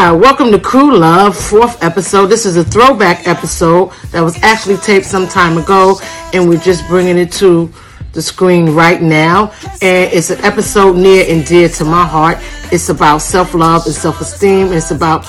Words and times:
Hi, 0.00 0.12
welcome 0.12 0.52
to 0.52 0.60
Crew 0.60 0.96
Love, 0.96 1.36
fourth 1.36 1.82
episode. 1.82 2.26
This 2.26 2.46
is 2.46 2.56
a 2.56 2.62
throwback 2.62 3.26
episode 3.26 3.90
that 4.12 4.20
was 4.20 4.40
actually 4.44 4.76
taped 4.76 5.04
some 5.04 5.26
time 5.26 5.58
ago, 5.58 5.98
and 6.32 6.48
we're 6.48 6.60
just 6.60 6.86
bringing 6.86 7.18
it 7.18 7.32
to 7.32 7.68
the 8.12 8.22
screen 8.22 8.76
right 8.76 9.02
now. 9.02 9.52
And 9.82 10.12
it's 10.12 10.30
an 10.30 10.38
episode 10.44 10.96
near 10.96 11.24
and 11.28 11.44
dear 11.44 11.68
to 11.70 11.84
my 11.84 12.06
heart. 12.06 12.38
It's 12.70 12.90
about 12.90 13.22
self 13.22 13.54
love 13.54 13.86
and 13.86 13.94
self 13.94 14.20
esteem. 14.20 14.72
It's 14.72 14.92
about 14.92 15.28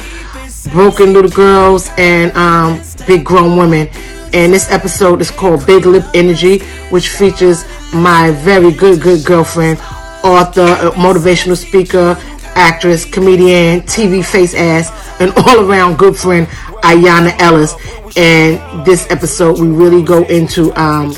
broken 0.71 1.13
little 1.13 1.31
girls 1.31 1.89
and 1.97 2.31
um, 2.37 2.79
big 3.07 3.25
grown 3.25 3.57
women. 3.57 3.87
And 4.33 4.53
this 4.53 4.69
episode 4.69 5.19
is 5.19 5.31
called 5.31 5.65
Big 5.65 5.87
Lip 5.87 6.05
Energy, 6.13 6.59
which 6.91 7.09
features 7.09 7.65
my 7.91 8.29
very 8.29 8.71
good, 8.71 9.01
good 9.01 9.25
girlfriend, 9.25 9.79
author, 10.23 10.91
motivational 10.93 11.57
speaker, 11.57 12.15
actress, 12.59 13.05
comedian, 13.05 13.81
TV 13.81 14.23
face 14.23 14.53
ass, 14.53 14.91
and 15.21 15.31
all 15.37 15.69
around 15.69 15.97
good 15.97 16.15
friend, 16.15 16.45
Ayana 16.83 17.33
Ellis. 17.39 17.73
And 18.17 18.85
this 18.85 19.09
episode, 19.09 19.59
we 19.59 19.67
really 19.67 20.03
go 20.03 20.23
into 20.25 20.73
um, 20.79 21.13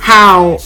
how 0.00 0.58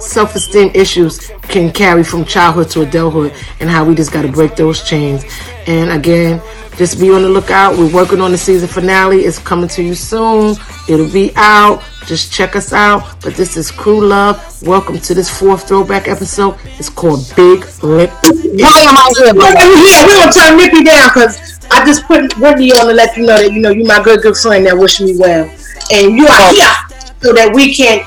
self 0.00 0.34
esteem 0.34 0.70
issues 0.74 1.30
can 1.42 1.70
carry 1.72 2.02
from 2.02 2.24
childhood 2.24 2.70
to 2.70 2.82
adulthood 2.82 3.32
and 3.60 3.68
how 3.68 3.84
we 3.84 3.94
just 3.94 4.12
got 4.12 4.22
to 4.22 4.28
break 4.32 4.56
those 4.56 4.82
chains. 4.82 5.24
And 5.66 5.90
again, 5.90 6.40
just 6.76 6.98
be 6.98 7.10
on 7.12 7.22
the 7.22 7.28
lookout. 7.28 7.76
We're 7.76 7.92
working 7.92 8.20
on 8.20 8.30
the 8.32 8.38
season 8.38 8.68
finale. 8.68 9.20
It's 9.20 9.38
coming 9.38 9.68
to 9.70 9.82
you 9.82 9.94
soon. 9.94 10.56
It'll 10.88 11.10
be 11.12 11.32
out. 11.36 11.82
Just 12.06 12.32
check 12.32 12.56
us 12.56 12.72
out. 12.72 13.20
But 13.22 13.34
this 13.34 13.56
is 13.56 13.70
Crew 13.70 14.00
Love. 14.06 14.62
Welcome 14.66 14.98
to 15.00 15.14
this 15.14 15.28
fourth 15.28 15.68
throwback 15.68 16.08
episode. 16.08 16.56
It's 16.78 16.88
called 16.88 17.30
Big 17.36 17.64
Lip. 17.82 18.10
Why 18.22 18.80
am 18.80 18.96
I 18.96 19.12
here? 19.18 19.34
Bro? 19.34 19.42
Yeah, 19.44 20.06
we're 20.06 20.16
gonna 20.16 20.32
turn 20.32 20.56
Nippy 20.56 20.84
down 20.84 21.08
because 21.08 21.58
I 21.70 21.84
just 21.84 22.04
put 22.06 22.36
Whitney 22.38 22.72
on 22.72 22.86
to 22.86 22.92
let 22.94 23.16
you 23.16 23.26
know 23.26 23.36
that 23.36 23.52
you 23.52 23.60
know 23.60 23.70
you 23.70 23.84
my 23.84 24.02
good 24.02 24.22
good 24.22 24.36
friend 24.36 24.64
that 24.66 24.76
wish 24.76 25.00
me 25.00 25.16
well, 25.18 25.44
and 25.92 26.16
you 26.16 26.24
are 26.26 26.30
Oh. 26.30 26.54
here 26.54 27.12
so 27.22 27.32
that 27.34 27.52
we 27.54 27.74
can 27.74 28.00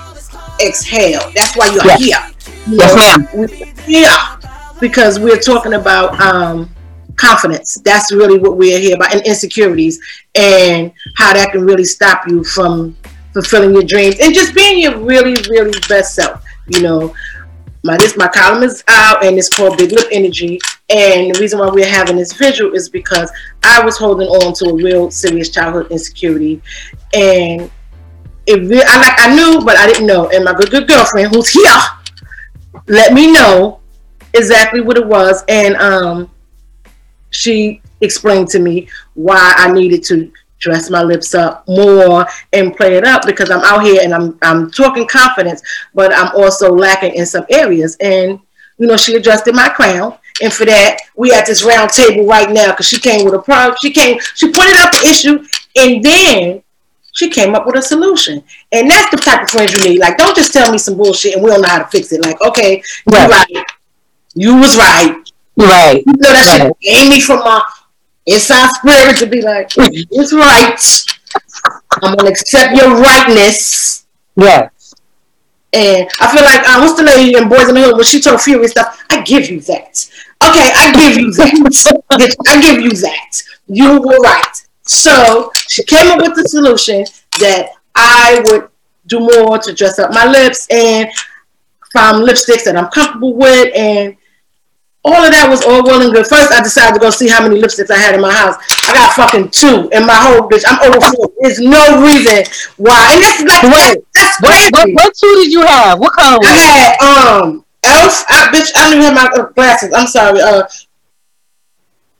exhale. 0.61 1.31
That's 1.35 1.55
why 1.55 1.67
you're 1.67 1.85
Yes. 1.85 2.03
here. 2.03 2.17
You 2.67 2.77
Yes, 2.79 3.17
ma'am. 3.17 3.27
we're 3.33 3.47
here 3.85 4.09
because 4.79 5.19
we're 5.19 5.39
talking 5.39 5.73
about 5.73 6.19
um, 6.21 6.69
confidence. 7.15 7.75
That's 7.83 8.11
really 8.11 8.39
what 8.39 8.57
we're 8.57 8.79
here 8.79 8.95
about, 8.95 9.13
and 9.13 9.25
insecurities, 9.25 9.99
and 10.35 10.91
how 11.15 11.33
that 11.33 11.51
can 11.51 11.65
really 11.65 11.83
stop 11.85 12.27
you 12.27 12.43
from 12.43 12.95
fulfilling 13.33 13.73
your 13.73 13.83
dreams 13.83 14.15
and 14.21 14.33
just 14.33 14.53
being 14.53 14.79
your 14.79 14.97
really, 14.99 15.35
really 15.49 15.77
best 15.89 16.15
self. 16.15 16.43
You 16.67 16.81
know, 16.81 17.13
my 17.83 17.97
this 17.97 18.15
my 18.15 18.27
column 18.27 18.63
is 18.63 18.83
out, 18.87 19.25
and 19.25 19.37
it's 19.37 19.49
called 19.49 19.77
Big 19.77 19.91
Lip 19.91 20.07
Energy. 20.11 20.59
And 20.89 21.33
the 21.33 21.39
reason 21.39 21.59
why 21.59 21.69
we're 21.69 21.87
having 21.87 22.17
this 22.17 22.33
visual 22.33 22.73
is 22.73 22.87
because 22.89 23.31
I 23.63 23.83
was 23.83 23.97
holding 23.97 24.27
on 24.27 24.53
to 24.55 24.65
a 24.69 24.73
real 24.75 25.11
serious 25.11 25.49
childhood 25.49 25.91
insecurity, 25.91 26.61
and 27.13 27.69
it 28.45 28.69
re- 28.69 28.83
I 28.85 28.97
like 28.99 29.19
I 29.19 29.35
knew, 29.35 29.63
but 29.63 29.77
I 29.77 29.87
didn't 29.87 30.07
know. 30.07 30.29
And 30.29 30.43
my 30.43 30.53
good 30.53 30.71
good 30.71 30.87
girlfriend, 30.87 31.33
who's 31.33 31.49
here, 31.49 31.79
let 32.87 33.13
me 33.13 33.31
know 33.31 33.79
exactly 34.33 34.81
what 34.81 34.97
it 34.97 35.05
was, 35.05 35.43
and 35.47 35.75
um, 35.77 36.29
she 37.29 37.81
explained 38.01 38.49
to 38.49 38.59
me 38.59 38.87
why 39.13 39.53
I 39.57 39.71
needed 39.71 40.03
to 40.05 40.31
dress 40.59 40.89
my 40.89 41.03
lips 41.03 41.35
up 41.35 41.67
more 41.67 42.25
and 42.53 42.75
play 42.75 42.95
it 42.95 43.03
up 43.03 43.25
because 43.25 43.49
I'm 43.49 43.61
out 43.61 43.83
here 43.83 44.01
and 44.01 44.13
I'm 44.13 44.37
I'm 44.41 44.71
talking 44.71 45.07
confidence, 45.07 45.61
but 45.93 46.13
I'm 46.13 46.35
also 46.35 46.73
lacking 46.73 47.15
in 47.15 47.25
some 47.25 47.45
areas. 47.49 47.97
And 47.99 48.39
you 48.77 48.87
know, 48.87 48.97
she 48.97 49.15
adjusted 49.15 49.53
my 49.53 49.69
crown. 49.69 50.17
And 50.41 50.51
for 50.51 50.65
that, 50.65 50.97
we 51.15 51.31
at 51.31 51.45
this 51.45 51.63
round 51.63 51.91
table 51.91 52.25
right 52.25 52.49
now 52.49 52.71
because 52.71 52.87
she 52.87 52.99
came 52.99 53.23
with 53.23 53.35
a 53.35 53.39
problem. 53.39 53.77
She 53.83 53.91
came, 53.91 54.19
she 54.33 54.51
pointed 54.51 54.75
out 54.77 54.91
the 54.91 55.07
issue, 55.07 55.45
and 55.75 56.03
then 56.03 56.62
she 57.13 57.29
came 57.29 57.55
up 57.55 57.65
with 57.65 57.75
a 57.77 57.81
solution. 57.81 58.43
And 58.71 58.89
that's 58.89 59.09
the 59.11 59.17
type 59.17 59.43
of 59.43 59.49
friends 59.49 59.73
you 59.73 59.89
need. 59.89 59.99
Like, 59.99 60.17
don't 60.17 60.35
just 60.35 60.51
tell 60.51 60.71
me 60.71 60.77
some 60.77 60.97
bullshit 60.97 61.35
and 61.35 61.43
we 61.43 61.49
don't 61.49 61.61
know 61.61 61.67
how 61.69 61.79
to 61.79 61.87
fix 61.87 62.11
it. 62.11 62.21
Like, 62.21 62.41
okay, 62.41 62.83
you 63.07 63.13
Right. 63.17 63.29
right. 63.29 63.65
You 64.35 64.55
was 64.57 64.75
right. 64.77 65.15
Right. 65.55 66.03
You 66.05 66.13
know 66.13 66.33
that 66.33 66.59
Right. 66.59 66.67
shit 66.67 66.79
gave 66.81 67.09
me 67.09 67.21
from 67.21 67.39
my 67.39 67.61
inside 68.25 68.69
spirit 68.75 69.17
to 69.19 69.27
be 69.27 69.41
like, 69.41 69.71
it's 69.77 70.33
right. 70.33 70.79
I'm 72.01 72.15
gonna 72.15 72.29
accept 72.31 72.75
your 72.75 72.95
rightness. 72.95 74.05
Yes. 74.35 74.69
And 75.71 76.07
I 76.19 76.31
feel 76.35 76.43
like 76.43 76.67
uh, 76.67 76.79
what's 76.81 76.95
the 76.95 77.03
lady 77.03 77.35
in 77.37 77.49
Boys 77.49 77.67
in 77.69 77.75
the 77.75 77.81
Hood 77.81 77.95
when 77.95 78.05
she 78.05 78.19
told 78.19 78.41
Fury 78.41 78.67
stuff? 78.67 79.03
I 79.09 79.21
give 79.21 79.49
you 79.49 79.59
that. 79.61 80.07
Okay, 80.43 80.71
I 80.75 80.91
give 80.93 81.17
you 81.17 81.31
that. 81.33 82.03
I 82.47 82.61
give 82.61 82.81
you 82.81 82.91
that. 82.91 83.41
You 83.67 84.01
were 84.01 84.17
right. 84.19 84.62
So 84.85 85.51
she 85.67 85.83
came 85.83 86.11
up 86.11 86.19
with 86.19 86.35
the 86.35 86.47
solution 86.47 87.05
that 87.39 87.69
I 87.95 88.41
would 88.45 88.69
do 89.07 89.19
more 89.19 89.57
to 89.57 89.73
dress 89.73 89.99
up 89.99 90.11
my 90.11 90.25
lips 90.25 90.67
and 90.69 91.09
find 91.93 92.27
lipsticks 92.27 92.63
that 92.65 92.75
I'm 92.75 92.89
comfortable 92.89 93.35
with 93.35 93.71
and 93.75 94.17
all 95.05 95.21
of 95.21 95.31
that 95.31 95.49
was 95.49 95.63
all 95.63 95.83
well 95.83 96.01
and 96.01 96.13
good. 96.13 96.25
First, 96.25 96.53
I 96.53 96.63
decided 96.63 96.93
to 96.93 96.99
go 96.99 97.09
see 97.09 97.27
how 97.27 97.43
many 97.43 97.61
lipsticks 97.61 97.91
I 97.91 97.97
had 97.97 98.15
in 98.15 98.21
my 98.21 98.31
house. 98.31 98.55
I 98.87 98.93
got 98.93 99.13
fucking 99.15 99.51
two, 99.51 99.89
in 99.91 100.05
my 100.05 100.15
whole 100.15 100.47
bitch, 100.47 100.63
I'm 100.65 100.79
over 100.79 101.01
four. 101.11 101.27
There's 101.41 101.59
no 101.59 102.01
reason 102.01 102.45
why, 102.77 103.11
and 103.11 103.21
that's 103.21 103.43
like 103.43 103.97
Wait, 103.97 104.05
that's 104.15 104.37
crazy. 104.39 104.69
what, 104.71 104.89
what 104.93 105.13
two 105.13 105.35
did 105.43 105.51
you 105.51 105.61
have? 105.65 105.99
What 105.99 106.13
color 106.13 106.39
I 106.41 106.55
had 106.55 107.41
um 107.43 107.65
Elf. 107.83 108.23
I, 108.29 108.47
bitch, 108.53 108.71
I 108.75 108.89
don't 108.89 109.01
even 109.01 109.13
have 109.13 109.31
my 109.35 109.41
uh, 109.43 109.47
glasses. 109.51 109.93
I'm 109.93 110.07
sorry. 110.07 110.39
Uh, 110.39 110.63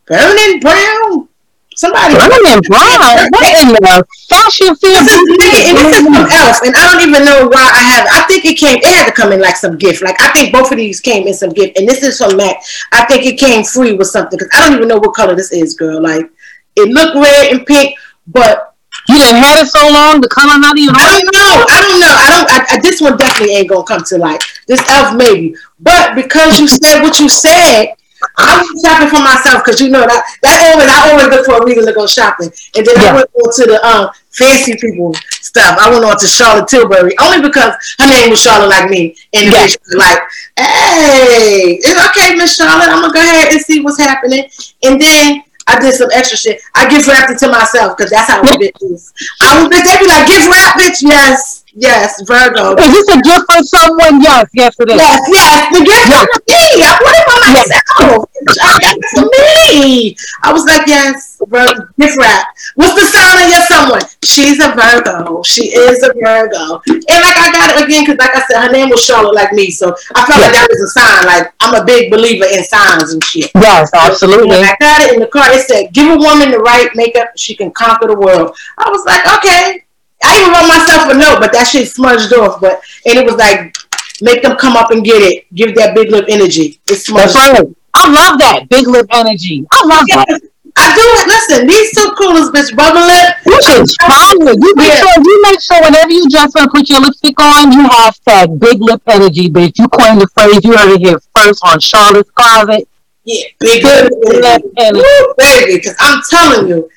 burning 0.06 0.60
brown. 0.60 1.30
Somebody. 1.76 2.16
Burning 2.16 2.62
brown. 2.68 3.30
What 3.34 3.62
in 3.62 3.70
the 3.74 4.06
fashion 4.30 4.76
field? 4.76 5.06
This 5.06 5.18
is, 5.18 5.70
and 5.70 5.78
this 5.78 5.98
is 5.98 6.06
from 6.06 6.16
Elf, 6.16 6.62
and 6.64 6.76
I 6.76 6.92
don't 6.92 7.08
even 7.08 7.26
know 7.26 7.48
why 7.48 7.62
I 7.62 7.82
have. 7.82 8.08
I 8.12 8.26
think 8.28 8.46
it 8.46 8.58
came. 8.58 8.78
It 8.78 8.86
had 8.86 9.06
to 9.08 9.12
come 9.12 9.32
in 9.32 9.42
like 9.42 9.56
some 9.56 9.78
gift. 9.78 10.02
Like 10.04 10.20
I 10.22 10.32
think 10.34 10.54
both 10.54 10.72
of 10.72 10.78
these 10.78 11.00
came 11.00 11.28
in 11.28 11.34
some 11.34 11.50
gift, 11.52 11.78
and 11.78 11.88
this 11.88 12.04
is 12.04 12.18
from 12.18 12.38
Mac. 12.38 12.58
I 12.92 13.06
think 13.06 13.26
it 13.26 13.40
came 13.40 13.64
free 13.64 13.94
with 13.94 14.08
something 14.08 14.38
because 14.38 14.50
I 14.54 14.66
don't 14.66 14.78
even 14.78 14.88
know 14.88 14.98
what 14.98 15.14
color 15.16 15.36
this 15.36 15.52
is, 15.52 15.76
girl. 15.76 16.02
Like 16.02 16.30
it 16.76 16.90
looked 16.90 17.16
red 17.16 17.54
and 17.54 17.66
pink, 17.66 17.98
but 18.28 18.74
You 19.10 19.18
didn't 19.18 19.44
have 19.44 19.60
it 19.60 19.68
so 19.68 19.84
long, 19.92 20.22
the 20.22 20.30
color 20.30 20.58
not 20.58 20.78
even 20.78 20.96
I 20.96 21.20
don't 21.20 21.36
know. 21.36 21.66
I 21.68 21.82
don't 21.82 22.00
know. 22.00 22.16
I 22.16 22.28
don't. 22.32 22.50
I, 22.52 22.76
I, 22.76 22.82
this 22.82 23.02
one 23.02 23.18
definitely 23.18 23.56
ain't 23.56 23.70
gonna 23.70 23.84
come 23.84 24.04
to 24.04 24.18
light. 24.18 24.42
This 24.68 24.82
elf 24.90 25.16
maybe, 25.16 25.56
but 25.80 26.16
because 26.16 26.60
you 26.60 26.68
said 26.68 27.02
what 27.02 27.20
you 27.20 27.28
said, 27.28 27.96
I 28.38 28.62
was 28.62 28.82
shopping 28.84 29.10
for 29.10 29.22
myself 29.24 29.64
because 29.64 29.80
you 29.82 29.90
know 29.90 30.02
that 30.02 30.24
that 30.42 30.58
always 30.72 30.90
I 30.90 31.12
always 31.12 31.28
look 31.28 31.46
for 31.46 31.62
a 31.62 31.66
reason 31.66 31.86
to 31.86 31.94
go 31.94 32.08
shopping, 32.08 32.52
and 32.76 32.86
then 32.86 32.96
Yeah. 32.98 33.12
I 33.12 33.14
went 33.16 33.30
on 33.34 33.54
to 33.54 33.64
the 33.66 33.78
um 33.86 34.10
fancy 34.32 34.76
people 34.78 35.14
stuff. 35.42 35.78
I 35.80 35.90
went 35.90 36.04
on 36.06 36.18
to 36.18 36.28
Charlotte 36.28 36.68
Tilbury 36.68 37.16
only 37.20 37.42
because 37.42 37.74
her 38.00 38.08
name 38.08 38.32
was 38.32 38.42
Charlotte 38.42 38.70
like 38.70 38.90
me, 38.90 39.16
and 39.34 39.46
Yeah. 39.46 39.52
bitch 39.52 39.78
was 39.86 39.96
like, 39.96 40.20
"Hey, 40.58 41.80
it's 41.82 42.00
okay, 42.10 42.36
Miss 42.36 42.56
Charlotte. 42.56 42.90
I'm 42.90 43.02
gonna 43.02 43.14
go 43.14 43.20
ahead 43.20 43.54
and 43.54 43.62
see 43.62 43.80
what's 43.82 44.00
happening," 44.00 44.50
and 44.84 45.02
then. 45.02 45.44
I 45.66 45.80
did 45.80 45.94
some 45.96 46.10
extra 46.12 46.38
shit. 46.38 46.60
I 46.76 46.90
gift 46.90 47.08
wrapped 47.08 47.32
it 47.32 47.38
to 47.40 47.48
myself 47.48 47.96
because 47.96 48.12
that's 48.12 48.30
how 48.30 48.42
a 48.42 48.44
bitch 48.44 48.76
is. 48.82 49.14
I 49.42 49.64
was 49.64 49.70
bitch. 49.72 49.86
They 49.86 49.98
be 49.98 50.08
like, 50.08 50.28
gift 50.28 50.50
wrap, 50.52 50.76
bitch. 50.76 50.98
Yes, 51.02 51.63
yes, 51.76 52.22
Virgo. 52.28 52.76
Is 52.76 52.92
this 52.92 53.08
a 53.16 53.22
gift 53.22 53.46
for 53.52 53.62
someone? 53.64 54.22
Yes, 54.22 54.50
yes 54.54 54.76
it 54.80 54.90
is. 54.90 54.96
Yes, 54.96 55.20
yes. 55.30 55.78
The 55.78 55.84
gift 55.86 56.08
Yeah. 56.10 56.26
for 56.26 56.40
me. 56.48 56.84
I 56.84 56.98
put 57.00 57.14
it 57.14 57.26
for 57.28 57.40
myself. 57.42 58.30
I 58.62 58.80
got 58.80 58.98
it 58.98 59.06
for 59.14 59.26
me. 59.74 60.16
I 60.44 60.54
was 60.54 60.66
like, 60.66 60.88
yes, 60.88 61.38
Virgo, 61.48 61.88
gift 62.00 62.18
wrap. 62.18 62.46
What's 62.76 62.96
the 62.96 63.06
sign 63.08 63.44
of 63.44 63.50
your 63.50 63.62
someone? 63.66 64.02
She's 64.24 64.60
a 64.64 64.70
Virgo. 64.74 65.44
She 65.44 65.74
is 65.74 66.04
a 66.04 66.14
Virgo. 66.14 66.82
And 66.88 67.20
like 67.22 67.38
I 67.38 67.50
got 67.52 67.76
it 67.76 67.86
again 67.86 68.04
because, 68.06 68.18
like 68.18 68.36
I 68.36 68.42
said, 68.46 68.62
her 68.68 68.72
name 68.72 68.90
was 68.90 69.04
Charlotte, 69.04 69.36
like 69.36 69.52
me. 69.54 69.70
So 69.72 69.96
I 70.16 70.26
felt 70.26 70.42
like 70.42 70.54
that 70.54 70.68
was 70.70 70.82
a 70.82 70.88
sign. 70.88 71.26
Like 71.26 71.54
I'm 71.60 71.76
a 71.82 71.86
big 71.86 72.12
believer 72.12 72.46
in 72.46 72.64
signs 72.64 73.14
and 73.14 73.24
shit. 73.24 73.52
Yes, 73.56 73.90
absolutely. 73.94 74.48
When 74.50 74.64
I 74.64 74.76
got 74.80 75.02
it 75.02 75.14
in 75.14 75.20
the 75.20 75.28
car, 75.28 75.52
it 75.52 75.68
said, 75.68 75.94
"Give 75.94 76.10
a 76.12 76.18
woman 76.18 76.52
the 76.52 76.60
right 76.60 76.90
makeup, 76.96 77.30
she 77.38 77.56
can 77.56 77.72
conquer 77.72 78.08
the 78.08 78.18
world." 78.18 78.56
I 78.78 78.90
was 78.90 79.06
like, 79.06 79.26
"Okay." 79.38 79.83
I 80.24 80.40
even 80.40 80.52
wrote 80.54 80.68
myself 80.68 81.12
a 81.12 81.18
note, 81.18 81.40
but 81.40 81.52
that 81.54 81.68
shit 81.68 81.88
smudged 81.90 82.34
off. 82.34 82.60
But 82.62 82.82
and 83.06 83.18
it 83.20 83.26
was 83.26 83.36
like, 83.36 83.76
"Make 84.22 84.42
them 84.42 84.56
come 84.58 84.76
up 84.78 84.92
and 84.92 85.04
get 85.04 85.22
it. 85.22 85.46
Give 85.54 85.76
that 85.76 85.96
big 85.96 86.12
lip 86.12 86.26
energy." 86.30 86.80
It's 86.88 87.06
smudged. 87.06 87.36
That's 87.36 87.60
right. 87.60 87.68
I 87.94 88.10
love 88.10 88.40
that 88.40 88.70
big 88.70 88.88
lip 88.88 89.08
energy. 89.12 89.66
I 89.72 89.86
love 89.86 90.06
that. 90.10 90.42
I 90.76 90.90
do 90.96 91.06
it. 91.06 91.28
Listen, 91.28 91.68
these 91.68 91.94
two 91.94 92.10
coolest 92.18 92.52
bitch 92.52 92.76
bubble 92.76 93.06
lip. 93.06 93.36
You 93.46 93.60
should 93.62 93.86
try 94.02 94.34
it. 94.34 94.58
You 94.60 94.74
make 94.76 94.88
Yeah. 94.88 95.00
sure 95.06 95.24
you 95.24 95.42
make 95.44 95.62
sure 95.62 95.80
whenever 95.84 96.10
you 96.12 96.28
dress 96.30 96.56
up, 96.56 96.64
and 96.64 96.72
put 96.72 96.90
your 96.90 97.00
lipstick 97.02 97.40
on, 97.40 97.72
you 97.72 97.84
hashtag 97.88 98.58
big 98.58 98.82
lip 98.82 99.02
energy, 99.08 99.50
bitch. 99.50 99.78
You 99.78 99.88
coined 99.90 100.20
the 100.22 100.28
phrase. 100.34 100.62
You 100.64 100.76
heard 100.76 100.96
it 100.96 101.02
here 101.06 101.22
first 101.38 101.62
on 101.64 101.80
Charlotte's 101.80 102.32
Closet. 102.32 102.88
Yeah, 103.26 103.44
big 103.60 103.84
Big 103.84 103.86
lip 103.86 104.12
lip 104.26 104.44
energy. 104.46 104.68
energy. 104.78 105.00
Woo, 105.06 105.34
baby, 105.38 105.74
because 105.76 105.96
I'm 106.00 106.22
telling 106.30 106.68
you, 106.68 106.90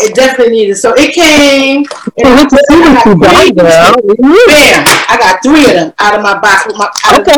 it 0.00 0.14
definitely 0.14 0.54
needed. 0.54 0.76
So 0.76 0.94
it 0.96 1.14
came. 1.14 1.84
and 2.18 2.28
We 2.34 2.44
can 2.46 2.50
see 2.50 2.80
what 2.80 3.06
you 3.06 3.18
got, 3.18 3.56
girl. 3.56 3.94
Bam! 4.46 4.84
I 5.08 5.16
got 5.18 5.42
three 5.42 5.64
of 5.66 5.72
them 5.72 5.92
out 5.98 6.14
of 6.14 6.22
my 6.22 6.38
box 6.38 6.66
with 6.66 6.76
my. 6.76 6.88
Okay. 7.18 7.32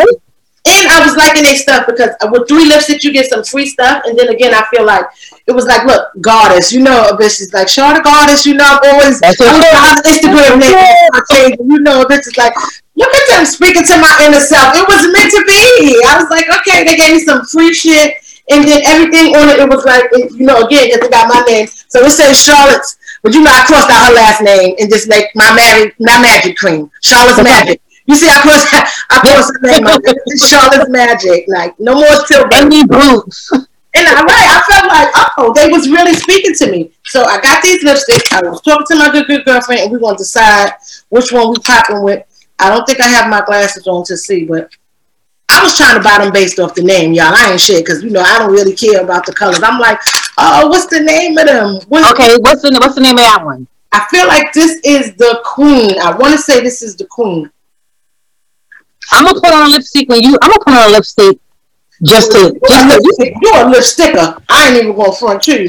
and 0.66 0.88
I 0.88 1.04
was 1.04 1.16
liking 1.16 1.42
their 1.42 1.56
stuff 1.56 1.86
because 1.86 2.10
uh, 2.22 2.28
with 2.32 2.48
three 2.48 2.70
lipsticks 2.70 3.04
you 3.04 3.12
get 3.12 3.28
some 3.28 3.44
free 3.44 3.66
stuff, 3.66 4.02
and 4.06 4.18
then 4.18 4.28
again 4.28 4.54
I 4.54 4.64
feel 4.70 4.84
like 4.84 5.04
it 5.46 5.52
was 5.52 5.66
like, 5.66 5.84
look, 5.84 6.08
goddess, 6.22 6.72
you 6.72 6.80
know, 6.80 7.04
a 7.08 7.16
bitch 7.16 7.40
is 7.44 7.52
like, 7.52 7.68
Charlotte 7.68 8.02
goddess, 8.02 8.46
you 8.46 8.54
know, 8.54 8.64
I'm 8.64 8.94
always 8.94 9.20
That's 9.20 9.36
I'm 9.40 9.60
on 9.60 10.00
Instagram 10.00 10.58
name, 10.58 10.72
I 10.72 11.56
you 11.60 11.78
know, 11.80 12.00
a 12.00 12.06
bitch 12.06 12.26
is 12.26 12.36
like, 12.38 12.54
look 12.96 13.12
at 13.14 13.28
them 13.28 13.44
speaking 13.44 13.84
to 13.84 13.98
my 14.00 14.24
inner 14.24 14.40
self. 14.40 14.72
It 14.74 14.88
was 14.88 15.04
meant 15.12 15.30
to 15.36 15.44
be. 15.44 16.00
I 16.08 16.16
was 16.16 16.30
like, 16.30 16.48
okay, 16.60 16.84
they 16.84 16.96
gave 16.96 17.12
me 17.12 17.20
some 17.20 17.44
free 17.44 17.74
shit, 17.74 18.23
and 18.50 18.64
then 18.64 18.82
everything 18.84 19.34
on 19.36 19.48
it, 19.48 19.60
it 19.60 19.68
was 19.68 19.84
like, 19.84 20.04
it, 20.12 20.32
you 20.32 20.44
know, 20.44 20.66
again, 20.66 20.88
because 20.88 21.06
it 21.06 21.10
got 21.10 21.28
my 21.28 21.40
name, 21.48 21.66
so 21.66 22.00
it 22.00 22.10
says 22.10 22.42
Charlotte's. 22.42 22.98
But 23.22 23.32
you 23.32 23.42
know, 23.42 23.50
I 23.50 23.64
crossed 23.64 23.90
out 23.90 24.08
her 24.08 24.14
last 24.14 24.42
name 24.42 24.76
and 24.78 24.90
just 24.90 25.08
make 25.08 25.34
my 25.34 25.54
married, 25.54 25.94
my 25.98 26.20
magic 26.20 26.56
cream, 26.56 26.90
Charlotte's 27.00 27.42
Magic. 27.42 27.80
You 28.06 28.16
see, 28.16 28.28
I 28.28 28.40
crossed, 28.42 28.68
I 29.10 29.20
crossed 29.20 29.52
her 29.54 29.66
name 29.66 29.86
out. 29.86 30.00
It's 30.04 30.46
Charlotte's 30.46 30.90
Magic. 30.90 31.46
Like 31.48 31.78
no 31.80 31.94
more 31.94 32.24
till 32.28 32.44
Any 32.52 32.84
boots. 32.84 33.50
and 33.96 34.06
I, 34.06 34.22
right, 34.22 34.28
I 34.28 34.62
felt 34.68 34.88
like, 34.92 35.32
oh, 35.38 35.52
they 35.54 35.68
was 35.72 35.88
really 35.88 36.12
speaking 36.12 36.54
to 36.54 36.70
me. 36.70 36.90
So 37.04 37.24
I 37.24 37.40
got 37.40 37.62
these 37.62 37.82
lipsticks. 37.82 38.32
I 38.32 38.46
was 38.46 38.60
talking 38.60 38.86
to 38.88 38.96
my 38.96 39.10
good, 39.10 39.26
good 39.26 39.44
girlfriend, 39.44 39.82
and 39.82 39.92
we're 39.92 40.00
going 40.00 40.16
to 40.16 40.22
decide 40.22 40.72
which 41.08 41.32
one 41.32 41.50
we 41.50 41.56
popping 41.58 42.02
with. 42.02 42.26
I 42.58 42.68
don't 42.68 42.84
think 42.84 43.00
I 43.00 43.06
have 43.06 43.30
my 43.30 43.42
glasses 43.44 43.86
on 43.86 44.04
to 44.04 44.16
see, 44.16 44.44
but 44.44 44.70
I 45.54 45.62
was 45.62 45.76
trying 45.76 45.96
to 45.96 46.02
buy 46.02 46.18
them 46.18 46.32
based 46.32 46.58
off 46.58 46.74
the 46.74 46.82
name, 46.82 47.12
y'all. 47.12 47.32
I 47.34 47.52
ain't 47.52 47.60
shit 47.60 47.84
because 47.84 48.02
you 48.02 48.10
know 48.10 48.20
I 48.20 48.38
don't 48.38 48.52
really 48.52 48.74
care 48.74 49.02
about 49.02 49.24
the 49.24 49.32
colors. 49.32 49.60
I'm 49.62 49.78
like, 49.80 49.98
oh, 50.38 50.66
what's 50.68 50.86
the 50.86 51.00
name 51.00 51.38
of 51.38 51.46
them? 51.46 51.76
What, 51.88 52.10
Okay, 52.12 52.36
what's 52.40 52.62
the 52.62 52.76
what's 52.80 52.94
the 52.96 53.00
name 53.02 53.12
of 53.16 53.24
that 53.24 53.42
one? 53.44 53.66
I 53.92 54.04
feel 54.10 54.26
like 54.26 54.52
this 54.52 54.80
is 54.84 55.14
the 55.14 55.40
queen. 55.44 55.98
I 56.00 56.10
want 56.16 56.32
to 56.32 56.38
say 56.38 56.60
this 56.60 56.82
is 56.82 56.96
the 56.96 57.06
queen. 57.06 57.48
I'm 59.12 59.24
gonna 59.26 59.40
put 59.40 59.52
on 59.52 59.66
a 59.66 59.68
lipstick 59.70 60.08
when 60.08 60.22
you. 60.22 60.36
I'm 60.42 60.50
gonna 60.50 60.64
put 60.64 60.74
on 60.74 60.88
a 60.88 60.92
lipstick 60.92 61.38
just 62.02 62.32
to 62.32 62.58
just 62.68 62.90
to. 62.90 63.00
lipstick- 63.00 63.34
You're 63.42 63.66
a 63.66 63.70
lipsticker. 63.70 64.42
I 64.48 64.68
ain't 64.68 64.76
even 64.82 64.96
going 64.96 65.12
to 65.12 65.16
front 65.18 65.46
you. 65.46 65.68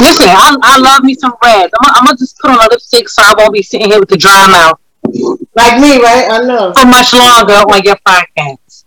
Listen, 0.00 0.28
I, 0.28 0.56
I 0.62 0.78
love 0.78 1.02
me 1.02 1.14
some 1.14 1.34
red. 1.42 1.64
I'm, 1.64 1.70
gonna- 1.82 1.92
I'm 1.98 2.04
gonna 2.06 2.16
just 2.18 2.38
put 2.38 2.50
on 2.50 2.58
a 2.58 2.68
lipstick 2.70 3.08
so 3.08 3.22
I 3.22 3.34
won't 3.36 3.52
be 3.52 3.62
sitting 3.62 3.90
here 3.90 4.00
with 4.00 4.08
the 4.08 4.16
dry 4.16 4.46
mouth 4.48 4.78
Like 5.54 5.80
me, 5.80 6.00
right? 6.00 6.28
I 6.30 6.42
know. 6.44 6.72
for 6.72 6.86
much 6.86 7.12
longer 7.12 7.54
on 7.54 7.82
your 7.82 7.96
podcast, 8.06 8.83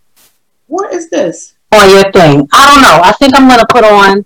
What 0.68 0.94
is 0.94 1.10
this? 1.10 1.54
on 1.72 1.90
your 1.90 2.12
thing. 2.12 2.48
I 2.54 2.72
don't 2.72 2.82
know. 2.82 3.02
I 3.04 3.12
think 3.20 3.34
I'm 3.36 3.48
gonna 3.48 3.66
put 3.70 3.84
on 3.84 4.26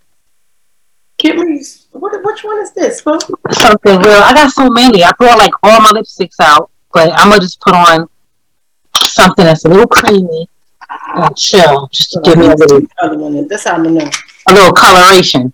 Give 1.22 1.36
me. 1.36 1.62
What, 1.92 2.14
which 2.24 2.44
one 2.44 2.58
is 2.60 2.72
this? 2.72 3.06
Well, 3.06 3.20
something 3.52 4.00
real. 4.00 4.22
I 4.24 4.34
got 4.34 4.52
so 4.52 4.68
many. 4.70 5.04
I 5.04 5.12
brought 5.20 5.38
like 5.38 5.54
all 5.62 5.80
my 5.80 5.90
lipsticks 5.90 6.40
out, 6.42 6.72
but 6.92 7.12
I'm 7.14 7.30
gonna 7.30 7.42
just 7.42 7.62
put 7.62 7.76
on 7.76 8.10
something 9.04 9.46
that's 9.46 9.66
a 9.66 9.70
little 9.70 9.88
creamy 9.88 10.48
and 11.14 11.38
chill, 11.38 11.88
just 11.92 12.12
to 12.14 12.22
give 12.22 12.38
me 12.38 12.48
a 12.48 12.56
little 12.56 12.82
other 13.04 13.18
one. 13.20 13.48
That's 13.48 13.66
how 13.66 13.76
I'm 13.76 13.84
gonna 13.84 14.06
know. 14.06 14.12
a 14.48 14.54
little 14.54 14.74
coloration. 14.74 15.54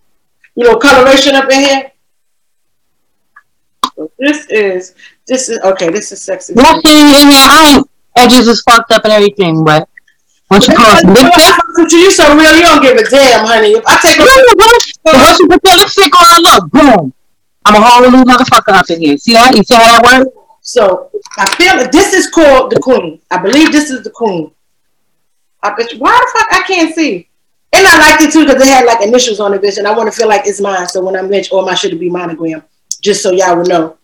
You 0.56 0.66
know, 0.66 0.78
coloration 0.78 1.36
up 1.36 1.52
in 1.52 1.60
here. 1.60 1.92
So 3.96 4.12
this 4.18 4.46
is 4.50 4.96
this 5.28 5.50
is 5.50 5.60
okay. 5.60 5.90
This 5.90 6.14
is 6.14 6.22
sexy. 6.22 6.54
Nothing 6.54 6.82
in 6.86 7.30
your 7.30 7.44
eye 7.44 7.82
edges 8.16 8.48
is 8.48 8.62
fucked 8.62 8.92
up 8.92 9.04
and 9.04 9.12
everything, 9.12 9.66
but 9.66 9.90
once 10.50 10.68
you 10.68 10.74
on 10.76 10.98
some 11.02 11.14
lipstick, 11.14 11.92
You 11.92 12.12
so 12.12 12.36
real, 12.38 12.56
you 12.56 12.62
don't 12.62 12.82
give 12.82 12.98
a 12.98 13.04
damn, 13.10 13.46
honey. 13.46 13.74
If 13.74 13.84
I 13.86 13.98
take 14.00 14.18
a 14.18 14.24
once 14.24 14.94
once 15.04 15.40
you 15.40 15.48
put 15.48 15.62
your 15.64 15.78
lipstick 15.78 16.14
on, 16.16 16.42
look, 16.44 16.72
boom. 16.72 17.14
I'm 17.66 17.76
a 17.76 17.86
whole 17.86 18.10
new 18.10 18.24
motherfucker 18.24 18.74
up 18.74 18.90
in 18.90 19.02
here. 19.02 19.18
See 19.18 19.34
that? 19.34 19.56
You 19.56 19.64
see 19.64 19.76
how 19.76 19.84
that 19.84 20.04
works? 20.04 20.36
so 20.62 21.10
I 21.38 21.50
feel 21.56 21.78
that 21.78 21.92
this 21.92 22.14
is 22.14 22.30
called 22.30 22.72
the 22.72 22.80
queen. 22.80 23.22
I 23.32 23.38
believe 23.38 23.72
this 23.72 23.90
is 23.90 24.04
the 24.04 24.10
queen. 24.10 24.52
I 25.64 25.74
bet 25.74 25.92
you, 25.92 26.00
why 26.00 26.12
the 26.12 26.40
fuck 26.40 26.54
I 26.54 26.66
can't 26.66 26.94
see? 26.94 27.28
And 27.74 27.86
I 27.86 28.00
liked 28.00 28.24
it 28.24 28.32
too 28.32 28.46
because 28.46 28.62
it 28.62 28.68
had 28.68 28.86
like 28.86 29.02
initials 29.02 29.40
on 29.40 29.54
it, 29.54 29.62
bitch, 29.62 29.78
and 29.78 29.88
I 29.88 29.96
want 29.96 30.12
to 30.12 30.18
feel 30.18 30.28
like 30.28 30.46
it's 30.46 30.62
mine. 30.62 30.88
So 30.88 31.04
when 31.04 31.16
I'm 31.16 31.28
rich, 31.28 31.52
all 31.52 31.66
my 31.66 31.74
shit 31.74 31.92
will 31.92 32.00
be 32.00 32.10
monogram, 32.10 32.64
just 33.02 33.22
so 33.22 33.32
y'all 33.32 33.58
would 33.58 33.68
know. 33.68 33.97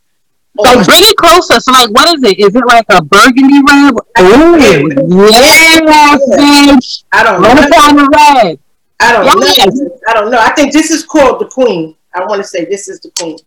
So 0.59 0.83
bring 0.83 1.01
it 1.01 1.17
closer. 1.17 1.59
So 1.59 1.71
like, 1.71 1.89
what 1.89 2.13
is 2.15 2.23
it? 2.23 2.39
Is 2.39 2.55
it 2.55 2.65
like 2.67 2.85
a 2.89 3.01
burgundy 3.03 3.59
red? 3.67 3.93
Ooh, 4.21 4.57
yes, 5.31 6.21
bitch. 6.29 7.03
I 7.11 7.23
don't 7.23 7.41
know. 7.41 7.49
upon 7.49 7.95
the 7.95 8.07
red. 8.13 8.59
I 8.99 9.11
don't 9.13 9.25
Yes. 9.25 9.75
know. 9.79 9.99
I 10.07 10.13
don't 10.13 10.29
know. 10.31 10.39
I 10.39 10.51
think 10.53 10.71
this 10.71 10.91
is 10.91 11.03
called 11.05 11.41
the 11.41 11.45
queen. 11.47 11.95
I 12.15 12.23
want 12.25 12.41
to 12.41 12.47
say 12.47 12.65
this 12.65 12.87
is 12.87 12.99
the 12.99 13.09
queen. 13.19 13.37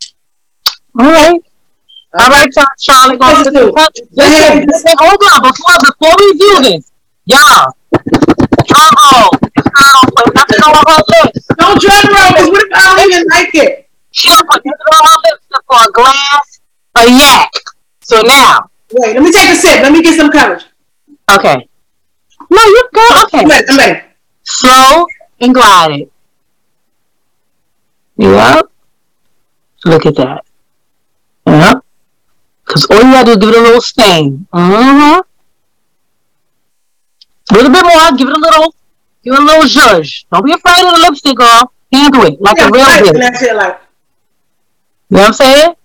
All 0.98 1.06
right. 1.06 1.40
All 2.18 2.28
right, 2.28 2.48
Char- 2.52 2.74
Charlotte. 2.80 3.20
Go 3.20 3.26
Let's 3.26 3.42
to 3.44 3.50
do 3.50 3.60
the 3.60 3.68
it. 3.68 4.18
Ahead. 4.18 4.66
listen, 4.66 4.66
listen, 4.66 4.92
hold 4.98 5.20
on. 5.30 5.42
Before 5.42 5.76
before 5.84 6.16
we 6.18 6.32
do 6.38 6.62
this, 6.62 6.90
y'all. 7.26 7.72
Uh 7.94 8.90
oh. 9.02 9.30
Girl, 9.54 10.00
put 10.16 10.34
nothing 10.34 10.60
on 10.60 10.74
her 10.74 11.02
lips. 11.22 11.46
Don't 11.56 11.80
drug 11.80 12.02
her 12.02 12.32
because 12.32 12.48
what 12.48 12.62
if 12.62 12.68
I 12.74 12.96
don't 12.96 13.12
even 13.12 13.26
like 13.28 13.54
it? 13.54 13.88
She 14.10 14.28
don't 14.30 14.48
put 14.48 14.64
on 14.64 15.06
her 15.06 15.18
lips 15.30 15.44
for 15.68 15.88
a 15.88 15.92
glass, 15.92 16.55
a 16.96 17.04
yak. 17.10 17.50
So 18.02 18.20
now, 18.22 18.70
Wait, 18.92 19.14
let 19.14 19.22
me 19.22 19.32
take 19.32 19.50
a 19.50 19.56
sip. 19.56 19.82
Let 19.82 19.92
me 19.92 20.02
get 20.02 20.16
some 20.16 20.30
courage. 20.30 20.64
okay. 21.36 21.68
No, 22.50 22.62
you 22.62 22.88
go. 22.94 23.06
Okay. 23.24 23.40
I'm 23.40 23.48
ready. 23.48 23.66
I'm 23.68 23.78
ready. 23.78 24.02
slow 24.44 25.06
and 25.40 25.54
glided. 25.54 26.10
Yep. 28.16 28.66
Look 29.84 30.06
at 30.06 30.14
that. 30.16 30.44
Yep. 31.46 31.84
Because 32.64 32.86
all 32.90 32.96
you 32.98 33.12
gotta 33.12 33.24
do 33.24 33.30
is 33.32 33.36
give 33.38 33.48
it 33.50 33.58
a 33.58 33.62
little 33.62 33.80
stain. 33.80 34.46
Mm-hmm. 34.52 35.20
A 37.50 37.54
little 37.54 37.70
bit 37.72 37.82
more. 37.84 38.16
Give 38.16 38.28
it 38.28 38.36
a 38.36 38.40
little. 38.40 38.74
Give 39.22 39.34
it 39.34 39.40
a 39.40 39.42
little 39.44 39.64
zhuzh. 39.64 40.24
Don't 40.32 40.44
be 40.44 40.52
afraid 40.52 40.84
of 40.86 40.94
the 40.94 41.00
lipstick, 41.00 41.36
girl. 41.36 41.72
Handle 41.92 42.22
it 42.24 42.40
like 42.40 42.56
Yeah, 42.58 42.66
a 42.66 42.70
real 42.70 42.84
bitch. 42.84 43.14
And 43.14 43.22
I 43.24 43.38
feel 43.38 43.56
like, 43.56 43.80
You 45.10 45.16
know 45.16 45.20
what 45.22 45.26
I'm 45.28 45.32
saying? 45.32 45.75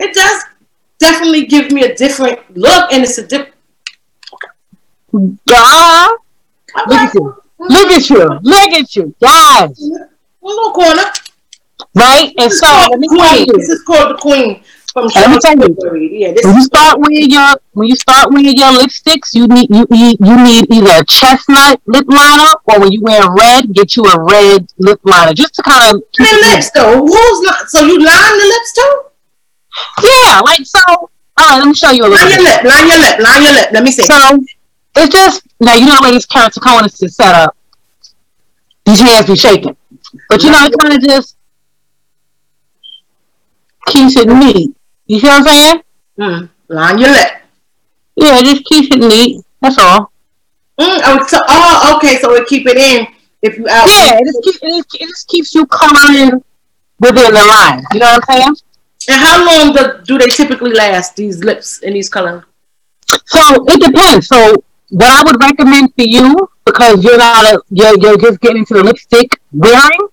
It 0.00 0.14
does 0.14 0.42
definitely 0.98 1.46
give 1.46 1.72
me 1.72 1.84
a 1.84 1.94
different 1.94 2.38
look, 2.56 2.92
and 2.92 3.02
it's 3.04 3.18
a 3.18 3.26
different. 3.26 3.54
Yeah. 5.46 6.08
Look 6.86 6.98
at 6.98 7.14
you. 7.14 7.42
Look 7.58 7.90
at 7.90 8.10
you. 8.10 8.40
Look 8.42 8.70
at 8.72 8.96
you. 8.96 9.14
Guys. 9.20 9.90
Little 10.42 10.72
corner. 10.72 11.02
Right? 11.94 12.32
And 12.38 12.50
This 12.50 12.60
so, 12.60 12.66
let 12.90 12.98
me 12.98 13.08
tell 13.08 13.38
you. 13.38 13.46
This 13.46 13.68
is 13.68 13.82
called 13.82 14.10
the 14.10 14.20
queen 14.20 14.62
from 14.92 15.06
Let 15.14 15.30
me 15.30 15.38
tell 15.38 15.56
you. 15.56 16.18
Yeah, 16.18 16.34
when 16.42 16.54
you 16.54 16.62
start 16.62 16.98
wearing 17.00 17.30
your 17.30 17.60
when 17.72 17.88
you 17.88 17.96
start 17.96 18.30
wearing 18.32 18.56
your 18.56 18.72
lipsticks, 18.72 19.34
you 19.34 19.46
need 19.48 19.68
you 19.70 19.86
you, 19.90 20.16
you 20.20 20.44
need 20.44 20.72
either 20.72 21.00
a 21.00 21.04
chestnut 21.04 21.80
lip 21.86 22.06
liner 22.08 22.52
or 22.66 22.80
when 22.80 22.92
you 22.92 23.02
wear 23.02 23.22
red, 23.30 23.72
get 23.72 23.96
you 23.96 24.04
a 24.04 24.24
red 24.24 24.66
lip 24.78 25.00
liner 25.04 25.34
just 25.34 25.54
to 25.54 25.62
kind 25.62 25.94
of 25.94 26.02
the 26.16 26.50
lips 26.50 26.70
though. 26.70 27.06
Who's 27.06 27.40
not? 27.42 27.68
So 27.68 27.84
you 27.84 27.98
line 27.98 28.38
the 28.38 28.46
lips 28.46 28.72
too? 28.74 29.07
Yeah, 30.02 30.40
like 30.40 30.64
so. 30.64 30.80
All 30.90 31.10
right, 31.36 31.58
let 31.58 31.68
me 31.68 31.74
show 31.74 31.90
you 31.90 32.04
a 32.04 32.08
little. 32.08 32.16
Line 32.16 32.30
your 32.30 32.42
lip. 32.42 32.64
Line 32.64 32.88
your 32.88 32.98
lip. 32.98 33.18
Line 33.20 33.42
your 33.42 33.52
lip. 33.52 33.68
Let 33.72 33.84
me 33.84 33.92
see. 33.92 34.02
So 34.02 34.14
it's 34.96 35.14
just 35.14 35.46
now 35.60 35.74
you 35.74 35.86
know 35.86 35.96
the 35.96 36.02
way 36.02 36.10
these 36.12 36.26
keratoconus 36.26 37.02
is 37.02 37.14
set 37.14 37.34
up. 37.34 37.56
These 38.84 39.00
hands 39.00 39.26
be 39.26 39.36
shaking, 39.36 39.76
but 40.28 40.42
you 40.42 40.50
know 40.50 40.64
it 40.64 40.74
kind 40.80 40.94
of 40.94 41.02
just 41.02 41.36
keeps 43.86 44.16
it 44.16 44.28
neat. 44.28 44.74
You 45.06 45.20
see 45.20 45.26
what 45.26 45.40
I'm 45.40 45.44
saying? 45.44 45.82
Mm, 46.18 46.48
line 46.68 46.98
your 46.98 47.10
lip. 47.10 47.32
Yeah, 48.16 48.40
just 48.40 48.64
keep 48.64 48.92
it 48.92 48.98
neat. 48.98 49.44
That's 49.60 49.78
all. 49.78 50.12
Mm, 50.78 51.00
oh, 51.04 51.26
so, 51.26 51.38
oh, 51.48 51.96
okay. 51.96 52.18
So 52.18 52.34
it 52.34 52.46
keep 52.46 52.66
it 52.66 52.76
in 52.76 53.06
if 53.42 53.58
you 53.58 53.68
out. 53.68 53.88
Yeah, 53.88 54.18
it 54.18 54.24
just, 54.24 54.42
keep, 54.44 54.54
it, 54.62 54.76
just, 54.76 54.94
it 54.94 55.06
just 55.08 55.28
keeps 55.28 55.54
you 55.54 55.66
coloring 55.66 56.42
within 57.00 57.32
the 57.32 57.44
line. 57.44 57.84
You 57.92 58.00
know 58.00 58.18
what 58.18 58.24
I'm 58.28 58.40
saying? 58.40 58.56
And 59.08 59.20
how 59.20 59.44
long 59.46 59.74
do, 59.74 60.00
do 60.04 60.18
they 60.18 60.26
typically 60.30 60.72
last? 60.72 61.16
These 61.16 61.44
lips 61.44 61.82
and 61.82 61.94
these 61.94 62.08
color. 62.08 62.44
So 63.26 63.64
it 63.68 63.80
depends. 63.80 64.26
So 64.28 64.62
what 64.90 65.08
I 65.10 65.22
would 65.30 65.40
recommend 65.42 65.94
for 65.94 66.02
you, 66.02 66.34
because 66.64 67.02
you're 67.04 67.18
not 67.18 67.44
a, 67.44 67.62
you're, 67.70 67.98
you're 67.98 68.18
just 68.18 68.40
getting 68.40 68.58
into 68.58 68.74
the 68.74 68.82
lipstick 68.84 69.40
wearing. 69.52 70.08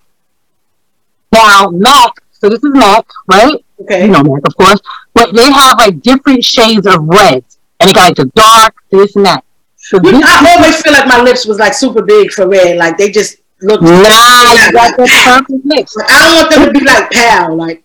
Now 1.32 1.70
MAC, 1.70 2.12
so 2.32 2.50
this 2.50 2.64
is 2.64 2.72
MAC, 2.74 3.06
right? 3.28 3.56
Okay. 3.82 4.06
You 4.06 4.12
know 4.12 4.24
MAC, 4.24 4.48
of 4.48 4.56
course. 4.56 4.80
But 5.14 5.36
they 5.36 5.52
have 5.52 5.78
like 5.78 6.02
different 6.02 6.44
shades 6.44 6.86
of 6.88 7.04
reds, 7.06 7.58
and 7.80 7.90
they 7.90 7.94
got 7.94 8.08
like 8.10 8.16
the 8.16 8.26
dark, 8.36 8.76
this 8.92 9.16
and 9.16 9.26
that. 9.26 9.44
So 9.78 9.98
You- 10.04 10.12
this 10.12 10.24
I 10.26 10.56
always 10.58 10.82
feel 10.82 10.94
like 10.94 11.08
my 11.08 11.22
lips 11.22 11.46
was 11.46 11.60
like 11.60 11.74
super 11.74 12.02
big 12.02 12.32
for 12.32 12.48
red. 12.48 12.78
Like 12.78 12.98
they 12.98 13.12
just 13.12 13.38
look. 13.62 13.82
nah, 13.82 13.90
you 13.90 14.72
got 14.72 14.96
the 14.96 15.06
perfect 15.26 15.66
lips. 15.66 15.96
Like, 15.98 16.12
I 16.12 16.20
don't 16.24 16.36
want 16.36 16.50
them 16.54 16.74
to 16.74 16.80
be 16.80 16.86
like 16.86 17.12
pale. 17.12 17.56
Like 17.56 17.84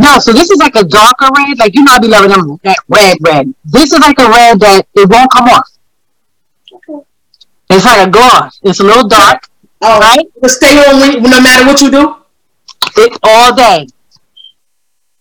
No, 0.00 0.18
so 0.18 0.32
this 0.32 0.50
is 0.50 0.58
like 0.58 0.76
a 0.76 0.84
darker 0.84 1.28
red. 1.36 1.58
Like 1.58 1.74
you 1.74 1.84
know, 1.84 1.92
I 1.92 1.98
be 1.98 2.08
loving 2.08 2.30
them 2.30 2.58
that 2.64 2.78
red, 2.88 3.18
red. 3.20 3.54
This 3.66 3.92
is 3.92 4.00
like 4.00 4.18
a 4.18 4.28
red 4.28 4.58
that 4.60 4.86
it 4.94 5.08
won't 5.10 5.30
come 5.30 5.46
off. 5.48 5.68
It's 7.68 7.84
like 7.84 8.08
a 8.08 8.10
gloss. 8.10 8.58
It's 8.62 8.80
a 8.80 8.84
little 8.84 9.06
dark, 9.06 9.44
oh, 9.82 10.00
right? 10.00 10.26
But 10.40 10.50
stay 10.50 10.78
on 10.88 11.00
when, 11.00 11.22
no 11.22 11.40
matter 11.40 11.66
what 11.66 11.80
you 11.82 11.90
do. 11.90 12.16
It 12.96 13.18
all 13.22 13.54
day, 13.54 13.86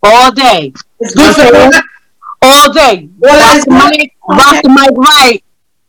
all 0.02 0.32
day. 0.32 0.74
It's 1.00 1.14
good 1.14 1.36
for 1.36 1.42
Okay. 1.42 1.70
the 1.70 1.84
all 2.42 2.72
day. 2.74 3.10
Rock 3.20 3.66
the 3.66 3.72
mic, 3.72 4.16
rock 4.30 4.64
the 4.64 4.70
mic 4.70 4.92
right. 4.98 5.44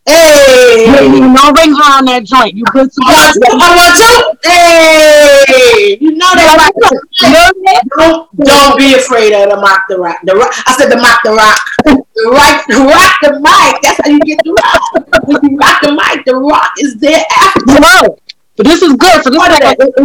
Hey, 0.06 0.86
You 0.86 0.96
ain't 0.96 1.14
even 1.14 1.32
no 1.32 1.52
rings 1.52 1.78
around 1.78 2.06
that 2.08 2.24
joint. 2.24 2.54
You 2.54 2.64
good 2.72 2.90
to 2.90 3.00
I 3.04 3.12
want 3.12 3.36
go. 3.36 3.48
I 3.52 3.68
want 3.76 3.94
two. 4.00 4.48
Hey, 4.48 5.98
you 6.00 6.12
know 6.16 6.32
that. 6.34 6.56
Right? 6.58 6.74
you? 6.80 7.90
Don't 7.96 8.28
don't 8.36 8.78
be 8.78 8.94
afraid 8.94 9.32
of 9.32 9.50
the 9.50 9.56
mock 9.56 9.84
the 9.88 9.98
rock. 9.98 10.16
The 10.24 10.34
rock. 10.34 10.52
I 10.66 10.72
said 10.76 10.88
the 10.90 10.96
mock 10.96 11.20
the 11.22 11.30
rock. 11.30 11.58
The 11.84 12.26
rock, 12.32 12.66
the 12.66 12.78
rock 12.80 13.14
the 13.22 13.32
mic. 13.40 13.82
That's 13.82 14.00
how 14.02 14.10
you 14.10 14.20
get 14.20 14.40
the 14.42 14.52
rock. 14.56 14.82
When 15.28 15.52
you 15.52 15.56
rock 15.58 15.80
the 15.82 15.92
mic, 15.92 16.24
the 16.24 16.36
rock 16.36 16.72
is 16.80 16.96
there 16.96 17.22
after. 17.38 17.72
You 17.72 17.80
know. 17.80 18.18
But 18.56 18.66
this 18.66 18.82
is 18.82 18.92
good. 18.94 19.22
So 19.22 19.30
this 19.30 19.36
is 19.36 19.38
Part 19.38 19.52
of 19.52 19.60
like 19.60 19.78
that. 19.78 19.80
it, 19.80 19.94
of 19.96 20.02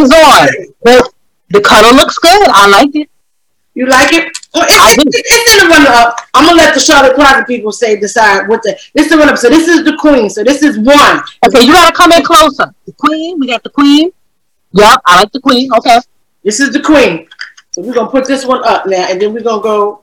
it's, 0.00 0.14
it's 0.14 0.24
on. 0.24 0.74
But 0.82 1.12
the 1.50 1.60
color 1.60 1.92
looks 1.92 2.18
good. 2.18 2.48
I 2.48 2.68
like 2.68 2.94
it. 2.94 3.10
You 3.74 3.86
like 3.86 4.12
it? 4.12 4.32
Well, 4.54 4.66
I 4.70 4.92
it, 4.92 5.02
do. 5.02 5.10
it, 5.12 5.26
it's 5.26 5.62
in 5.62 5.68
the 5.68 5.74
runner 5.74 5.90
up. 5.90 6.16
I'm 6.32 6.44
gonna 6.46 6.56
let 6.56 6.74
the 6.74 6.80
Charlotte 6.80 7.14
Closet 7.16 7.46
people 7.46 7.72
say 7.72 7.98
decide 7.98 8.48
what 8.48 8.62
the 8.62 8.78
this 8.94 9.06
is 9.06 9.10
the 9.10 9.18
runner 9.18 9.32
up. 9.32 9.38
So 9.38 9.48
this 9.48 9.66
is 9.66 9.84
the 9.84 9.96
queen. 9.96 10.30
So 10.30 10.44
this 10.44 10.62
is 10.62 10.78
one. 10.78 11.22
Okay, 11.44 11.66
you 11.66 11.72
gotta 11.72 11.94
come 11.94 12.12
in 12.12 12.22
closer. 12.22 12.72
The 12.86 12.92
queen, 12.92 13.40
we 13.40 13.48
got 13.48 13.64
the 13.64 13.70
queen. 13.70 14.12
Yep, 14.72 15.00
I 15.06 15.20
like 15.20 15.32
the 15.32 15.40
queen. 15.40 15.72
Okay. 15.74 15.98
This 16.44 16.60
is 16.60 16.72
the 16.72 16.80
queen. 16.80 17.26
So 17.72 17.82
we're 17.82 17.94
gonna 17.94 18.10
put 18.10 18.26
this 18.26 18.46
one 18.46 18.62
up 18.64 18.86
now, 18.86 19.06
and 19.10 19.20
then 19.20 19.32
we're 19.32 19.42
gonna 19.42 19.62
go 19.62 20.02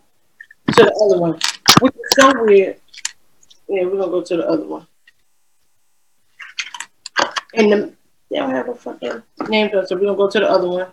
to 0.74 0.84
the 0.84 0.94
other 1.06 1.20
one, 1.20 1.40
which 1.80 1.94
is 1.94 2.12
so 2.20 2.32
weird. 2.44 2.76
Yeah, 3.70 3.86
we're 3.86 4.00
gonna 4.00 4.12
go 4.12 4.22
to 4.22 4.38
the 4.38 4.48
other 4.48 4.66
one. 4.66 4.86
And 7.54 7.72
the 7.72 7.94
they 8.30 8.38
don't 8.38 8.50
have 8.50 8.70
a 8.70 8.76
fucking 8.76 9.24
name 9.50 9.70
so 9.72 9.96
we're 9.96 10.02
gonna 10.02 10.16
go 10.16 10.30
to 10.30 10.40
the 10.40 10.50
other 10.50 10.68
one. 10.68 10.88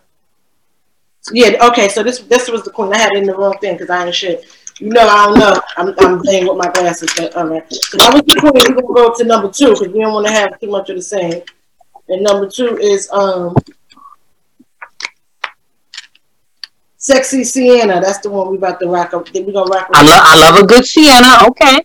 Yeah, 1.32 1.66
okay, 1.68 1.88
so 1.88 2.02
this 2.02 2.20
this 2.20 2.48
was 2.48 2.62
the 2.64 2.70
queen. 2.70 2.92
I 2.92 2.98
had 2.98 3.12
it 3.12 3.18
in 3.18 3.24
the 3.24 3.34
wrong 3.34 3.56
thing 3.60 3.74
because 3.74 3.90
I 3.90 4.06
ain't 4.06 4.14
shit. 4.14 4.44
You 4.78 4.88
know, 4.90 5.06
I 5.06 5.26
don't 5.26 5.38
know. 5.38 5.60
I'm 5.76 5.94
I'm 5.98 6.20
playing 6.22 6.46
with 6.46 6.56
my 6.56 6.70
glasses, 6.70 7.10
but 7.16 7.34
all 7.36 7.46
right. 7.48 7.64
So 7.72 7.98
that 7.98 8.14
was 8.14 8.22
the 8.22 8.40
queen. 8.40 8.52
We're 8.54 8.82
gonna 8.82 8.94
go 8.94 9.14
to 9.14 9.24
number 9.24 9.50
two 9.50 9.70
because 9.72 9.88
we 9.88 10.00
don't 10.00 10.12
want 10.14 10.26
to 10.26 10.32
have 10.32 10.58
too 10.60 10.70
much 10.70 10.88
of 10.90 10.96
the 10.96 11.02
same. 11.02 11.42
And 12.08 12.22
number 12.22 12.48
two 12.48 12.78
is 12.78 13.10
um 13.12 13.54
Sexy 16.96 17.44
Sienna. 17.44 18.00
That's 18.00 18.18
the 18.18 18.30
one 18.30 18.50
we 18.50 18.56
about 18.56 18.80
to 18.80 18.88
rock 18.88 19.14
up. 19.14 19.28
We're 19.34 19.52
gonna 19.52 19.70
rock 19.70 19.84
up. 19.84 19.90
I 19.94 20.02
love 20.02 20.22
I 20.24 20.50
love 20.50 20.62
a 20.62 20.66
good 20.66 20.84
sienna. 20.84 21.38
Okay. 21.48 21.80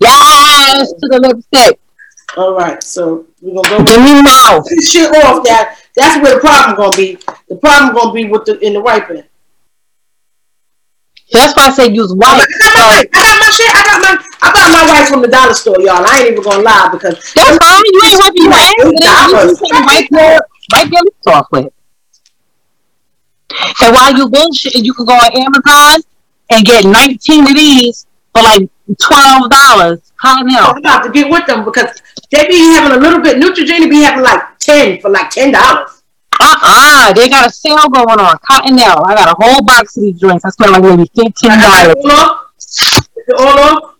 Yes, 0.00 0.90
to 0.92 1.08
the 1.08 1.20
lipstick. 1.20 1.80
All 2.36 2.54
right, 2.56 2.82
so 2.82 3.26
we're 3.40 3.62
gonna 3.62 3.78
go 3.78 3.84
Give 3.84 4.02
me 4.02 4.22
mouth. 4.22 4.64
this 4.68 4.90
shit 4.90 5.08
off. 5.24 5.44
That 5.44 5.78
that's 5.94 6.20
where 6.22 6.34
the 6.34 6.40
problem 6.40 6.76
gonna 6.76 6.96
be. 6.96 7.18
The 7.48 7.56
problem 7.56 7.94
gonna 7.94 8.12
be 8.12 8.24
with 8.26 8.44
the 8.44 8.58
in 8.60 8.72
the 8.74 8.80
wiping. 8.80 9.22
That's 11.32 11.56
why 11.56 11.66
I 11.66 11.70
say 11.72 11.88
use 11.90 12.12
I 12.12 12.14
white. 12.14 12.46
got 12.60 12.74
my, 12.74 13.04
I 13.12 13.22
got 13.22 13.40
my 13.40 13.50
shit. 13.50 13.74
I 13.74 13.82
got 13.84 14.00
my 14.02 14.24
I 14.42 14.52
got 14.52 14.72
my 14.72 14.92
wipes 14.92 15.10
from 15.10 15.22
the 15.22 15.28
dollar 15.28 15.54
store, 15.54 15.80
y'all. 15.80 16.04
I 16.06 16.20
ain't 16.20 16.30
even 16.32 16.42
gonna 16.42 16.62
lie 16.62 16.88
because 16.92 17.14
That's 17.34 17.56
fine. 17.58 17.82
You 17.84 18.00
ain't 18.06 18.20
wiping 18.20 18.42
your 18.44 18.52
hands. 18.52 18.74
Eight 18.78 18.84
with 18.84 18.94
it. 18.94 19.02
You 19.02 19.32
dollars. 19.32 19.58
just 19.58 19.72
can 19.72 19.86
wipe 19.86 20.10
your 20.10 20.40
wipe 20.72 20.90
your 20.92 21.02
lips 21.02 21.26
off 21.26 21.46
with. 21.52 21.72
And 23.82 23.94
while 23.94 24.16
you 24.16 24.28
bullshit, 24.28 24.74
you 24.84 24.92
can 24.94 25.06
go 25.06 25.14
on 25.14 25.32
Amazon 25.36 26.00
and 26.50 26.64
get 26.64 26.84
19 26.84 27.46
of 27.48 27.54
these 27.54 28.06
for 28.32 28.42
like 28.42 28.68
twelve 29.00 29.50
dollars. 29.50 30.12
Continental. 30.16 30.70
I'm 30.70 30.78
about 30.78 31.02
to 31.04 31.10
get 31.10 31.30
with 31.30 31.46
them 31.46 31.64
because 31.64 32.00
they 32.30 32.46
be 32.48 32.58
having 32.74 32.96
a 32.96 33.00
little 33.00 33.20
bit. 33.20 33.36
Neutrogena 33.38 33.88
be 33.90 34.02
having 34.02 34.24
like 34.24 34.58
ten 34.58 35.00
for 35.00 35.10
like 35.10 35.30
ten 35.30 35.52
dollars. 35.52 36.02
Uh-uh. 36.40 37.12
They 37.14 37.28
got 37.28 37.46
a 37.48 37.52
sale 37.52 37.88
going 37.88 38.18
on. 38.20 38.36
Cottonelle. 38.50 39.02
I 39.06 39.14
got 39.14 39.28
a 39.28 39.34
whole 39.44 39.62
box 39.62 39.96
of 39.96 40.02
these 40.02 40.18
drinks. 40.18 40.44
I 40.44 40.50
spent 40.50 40.72
like 40.72 40.82
maybe 40.82 41.10
fifteen 41.14 41.50
dollars. 41.60 41.94
Is 42.58 42.98
it 43.28 43.34
all 43.38 43.58
off? 43.58 43.94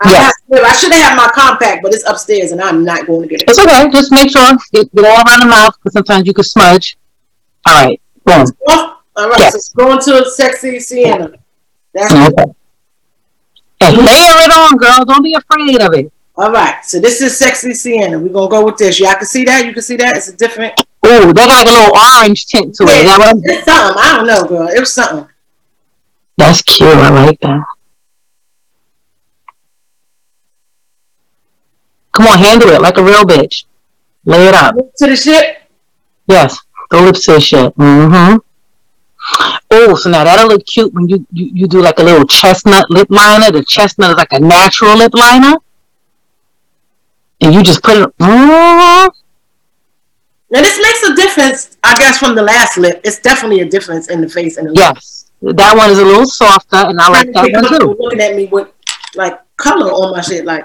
I, 0.00 0.10
Yes. 0.10 0.34
have- 0.52 0.64
I 0.64 0.72
should 0.76 0.92
have 0.92 1.02
had 1.10 1.16
my 1.16 1.28
compact, 1.34 1.82
but 1.82 1.94
it's 1.94 2.04
upstairs, 2.08 2.52
and 2.52 2.60
I'm 2.60 2.84
not 2.84 3.06
going 3.06 3.22
to 3.22 3.28
get 3.28 3.42
it. 3.42 3.48
It's 3.50 3.58
okay. 3.58 3.88
Just 3.90 4.10
make 4.12 4.30
sure 4.30 4.42
get, 4.72 4.92
get 4.94 5.04
all 5.04 5.22
around 5.26 5.40
the 5.40 5.46
mouth 5.46 5.74
because 5.78 5.92
sometimes 5.92 6.26
you 6.26 6.34
can 6.34 6.44
smudge. 6.44 6.96
All 7.66 7.84
right. 7.86 8.00
Boom. 8.24 8.46
All 9.16 9.28
right, 9.28 9.38
Yes. 9.38 9.68
so 9.68 9.74
going 9.76 10.00
to 10.00 10.28
sexy 10.30 10.80
Sienna. 10.80 11.30
That's 11.92 12.12
Okay. 12.12 12.52
And 13.80 13.96
mm-hmm. 13.96 14.06
layer 14.06 14.44
it 14.44 14.50
on, 14.50 14.76
girl. 14.76 15.04
Don't 15.04 15.22
be 15.22 15.34
afraid 15.34 15.80
of 15.80 15.94
it. 15.94 16.12
all 16.36 16.50
right. 16.50 16.84
So 16.84 16.98
this 17.00 17.20
is 17.20 17.36
sexy 17.38 17.74
Sienna. 17.74 18.18
We're 18.18 18.32
gonna 18.32 18.48
go 18.50 18.64
with 18.64 18.76
this. 18.76 18.98
Y'all 18.98 19.14
can 19.14 19.26
see 19.26 19.44
that. 19.44 19.64
You 19.66 19.72
can 19.72 19.82
see 19.82 19.96
that. 19.96 20.16
It's 20.16 20.28
a 20.28 20.36
different. 20.36 20.74
Ooh, 21.06 21.32
they 21.32 21.46
got 21.46 21.66
like 21.66 21.66
a 21.66 21.70
little 21.70 21.96
orange 21.96 22.46
tint 22.46 22.74
to 22.76 22.84
it. 22.84 22.88
Is 22.88 23.04
that 23.04 23.18
what 23.18 23.28
I'm- 23.28 23.40
It's 23.44 23.64
something. 23.64 24.02
I 24.02 24.16
don't 24.16 24.26
know, 24.26 24.44
girl. 24.44 24.68
It 24.68 24.80
was 24.80 24.92
something. 24.92 25.28
That's 26.38 26.62
cute. 26.62 26.88
I 26.88 27.10
like 27.10 27.40
that. 27.40 27.62
Come 32.12 32.26
on, 32.28 32.38
handle 32.38 32.68
it 32.70 32.80
like 32.80 32.96
a 32.96 33.02
real 33.02 33.24
bitch. 33.24 33.64
Lay 34.24 34.46
it 34.48 34.54
up. 34.54 34.74
To 34.76 35.06
the 35.06 35.16
shit. 35.16 35.58
Yes. 36.28 36.56
The 36.90 37.00
lips 37.00 37.24
to 37.26 37.32
the 37.32 37.40
shit. 37.40 37.76
Mm-hmm. 37.76 38.36
Oh, 39.70 39.94
so 39.96 40.10
now 40.10 40.22
that'll 40.24 40.48
look 40.48 40.64
cute 40.66 40.92
when 40.94 41.08
you, 41.08 41.26
you, 41.32 41.50
you 41.52 41.66
do 41.66 41.80
like 41.82 41.98
a 41.98 42.02
little 42.02 42.26
chestnut 42.26 42.88
lip 42.90 43.08
liner. 43.10 43.50
The 43.50 43.64
chestnut 43.64 44.10
is 44.10 44.16
like 44.16 44.32
a 44.32 44.38
natural 44.40 44.96
lip 44.96 45.12
liner. 45.14 45.56
And 47.40 47.54
you 47.54 47.62
just 47.62 47.82
put 47.82 47.96
it. 47.96 48.16
Mm-hmm. 48.18 49.08
Now 50.54 50.60
this 50.62 50.78
makes 50.80 51.02
a 51.10 51.14
difference, 51.16 51.76
I 51.82 51.98
guess, 51.98 52.18
from 52.18 52.34
the 52.36 52.42
last 52.42 52.78
lip. 52.78 53.00
It's 53.04 53.18
definitely 53.18 53.60
a 53.60 53.68
difference 53.68 54.08
in 54.08 54.20
the 54.20 54.28
face 54.28 54.56
and 54.56 54.68
the 54.68 54.72
lip. 54.72 54.78
Yes. 54.94 55.26
That 55.42 55.76
one 55.76 55.90
is 55.90 55.98
a 55.98 56.04
little 56.04 56.26
softer, 56.26 56.76
and 56.88 56.98
I 57.00 57.08
like 57.10 57.32
that 57.32 57.50
one 57.52 57.80
too. 57.80 57.96
Looking 57.98 58.20
at 58.20 58.36
me 58.36 58.46
with 58.46 58.68
like 59.16 59.38
color 59.56 59.90
on 59.90 60.12
my 60.12 60.20
shit, 60.22 60.44
like 60.46 60.64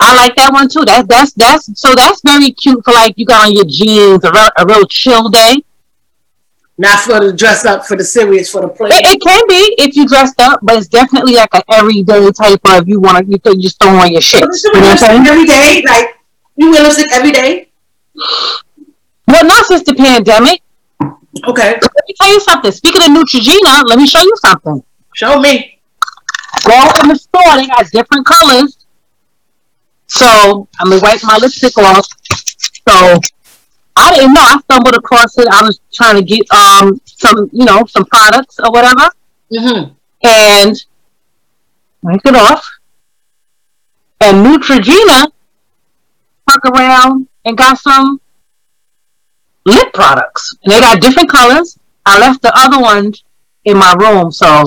I 0.00 0.16
like 0.16 0.34
that 0.36 0.50
one 0.52 0.68
too. 0.68 0.84
That's 0.84 1.06
that's 1.06 1.32
that's 1.34 1.80
so 1.80 1.94
that's 1.94 2.20
very 2.24 2.50
cute 2.52 2.82
for 2.84 2.94
like 2.94 3.14
you 3.18 3.26
got 3.26 3.46
on 3.46 3.52
your 3.54 3.66
jeans, 3.66 4.24
a 4.24 4.32
real, 4.32 4.48
a 4.56 4.66
real 4.66 4.84
chill 4.86 5.28
day. 5.28 5.62
not 6.78 7.00
for 7.00 7.20
the 7.20 7.32
dress 7.32 7.64
up, 7.66 7.84
for 7.84 7.96
the 7.96 8.04
serious, 8.04 8.50
for 8.50 8.62
the 8.62 8.68
play. 8.68 8.88
It, 8.90 9.04
it 9.06 9.20
can 9.20 9.42
be 9.48 9.74
if 9.78 9.94
you 9.96 10.06
dressed 10.08 10.40
up, 10.40 10.60
but 10.62 10.78
it's 10.78 10.88
definitely 10.88 11.34
like 11.34 11.52
an 11.54 11.62
everyday 11.68 12.30
type 12.30 12.60
of 12.64 12.88
you 12.88 12.98
want 13.00 13.18
to 13.18 13.24
you 13.30 13.38
could 13.38 13.60
just 13.60 13.80
throw 13.82 13.90
on 13.98 14.10
your 14.12 14.22
shit. 14.22 14.40
You 14.40 14.48
You 14.64 14.72
know 14.74 14.80
wear 14.80 14.94
what 14.94 15.02
I'm 15.02 15.24
saying? 15.24 15.26
every 15.28 15.46
day, 15.46 15.82
like 15.86 16.06
you 16.56 16.70
wear 16.70 16.82
lipstick 16.82 17.12
every 17.12 17.32
day. 17.32 17.68
Well, 19.28 19.44
not 19.44 19.66
since 19.66 19.82
the 19.84 19.94
pandemic. 19.94 20.62
Okay, 21.46 21.72
Let 21.72 22.04
me 22.08 22.14
tell 22.20 22.32
you 22.32 22.40
something. 22.40 22.72
Speaking 22.72 23.02
of 23.02 23.08
Neutrogena, 23.08 23.84
let 23.84 23.98
me 23.98 24.06
show 24.06 24.20
you 24.20 24.34
something. 24.44 24.82
show 25.14 25.38
me. 25.38 25.78
Go 26.66 26.90
in 27.02 27.08
the 27.08 27.14
store; 27.16 27.56
they 27.56 27.66
got 27.66 27.86
different 27.90 28.26
colors. 28.26 28.78
So 30.06 30.66
I'm 30.80 30.88
gonna 30.88 31.02
wipe 31.02 31.20
my 31.22 31.36
lipstick 31.36 31.76
off. 31.78 32.06
So 32.88 33.20
I 33.96 34.14
didn't 34.14 34.32
know. 34.32 34.40
I 34.40 34.58
stumbled 34.60 34.94
across 34.94 35.36
it. 35.38 35.46
I 35.50 35.62
was 35.62 35.78
trying 35.92 36.16
to 36.16 36.22
get 36.22 36.50
um 36.50 36.98
some 37.04 37.50
you 37.52 37.66
know 37.66 37.84
some 37.86 38.06
products 38.06 38.58
or 38.64 38.72
whatever. 38.72 39.10
Mm-hmm. 39.52 39.92
and 40.26 40.84
wipe 42.02 42.20
it 42.24 42.34
off. 42.34 42.66
And 44.20 44.44
Neutrogena 44.44 45.30
fuck 46.50 46.64
around 46.64 47.28
and 47.44 47.56
got 47.56 47.78
some 47.78 48.20
lip 49.66 49.92
products. 49.92 50.56
And 50.64 50.72
they 50.72 50.80
got 50.80 51.00
different 51.00 51.30
colors. 51.30 51.78
I 52.06 52.18
left 52.18 52.42
the 52.42 52.52
other 52.54 52.80
ones 52.80 53.22
in 53.64 53.76
my 53.76 53.94
room, 53.98 54.30
so 54.32 54.64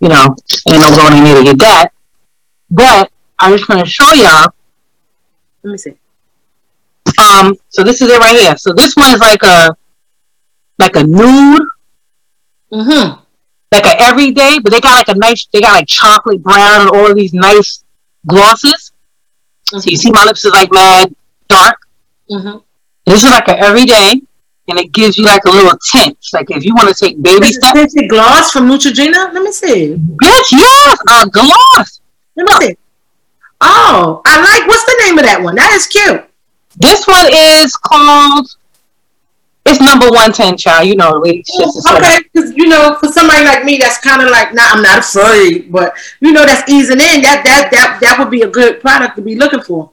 you 0.00 0.08
know, 0.08 0.34
ain't 0.68 0.80
no 0.80 0.96
going 0.96 1.26
in 1.26 1.36
to 1.36 1.44
get 1.44 1.58
that. 1.58 1.88
But 2.70 3.10
I'm 3.38 3.56
just 3.56 3.68
gonna 3.68 3.86
show 3.86 4.12
y'all. 4.12 4.46
Let 5.62 5.70
me 5.72 5.78
see. 5.78 5.94
Um, 7.18 7.54
so 7.68 7.84
this 7.84 8.02
is 8.02 8.10
it 8.10 8.18
right 8.18 8.36
here. 8.36 8.56
So 8.56 8.72
this 8.72 8.96
one 8.96 9.12
is 9.14 9.20
like 9.20 9.42
a 9.42 9.76
like 10.78 10.96
a 10.96 11.04
nude 11.04 11.62
Mm-hmm. 12.72 13.20
like 13.70 13.84
a 13.86 14.02
everyday, 14.02 14.58
but 14.58 14.72
they 14.72 14.80
got 14.80 14.94
like 14.94 15.14
a 15.14 15.16
nice, 15.16 15.46
they 15.52 15.60
got 15.60 15.74
like 15.74 15.86
chocolate 15.86 16.42
brown 16.42 16.80
and 16.80 16.90
all 16.90 17.08
of 17.08 17.14
these 17.14 17.32
nice 17.32 17.84
glosses. 18.26 18.90
So 19.66 19.80
you 19.84 19.96
see 19.96 20.10
my 20.10 20.24
lips 20.24 20.44
is 20.44 20.52
like 20.52 20.72
mad 20.72 21.14
dark. 21.48 21.76
Mm-hmm. 22.28 22.58
This 23.06 23.22
is 23.22 23.30
like 23.30 23.48
a 23.48 23.58
everyday, 23.58 24.20
and 24.68 24.78
it 24.78 24.92
gives 24.92 25.18
you 25.18 25.24
like 25.24 25.44
a 25.44 25.50
little 25.50 25.78
tint. 25.92 26.18
Like 26.32 26.50
if 26.50 26.64
you 26.64 26.74
want 26.74 26.88
to 26.88 26.94
take 26.94 27.20
baby 27.22 27.40
This 27.40 27.50
is 27.50 27.56
steps. 27.56 27.92
tinted 27.92 28.10
gloss 28.10 28.50
from 28.50 28.68
Neutrogena. 28.68 29.32
Let 29.32 29.42
me 29.42 29.52
see. 29.52 30.00
Yes, 30.22 30.52
yes, 30.52 30.98
uh, 31.08 31.24
a 31.26 31.30
gloss. 31.30 32.00
Let 32.36 32.60
me 32.60 32.66
see. 32.66 32.76
Oh, 33.60 34.22
I 34.24 34.40
like. 34.40 34.66
What's 34.68 34.84
the 34.84 35.02
name 35.04 35.18
of 35.18 35.24
that 35.24 35.40
one? 35.42 35.54
That 35.54 35.72
is 35.72 35.86
cute. 35.86 36.24
This 36.76 37.06
one 37.06 37.26
is 37.30 37.76
called. 37.76 38.48
It's 39.66 39.80
number 39.80 40.10
one 40.10 40.32
ten, 40.32 40.56
child. 40.56 40.88
You 40.88 40.96
know, 40.96 41.22
shit. 41.24 41.46
is 41.46 41.86
Okay, 41.90 42.18
because 42.32 42.52
you 42.52 42.66
know, 42.66 42.96
for 43.00 43.08
somebody 43.08 43.44
like 43.44 43.64
me, 43.64 43.78
that's 43.78 43.98
kind 43.98 44.22
of 44.22 44.30
like, 44.30 44.52
not. 44.52 44.76
I'm 44.76 44.82
not 44.82 44.98
afraid, 44.98 45.72
but 45.72 45.94
you 46.20 46.32
know, 46.32 46.44
that's 46.44 46.68
easing 46.70 47.00
in. 47.00 47.22
That 47.22 47.42
that 47.44 47.68
that 47.70 47.98
that 48.02 48.18
would 48.18 48.30
be 48.30 48.42
a 48.42 48.48
good 48.48 48.80
product 48.80 49.16
to 49.16 49.22
be 49.22 49.36
looking 49.36 49.62
for. 49.62 49.90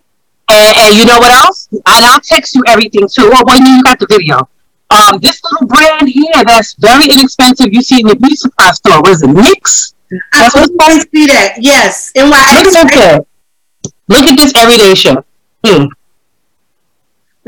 And, 0.51 0.77
and 0.77 0.95
you 0.95 1.05
know 1.05 1.17
what 1.19 1.31
else? 1.45 1.69
And 1.71 2.05
I'll 2.05 2.19
text 2.19 2.55
you 2.55 2.63
everything 2.67 3.07
too. 3.07 3.29
Well, 3.29 3.43
when 3.45 3.65
you 3.65 3.83
got 3.83 3.99
the 3.99 4.07
video. 4.09 4.47
Um, 4.91 5.19
this 5.19 5.41
little 5.43 5.67
brand 5.67 6.09
here 6.09 6.43
that's 6.45 6.73
very 6.75 7.05
inexpensive. 7.05 7.71
You 7.71 7.81
see 7.81 8.01
in 8.01 8.07
the 8.07 8.15
beauty 8.15 8.35
supply 8.35 8.71
store. 8.71 8.99
What 9.01 9.11
is 9.11 9.23
it? 9.23 9.29
NYX. 9.29 9.93
I 10.33 10.43
That's 10.43 10.55
always 10.55 11.03
see 11.09 11.27
that. 11.27 11.55
Yes. 11.59 12.11
Look 12.13 12.33
at 12.33 12.65
NYX. 12.65 12.91
this. 12.91 13.93
Look 14.09 14.23
at 14.23 14.37
this 14.37 14.53
everyday 14.57 14.93
shit. 14.95 15.17
Hmm. 15.65 15.85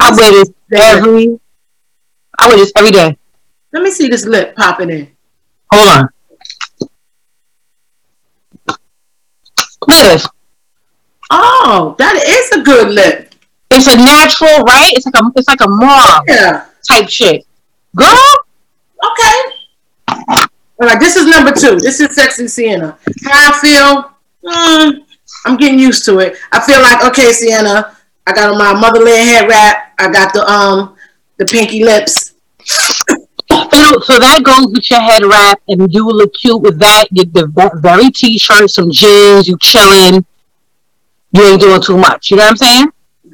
I 0.01 0.11
wear 0.15 0.31
this 0.31 0.51
every. 0.73 1.39
I 2.39 2.47
wear 2.47 2.57
this 2.57 2.71
every 2.77 2.91
day. 2.91 3.17
Let 3.73 3.83
me 3.83 3.91
see 3.91 4.07
this 4.07 4.25
lip 4.25 4.55
popping 4.55 4.89
in. 4.89 5.11
Hold 5.73 5.89
on. 5.89 6.09
Look 8.67 9.97
at 9.99 10.13
this. 10.13 10.27
Oh, 11.65 11.95
that 11.97 12.15
is 12.15 12.51
a 12.59 12.61
good 12.63 12.93
lip. 12.93 13.33
It's 13.71 13.87
a 13.87 13.95
natural, 13.95 14.63
right? 14.63 14.91
It's 14.95 15.05
like 15.05 15.15
a 15.15 15.31
it's 15.35 15.47
like 15.47 15.61
a 15.61 15.69
mauve 15.69 16.23
Yeah. 16.27 16.65
type 16.89 17.09
shit. 17.09 17.45
Girl, 17.95 18.07
Okay. 19.11 19.35
All 20.81 20.87
right, 20.89 20.99
this 20.99 21.15
is 21.15 21.25
number 21.27 21.51
two. 21.51 21.79
This 21.79 21.99
is 21.99 22.13
Sexy 22.15 22.47
Sienna. 22.47 22.97
How 23.23 23.51
I 23.51 23.59
feel? 23.59 24.11
Mm, 24.43 25.05
I'm 25.45 25.57
getting 25.57 25.79
used 25.79 26.03
to 26.05 26.19
it. 26.19 26.37
I 26.51 26.59
feel 26.59 26.81
like 26.81 27.03
okay, 27.05 27.31
Sienna. 27.31 27.95
I 28.27 28.33
got 28.33 28.49
on 28.51 28.57
my 28.57 28.73
motherland 28.73 29.27
head 29.29 29.47
wrap. 29.47 29.93
I 29.99 30.11
got 30.11 30.33
the 30.33 30.45
um 30.49 30.95
the 31.37 31.45
pinky 31.45 31.83
lips. 31.83 32.33
so, 32.65 33.99
so 34.01 34.19
that 34.19 34.41
goes 34.43 34.67
with 34.73 34.89
your 34.89 35.01
head 35.01 35.23
wrap, 35.25 35.61
and 35.67 35.93
you 35.93 36.05
will 36.05 36.15
look 36.15 36.33
cute 36.33 36.61
with 36.61 36.79
that. 36.79 37.05
You 37.11 37.25
the 37.25 37.47
very 37.81 38.09
t-shirt, 38.11 38.69
some 38.69 38.91
jeans, 38.91 39.47
you 39.47 39.57
chilling. 39.61 40.25
You 41.33 41.43
ain't 41.43 41.61
doing 41.61 41.81
too 41.81 41.97
much. 41.97 42.29
You 42.31 42.37
know 42.37 42.43
what 42.43 42.51
I'm 42.51 42.57
saying? 42.57 42.87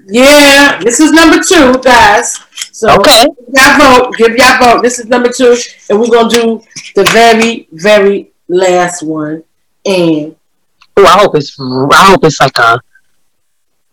Yeah, 0.07 0.79
this 0.81 0.99
is 0.99 1.11
number 1.11 1.37
two, 1.43 1.77
guys. 1.83 2.39
So 2.71 2.89
Okay. 2.95 3.25
give 3.25 3.53
y'all 3.53 3.77
vote. 3.77 4.15
Give 4.17 4.35
y'all 4.37 4.57
vote. 4.59 4.81
This 4.81 4.99
is 4.99 5.05
number 5.07 5.29
two, 5.29 5.55
and 5.89 5.99
we're 5.99 6.07
gonna 6.07 6.29
do 6.29 6.61
the 6.95 7.03
very, 7.11 7.67
very 7.71 8.31
last 8.47 9.03
one. 9.03 9.43
And 9.85 10.35
Oh, 10.97 11.05
I 11.05 11.17
hope 11.19 11.35
it's 11.35 11.55
I 11.59 12.09
hope 12.09 12.23
it's 12.23 12.39
like 12.39 12.57
a 12.57 12.79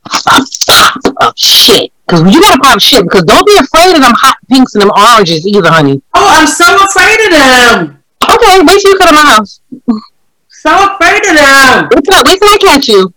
a 0.06 0.40
pop 0.66 1.00
of 1.20 1.32
shit. 1.36 1.92
Cause 2.08 2.22
you 2.32 2.40
gotta 2.40 2.58
pop 2.60 2.80
shit. 2.80 3.02
Because 3.02 3.24
don't 3.24 3.44
be 3.46 3.56
afraid 3.58 3.96
of 3.96 4.02
them 4.02 4.14
hot 4.16 4.36
pinks 4.48 4.74
and 4.74 4.82
them 4.82 4.92
oranges 4.96 5.46
either, 5.46 5.68
honey. 5.68 6.00
oh, 6.14 6.28
I'm 6.40 6.46
so 6.46 6.64
afraid 6.64 7.26
of 7.26 7.32
them. 7.32 8.02
Okay, 8.22 8.60
wait 8.62 8.80
till 8.80 8.92
you 8.92 8.98
come 8.98 9.08
to 9.08 9.14
my 9.14 9.30
house. 9.34 9.60
So 10.48 10.70
afraid 10.94 11.22
of 11.26 11.36
them. 11.36 11.88
Wait 11.92 12.04
till, 12.04 12.22
wait 12.24 12.38
till 12.40 12.48
I 12.48 12.58
catch 12.60 12.88
you. 12.88 13.12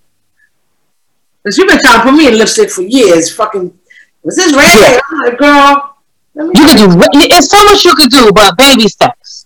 Cause 1.44 1.58
you've 1.58 1.70
been 1.70 1.80
trying 1.82 2.00
to 2.00 2.04
put 2.04 2.14
me 2.14 2.28
in 2.28 2.38
lipstick 2.38 2.70
for 2.70 2.82
years. 2.82 3.34
Fucking, 3.34 3.78
was 4.24 4.36
this 4.36 4.54
red? 4.54 4.94
Yeah. 4.94 5.00
I'm 5.10 5.20
like, 5.20 5.38
girl. 5.38 5.96
You 6.36 6.68
could 6.68 6.78
do. 6.78 6.88
It's 7.14 7.50
so 7.50 7.64
much 7.66 7.84
you 7.84 7.96
could 7.96 8.10
do, 8.10 8.32
but 8.32 8.58
baby 8.58 8.88
steps. 8.88 9.46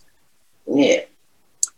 Yeah. 0.67 1.01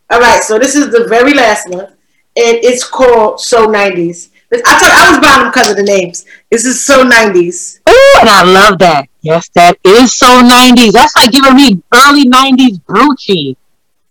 All 0.09 0.19
right. 0.19 0.43
So 0.43 0.59
this 0.59 0.75
is 0.75 0.91
the 0.91 1.05
very 1.07 1.33
last 1.33 1.69
one, 1.69 1.85
and 1.85 1.95
it's 2.35 2.83
called 2.83 3.39
So 3.39 3.67
90s. 3.67 4.29
I 4.51 4.57
told 4.79 4.91
I 4.91 5.11
was 5.11 5.19
buying 5.19 5.39
them 5.41 5.51
because 5.51 5.69
of 5.69 5.77
the 5.77 5.83
names. 5.83 6.25
This 6.49 6.65
is 6.65 6.83
So 6.83 7.03
90s. 7.03 7.79
Ooh, 7.89 8.19
and 8.19 8.29
I 8.29 8.43
love 8.43 8.77
that. 8.79 9.07
Yes, 9.21 9.49
that 9.49 9.77
is 9.83 10.13
so 10.17 10.27
90s. 10.27 10.91
That's 10.91 11.15
like 11.15 11.31
giving 11.31 11.55
me 11.55 11.81
early 11.93 12.25
90s 12.25 12.79
Brucci. 12.81 13.55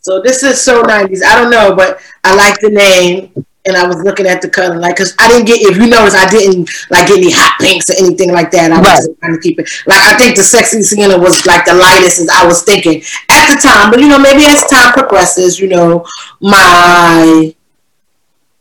So 0.01 0.21
this 0.21 0.43
is 0.43 0.61
So 0.61 0.83
90s. 0.83 1.23
I 1.23 1.37
don't 1.37 1.51
know, 1.51 1.75
but 1.75 2.01
I 2.25 2.35
like 2.35 2.61
the 2.61 2.71
name. 2.71 3.47
And 3.67 3.77
I 3.79 3.87
was 3.87 3.97
looking 4.05 4.27
at 4.27 4.43
the 4.43 4.49
color, 4.51 4.77
like, 4.79 4.97
cause 4.97 5.15
I 5.19 5.27
didn't 5.29 5.47
get. 5.47 5.63
If 5.63 5.79
you 5.79 5.87
notice, 5.87 6.15
I 6.15 6.29
didn't 6.29 6.69
like 6.91 7.09
get 7.09 7.17
any 7.17 7.31
hot 7.33 7.59
pinks 7.59 7.89
or 7.89 7.95
anything 7.99 8.31
like 8.31 8.51
that. 8.51 8.71
I 8.71 8.79
was 8.79 8.87
Right. 8.87 8.97
just 8.97 9.19
trying 9.21 9.33
to 9.33 9.41
keep 9.41 9.59
it. 9.59 9.69
Like, 9.87 10.03
I 10.03 10.19
think 10.19 10.37
the 10.37 10.43
sexy 10.45 10.83
Sienna 10.83 11.17
was 11.17 11.47
like 11.47 11.65
the 11.65 11.73
lightest 11.73 12.21
as 12.21 12.29
I 12.29 12.47
was 12.47 12.63
thinking 12.63 13.03
at 13.31 13.47
the 13.55 13.61
time. 13.67 13.91
But 13.91 14.01
you 14.01 14.09
know, 14.09 14.19
maybe 14.19 14.45
as 14.45 14.65
time 14.67 14.93
progresses, 14.93 15.59
you 15.59 15.69
know, 15.69 16.05
my, 16.43 17.55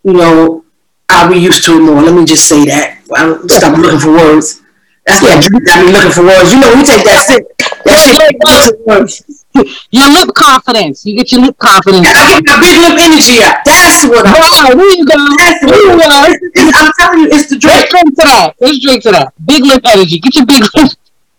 you 0.04 0.14
know, 0.14 0.64
I'll 1.10 1.30
be 1.30 1.38
used 1.38 1.66
to 1.66 1.76
it 1.78 1.82
more. 1.82 2.02
Let 2.02 2.14
me 2.16 2.24
just 2.24 2.48
say 2.48 2.64
that. 2.66 3.00
I'll 3.16 3.48
stop 3.50 3.78
looking 3.78 4.00
for 4.00 4.12
words. 4.12 4.62
That's 5.06 5.22
Yeah. 5.22 5.42
drink 5.42 5.66
got 5.66 5.86
me 5.86 5.92
looking 5.92 6.12
for 6.12 6.24
words. 6.24 6.54
You 6.54 6.60
know, 6.62 6.74
we 6.76 6.84
take 6.84 7.04
that 7.04 7.28
shit. 7.28 7.46
That 7.84 8.00
shit. 8.00 9.43
For. 9.54 9.64
Your 9.92 10.10
lip 10.10 10.30
confidence. 10.36 11.06
You 11.06 11.16
get 11.18 11.32
your 11.32 11.42
lip 11.42 11.58
confidence. 11.58 12.08
I 12.10 12.42
get 12.42 12.46
my 12.46 12.60
big 12.60 12.78
lip 12.80 12.98
energy 13.00 13.44
up. 13.44 13.64
That's 13.66 14.06
what 14.06 14.26
I'm. 14.26 14.34
Wow, 14.34 14.76
there 14.76 14.98
you 14.98 15.06
go. 15.06 15.16
That's 15.38 15.60
There 15.62 15.82
you 15.82 15.98
go. 15.98 16.10
It's- 16.34 16.74
I'm 16.76 16.92
telling 17.00 17.20
you, 17.22 17.28
it's 17.32 17.50
the 17.50 17.58
drink. 17.58 17.88
Let's 17.92 17.92
drink 17.92 18.16
to 18.16 18.24
that. 18.26 18.56
Let's 18.60 18.80
drink 18.80 19.04
to 19.04 19.12
that. 19.12 19.34
Big 19.46 19.64
lip 19.64 19.82
energy. 19.86 20.20
Get 20.20 20.36
your 20.36 20.46
big 20.46 20.64
lip. 20.76 20.92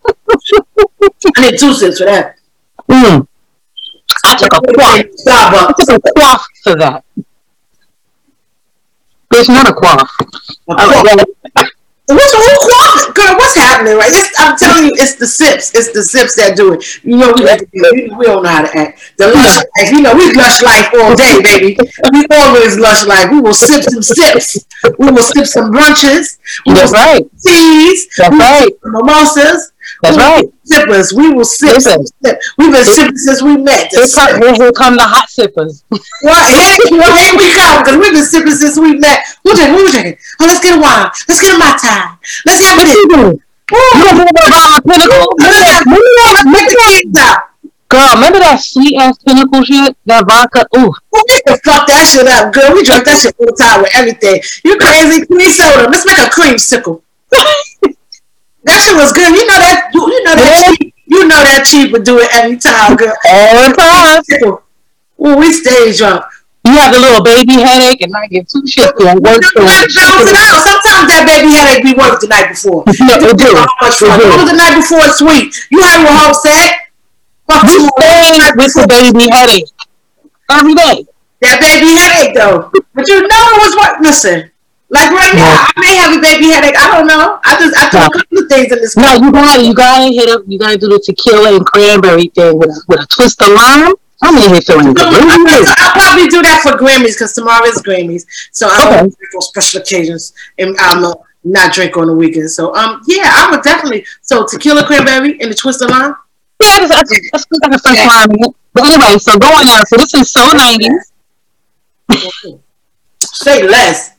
I 1.37 1.41
need 1.41 1.59
two 1.59 1.73
sips 1.73 1.97
for 1.99 2.05
that. 2.05 2.35
Mm. 2.89 3.27
I 4.23 4.35
took 4.35 4.53
a 4.53 4.61
quaff. 4.73 5.05
I 5.27 5.73
took 5.77 5.89
a 5.89 6.11
quaff 6.13 6.47
to 6.65 6.75
that. 6.75 7.03
There's 9.31 9.49
not 9.49 9.69
a 9.69 9.73
quaff. 9.73 10.09
What's 10.65 12.31
the 12.31 12.39
whole 12.39 12.69
quaff? 12.69 12.94
Happening, 13.75 13.97
right? 13.97 14.07
It's, 14.07 14.31
I'm 14.39 14.55
telling 14.55 14.85
you, 14.85 14.91
it's 14.95 15.15
the 15.15 15.27
sips. 15.27 15.75
It's 15.75 15.91
the 15.91 15.99
sips 16.03 16.35
that 16.39 16.55
do 16.55 16.73
it. 16.73 17.03
You 17.03 17.17
know, 17.17 17.33
we 17.35 17.43
like 17.43 17.59
to 17.59 17.67
do 17.67 17.83
it. 17.91 18.15
We 18.15 18.23
don't 18.23 18.43
know 18.43 18.49
how 18.49 18.63
to 18.63 18.71
act. 18.71 19.03
The 19.17 19.27
lush 19.27 19.59
life, 19.59 19.91
you 19.91 19.99
know, 19.99 20.15
we 20.15 20.31
lush 20.31 20.63
life 20.63 20.87
all 20.95 21.11
day, 21.11 21.43
baby. 21.43 21.75
We 22.15 22.23
always 22.31 22.79
lush 22.79 23.03
life. 23.05 23.27
We 23.31 23.41
will 23.43 23.53
sip 23.53 23.83
some 23.83 23.99
sips. 23.99 24.63
We 24.97 25.11
will 25.11 25.27
sip 25.27 25.43
some 25.45 25.75
brunches. 25.75 26.39
We 26.65 26.71
will 26.71 26.87
That's 26.87 26.93
right. 26.95 27.27
sip 27.35 27.51
teas. 27.51 28.07
That's 28.15 28.31
we 28.31 28.37
will 28.39 28.47
right. 28.47 28.63
sip 28.63 28.79
some 28.79 28.91
mimosas. 28.95 29.59
That's 30.01 30.15
We 30.15 30.23
will 30.23 30.31
right. 30.31 30.45
sip 30.45 30.55
Sippers. 30.65 31.13
We 31.13 31.33
will 31.33 31.45
sip. 31.45 31.81
Sip. 31.81 32.39
We've 32.57 32.71
been 32.71 32.85
sipping 32.85 33.17
since 33.17 33.41
we 33.43 33.57
met. 33.57 33.91
Here 33.91 34.07
come, 34.15 34.41
here, 34.55 34.71
come 34.71 34.95
the 34.95 35.03
hot 35.03 35.29
sippers. 35.29 35.83
Well, 36.23 36.33
here, 36.47 36.97
well, 36.97 37.11
here 37.11 37.37
we 37.37 37.51
come 37.53 37.83
because 37.83 37.97
we've 37.99 38.13
been 38.15 38.25
sipping 38.25 38.55
since 38.55 38.79
we 38.79 38.95
met. 38.97 39.19
Who's 39.43 39.59
drinking? 39.59 39.75
Who's 39.77 39.91
drinking? 39.91 40.17
Oh, 40.39 40.45
let's 40.47 40.63
get 40.63 40.77
a 40.77 40.81
wine. 40.81 41.11
Let's 41.27 41.41
get 41.41 41.55
a 41.55 41.59
mai 41.59 41.77
tai. 41.77 42.17
Let's 42.45 42.63
have 42.65 42.79
it. 42.81 43.44
Girl, 47.89 48.15
remember 48.15 48.39
that 48.39 48.59
sweet 48.61 48.97
ass 48.99 49.17
pinnacle 49.23 49.63
shit? 49.63 49.97
That 50.05 50.25
vodka? 50.27 50.67
Ooh. 50.77 50.93
Well, 51.11 51.23
we 51.29 51.41
can 51.47 51.57
fuck 51.63 51.87
that 51.87 52.05
shit 52.05 52.27
up, 52.27 52.53
girl. 52.53 52.73
We 52.73 52.83
drink 52.83 53.05
that 53.05 53.17
shit 53.17 53.35
all 53.39 53.47
the 53.47 53.57
time 53.57 53.81
with 53.81 53.95
everything. 53.95 54.41
You 54.63 54.77
crazy? 54.77 55.25
Cream 55.25 55.49
soda. 55.49 55.89
Let's 55.89 56.05
make 56.05 56.19
a 56.19 56.29
cream 56.29 56.57
sickle. 56.57 57.03
that 57.29 58.77
shit 58.83 58.95
was 58.95 59.13
good. 59.13 59.33
You 59.33 59.45
know 59.47 59.59
that. 59.59 59.89
You 59.93 60.01
you 60.01 60.23
know 60.23 60.35
that. 60.35 60.77
You 61.07 61.27
know 61.27 61.41
that 61.41 61.65
cheap 61.65 61.91
would 61.93 62.03
do 62.03 62.19
it 62.19 62.29
every 62.33 62.57
time, 62.57 62.95
girl. 62.95 63.13
All 63.29 63.69
the 63.69 63.73
time. 63.73 64.57
Ooh, 65.25 65.37
we 65.37 65.53
stay 65.53 65.93
drunk. 65.95 66.25
You 66.65 66.73
have 66.81 66.95
a 66.95 66.99
little 66.99 67.21
baby 67.23 67.61
headache 67.61 68.01
and 68.01 68.11
I 68.15 68.25
get 68.27 68.49
two 68.49 68.65
shits 68.65 68.97
to 68.97 69.05
work 69.21 69.37
You 69.53 69.61
gotta 69.61 69.85
balance 69.93 70.33
it. 70.33 70.65
Sometimes 70.65 71.05
that 71.13 71.23
baby 71.29 71.53
headache 71.53 71.85
be 71.85 71.93
worth 71.93 72.17
the 72.19 72.27
night 72.27 72.49
before. 72.49 72.81
Yeah, 73.05 73.21
it 73.21 73.37
do. 73.37 73.53
How 73.53 73.69
much 73.85 74.01
fun. 74.01 74.17
It 74.17 74.25
do. 74.25 74.29
What 74.33 74.39
was 74.41 74.49
the 74.49 74.57
night 74.57 74.75
before 74.81 75.05
sweet? 75.13 75.53
You 75.69 75.77
heard 75.85 76.01
what 76.01 76.17
Hope 76.25 76.41
said? 76.41 76.89
Fuck 77.45 77.69
you. 77.69 77.85
stay 78.01 78.41
with 78.57 78.73
the 78.73 78.85
baby 78.89 79.29
headache 79.29 79.69
every 80.49 80.73
day. 80.73 81.05
That 81.45 81.61
baby 81.61 81.93
headache 81.93 82.33
though. 82.33 82.73
But 82.97 83.05
you 83.07 83.21
know 83.21 83.41
it 83.53 83.59
was 83.61 83.73
what 83.77 84.01
listen. 84.01 84.49
Like 84.89 85.09
right 85.13 85.33
now, 85.37 85.45
Yeah. 85.45 85.69
I 85.69 85.73
may 85.81 85.95
have 86.01 86.13
a 86.17 86.21
baby 86.21 86.49
headache. 86.49 86.77
I 86.77 86.97
don't 86.97 87.05
know. 87.05 87.37
I 87.45 87.57
just 87.61 87.73
I 87.77 87.89
took 87.93 88.09
a 88.09 88.17
couple 88.17 88.37
of 88.41 88.49
things 88.49 88.71
in 88.73 88.79
this 88.81 88.97
No, 88.97 89.13
you 89.21 89.29
gotta, 89.29 89.61
you 89.61 89.73
gotta 89.73 90.09
hit 90.13 90.29
up, 90.29 90.41
you 90.47 90.57
gotta 90.57 90.77
do 90.77 90.89
the 90.89 90.97
tequila 90.97 91.57
and 91.57 91.65
cranberry 91.65 92.27
thing 92.33 92.57
with, 92.57 92.73
with 92.87 92.99
a 93.01 93.07
twist 93.09 93.41
of 93.41 93.49
lime. 93.49 93.93
I'm 94.21 94.35
gonna 94.35 94.55
hit 94.55 94.67
you 94.69 94.75
I'll 94.77 95.91
probably 95.93 96.27
do 96.27 96.41
that 96.41 96.61
for 96.63 96.77
Grammys 96.77 97.13
because 97.15 97.33
tomorrow 97.33 97.65
is 97.65 97.81
Grammys. 97.81 98.25
So 98.51 98.67
I 98.69 98.87
Okay. 98.87 98.97
don't 98.97 99.17
drink 99.17 99.35
on 99.35 99.41
special 99.41 99.81
occasions 99.81 100.33
and 100.57 100.75
I'm 100.79 101.03
uh, 101.03 101.13
not 101.43 101.73
drink 101.73 101.97
on 101.97 102.07
the 102.07 102.13
weekends. 102.13 102.55
So 102.55 102.73
um 102.75 103.01
yeah, 103.07 103.31
I 103.35 103.51
would 103.51 103.61
definitely 103.63 104.05
so 104.21 104.45
tequila 104.45 104.85
cranberry 104.85 105.39
and 105.41 105.51
the 105.51 105.55
twist 105.55 105.81
of 105.81 105.89
lime. 105.89 106.15
Yeah, 106.63 106.87
that's, 106.87 107.11
that's, 107.31 107.45
good 107.45 107.61
like 107.61 107.73
a 107.73 107.79
first 107.79 108.05
lime 108.07 108.31
in. 108.31 108.53
But 108.73 108.85
anyway, 108.85 109.17
so 109.17 109.37
going 109.37 109.67
on, 109.67 109.85
so 109.85 109.97
this 109.97 110.13
is 110.13 110.31
so 110.31 110.41
90s. 110.41 111.11
Say 113.19 113.67
less. 113.67 114.11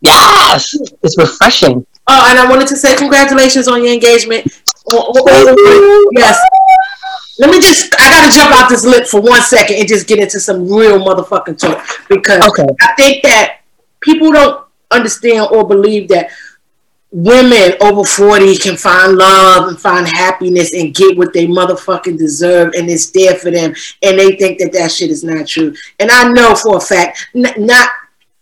Yes, 0.00 0.74
it's 1.02 1.18
refreshing. 1.18 1.86
Oh, 2.06 2.26
and 2.30 2.38
I 2.38 2.48
wanted 2.48 2.68
to 2.68 2.76
say 2.76 2.96
congratulations 2.96 3.68
on 3.68 3.82
your 3.82 3.92
engagement. 3.92 4.46
Yes. 6.12 6.38
Let 7.38 7.50
me 7.50 7.60
just, 7.60 7.94
I 7.98 8.08
gotta 8.10 8.34
jump 8.34 8.54
out 8.54 8.68
this 8.68 8.84
lip 8.84 9.06
for 9.06 9.20
one 9.20 9.42
second 9.42 9.76
and 9.76 9.86
just 9.88 10.06
get 10.06 10.18
into 10.18 10.40
some 10.40 10.62
real 10.70 10.98
motherfucking 10.98 11.58
talk 11.58 11.86
because 12.08 12.42
Okay. 12.48 12.66
I 12.80 12.94
think 12.94 13.22
that 13.24 13.60
people 14.00 14.32
don't 14.32 14.64
understand 14.90 15.48
or 15.50 15.66
believe 15.66 16.08
that 16.08 16.30
women 17.12 17.74
over 17.80 18.04
40 18.04 18.56
can 18.56 18.76
find 18.76 19.16
love 19.16 19.68
and 19.68 19.78
find 19.80 20.06
happiness 20.06 20.72
and 20.74 20.94
get 20.94 21.16
what 21.16 21.32
they 21.32 21.46
motherfucking 21.46 22.18
deserve 22.18 22.72
and 22.74 22.88
it's 22.90 23.10
there 23.10 23.34
for 23.36 23.50
them 23.50 23.74
and 24.02 24.18
they 24.18 24.36
think 24.36 24.58
that 24.58 24.72
that 24.72 24.90
shit 24.90 25.10
is 25.10 25.22
not 25.24 25.46
true. 25.46 25.74
And 25.98 26.10
I 26.10 26.28
know 26.32 26.54
for 26.54 26.76
a 26.76 26.80
fact, 26.80 27.26
n- 27.34 27.52
not 27.58 27.88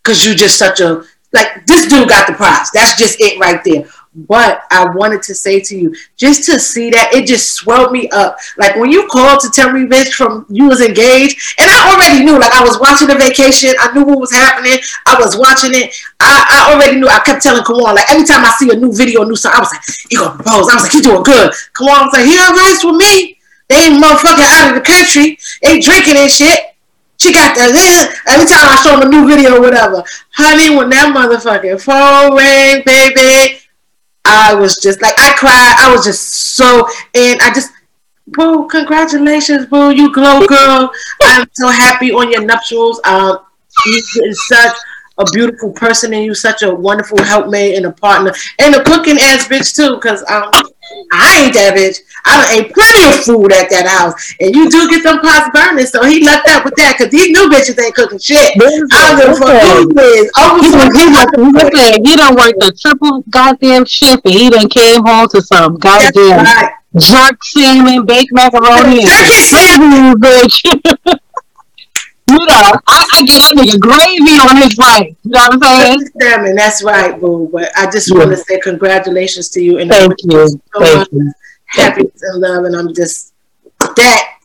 because 0.02 0.24
you're 0.24 0.34
just 0.34 0.58
such 0.58 0.80
a, 0.80 1.04
like 1.32 1.66
this 1.66 1.86
dude 1.88 2.08
got 2.08 2.26
the 2.26 2.32
prize. 2.34 2.70
That's 2.72 2.96
just 2.98 3.20
it 3.20 3.38
right 3.40 3.60
there. 3.64 3.86
But 4.14 4.62
I 4.70 4.88
wanted 4.94 5.22
to 5.22 5.34
say 5.34 5.58
to 5.58 5.76
you, 5.76 5.94
just 6.16 6.44
to 6.44 6.60
see 6.60 6.90
that, 6.90 7.10
it 7.12 7.26
just 7.26 7.52
swelled 7.52 7.90
me 7.90 8.08
up. 8.10 8.38
Like 8.56 8.76
when 8.76 8.90
you 8.90 9.08
called 9.08 9.40
to 9.40 9.50
tell 9.50 9.72
me, 9.72 9.86
bitch, 9.86 10.12
from 10.14 10.46
you 10.48 10.68
was 10.68 10.80
engaged, 10.80 11.40
and 11.58 11.68
I 11.68 11.90
already 11.90 12.24
knew. 12.24 12.38
Like 12.38 12.52
I 12.52 12.62
was 12.62 12.78
watching 12.78 13.08
the 13.08 13.16
vacation, 13.16 13.74
I 13.80 13.92
knew 13.92 14.04
what 14.04 14.20
was 14.20 14.32
happening. 14.32 14.78
I 15.06 15.18
was 15.18 15.36
watching 15.36 15.74
it. 15.74 15.94
I, 16.20 16.46
I 16.46 16.72
already 16.72 17.00
knew. 17.00 17.08
I 17.08 17.18
kept 17.20 17.42
telling 17.42 17.64
Kawan, 17.64 17.96
like 17.96 18.08
every 18.10 18.24
time 18.24 18.44
I 18.44 18.54
see 18.56 18.70
a 18.70 18.76
new 18.76 18.92
video, 18.92 19.24
new 19.24 19.34
song, 19.34 19.52
I 19.54 19.60
was 19.60 19.72
like, 19.72 19.82
"You 20.10 20.18
gonna 20.20 20.36
propose?" 20.36 20.70
I 20.70 20.74
was 20.78 20.82
like, 20.84 20.94
"You 20.94 21.02
doing 21.02 21.22
good." 21.22 21.50
Kawan 21.74 22.06
was 22.06 22.12
like, 22.14 22.26
"He 22.26 22.38
alright 22.38 22.78
with 22.84 22.96
me." 22.96 23.38
They 23.68 23.90
ain't 23.90 24.02
motherfucking 24.02 24.46
out 24.46 24.68
of 24.70 24.74
the 24.76 24.86
country. 24.86 25.38
They 25.62 25.80
drinking 25.80 26.16
and 26.18 26.30
shit. 26.30 26.76
She 27.18 27.32
got 27.32 27.56
that. 27.56 27.72
Every 28.28 28.46
time 28.46 28.62
I 28.62 28.76
show 28.82 29.00
them 29.00 29.08
a 29.08 29.10
new 29.10 29.26
video 29.26 29.56
or 29.56 29.60
whatever, 29.60 30.04
honey, 30.36 30.76
when 30.76 30.90
that 30.90 31.14
motherfucking 31.14 31.80
phone 31.80 32.36
rang, 32.36 32.82
baby, 32.84 33.58
I 34.24 34.54
was 34.54 34.76
just 34.82 35.02
like, 35.02 35.14
I 35.18 35.34
cried. 35.34 35.74
I 35.78 35.92
was 35.92 36.04
just 36.04 36.54
so, 36.56 36.86
and 37.14 37.40
I 37.40 37.52
just, 37.54 37.72
boo, 38.28 38.66
congratulations, 38.68 39.66
boo, 39.66 39.90
you 39.90 40.12
glow, 40.12 40.46
girl. 40.46 40.90
I'm 41.22 41.46
so 41.52 41.68
happy 41.68 42.12
on 42.12 42.30
your 42.30 42.44
nuptials. 42.44 43.00
Um, 43.04 43.38
you're 43.86 44.32
such 44.32 44.76
a 45.18 45.24
beautiful 45.32 45.72
person, 45.72 46.12
and 46.14 46.24
you 46.24 46.34
such 46.34 46.62
a 46.62 46.74
wonderful 46.74 47.22
helpmate 47.22 47.76
and 47.76 47.86
a 47.86 47.92
partner, 47.92 48.32
and 48.58 48.74
a 48.74 48.82
cooking 48.82 49.18
ass 49.20 49.46
bitch 49.46 49.76
too, 49.76 49.96
because 49.96 50.28
um, 50.30 50.50
I 51.12 51.44
ain't 51.44 51.54
that 51.54 51.74
bitch. 51.76 52.00
I 52.24 52.56
ate 52.56 52.72
plenty 52.72 53.04
of 53.12 53.24
food 53.24 53.52
at 53.52 53.68
that 53.70 53.86
house, 53.86 54.14
and 54.40 54.54
you 54.54 54.70
do 54.70 54.88
get 54.88 55.02
them 55.04 55.20
pots 55.20 55.50
burning. 55.52 55.86
So 55.86 56.04
he 56.04 56.24
left 56.24 56.48
up 56.48 56.64
with 56.64 56.74
that 56.76 56.96
because 56.96 57.12
these 57.12 57.30
new 57.30 57.48
bitches 57.48 57.76
ain't 57.80 57.94
cooking 57.94 58.18
shit. 58.18 58.56
I 58.92 59.12
don't 59.12 59.20
give 59.20 59.28
a 59.28 59.36
fuck 59.36 59.60
who 59.60 59.92
is. 60.00 60.32
Over 60.40 60.64
he 62.04 62.16
done 62.16 62.34
worked 62.34 62.62
a 62.62 62.72
triple 62.72 63.24
goddamn 63.28 63.84
shift, 63.84 64.24
and 64.24 64.34
he 64.34 64.50
done 64.50 64.68
came 64.68 65.04
home 65.04 65.28
to 65.28 65.42
some 65.42 65.76
goddamn 65.76 66.46
jerk 66.96 67.38
salmon, 67.44 68.06
baked 68.06 68.32
macaroni, 68.32 69.04
and 69.04 70.16
bitch. 70.20 71.18
You 72.26 72.38
know, 72.38 72.72
I, 72.86 73.06
I, 73.12 73.22
get 73.26 73.42
that 73.42 73.52
nigga 73.54 73.78
gravy 73.78 74.38
on 74.40 74.56
his 74.56 74.76
right. 74.78 75.14
You 75.24 75.30
know 75.30 75.40
what 75.40 75.62
I'm 75.62 75.62
saying? 75.62 76.10
Salmon, 76.20 76.56
that's 76.56 76.82
right, 76.82 77.20
boo. 77.20 77.50
But 77.52 77.70
I 77.76 77.90
just 77.90 78.10
yeah. 78.10 78.18
want 78.18 78.30
to 78.30 78.36
say 78.38 78.58
congratulations 78.60 79.50
to 79.50 79.62
you 79.62 79.78
and 79.78 79.90
thank 79.90 80.14
you. 80.22 80.48
So 80.48 80.58
thank 80.78 81.12
you 81.12 81.32
happiness 81.74 82.22
and 82.22 82.40
love, 82.40 82.64
and 82.64 82.76
I'm 82.76 82.94
just 82.94 83.34
that 83.80 84.38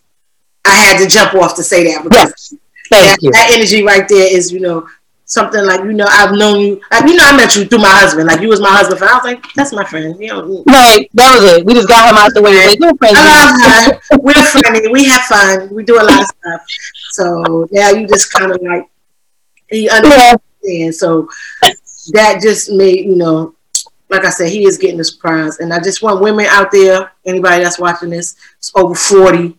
I 0.65 0.75
had 0.75 0.97
to 0.99 1.07
jump 1.07 1.35
off 1.35 1.55
to 1.55 1.63
say 1.63 1.83
that 1.85 2.03
because 2.03 2.51
yes. 2.51 2.55
that, 2.91 3.17
that, 3.31 3.51
energy 3.55 3.83
right 3.83 4.07
there 4.07 4.35
is, 4.35 4.51
you 4.51 4.59
know, 4.59 4.87
something 5.25 5.63
like 5.63 5.81
you 5.81 5.93
know 5.93 6.07
I've 6.09 6.35
known 6.35 6.59
you, 6.59 6.81
like, 6.91 7.05
you 7.05 7.15
know 7.15 7.23
I 7.23 7.37
met 7.37 7.55
you 7.55 7.65
through 7.65 7.79
my 7.79 7.89
husband, 7.89 8.27
like 8.27 8.41
you 8.41 8.49
was 8.49 8.59
my 8.59 8.69
husband. 8.69 9.01
I 9.01 9.15
was 9.15 9.23
like, 9.23 9.53
that's 9.53 9.71
my 9.71 9.85
friend, 9.85 10.19
you 10.19 10.27
know. 10.27 10.63
Right, 10.67 11.09
that 11.13 11.35
was 11.35 11.53
it. 11.53 11.65
We 11.65 11.73
just 11.73 11.87
got 11.87 12.09
him 12.09 12.17
out 12.17 12.33
the 12.33 12.41
way. 12.41 12.55
Like, 12.67 12.79
we're 12.79 12.95
friends. 12.97 13.17
I 13.17 13.87
love 13.87 14.01
her. 14.01 14.17
We're 14.19 14.33
friendly. 14.33 14.91
We 14.91 15.05
have 15.05 15.21
fun. 15.21 15.73
We 15.73 15.83
do 15.83 15.95
a 15.95 16.03
lot 16.03 16.21
of 16.21 16.25
stuff. 16.25 16.65
So 17.11 17.67
now 17.71 17.89
you 17.89 18.07
just 18.07 18.31
kind 18.31 18.51
of 18.51 18.61
like 18.61 18.89
you 19.71 19.89
understand. 19.89 20.41
Yeah. 20.63 20.91
So 20.91 21.29
that 22.11 22.39
just 22.41 22.71
made 22.71 23.05
you 23.05 23.15
know 23.15 23.55
like 24.09 24.25
I 24.25 24.29
said, 24.29 24.49
he 24.49 24.65
is 24.65 24.77
getting 24.77 24.97
this 24.97 25.11
prize. 25.11 25.59
And 25.59 25.73
I 25.73 25.79
just 25.79 26.01
want 26.01 26.21
women 26.21 26.45
out 26.49 26.71
there, 26.71 27.11
anybody 27.25 27.63
that's 27.63 27.79
watching 27.79 28.09
this, 28.09 28.35
it's 28.57 28.71
over 28.75 28.95
40 28.95 29.55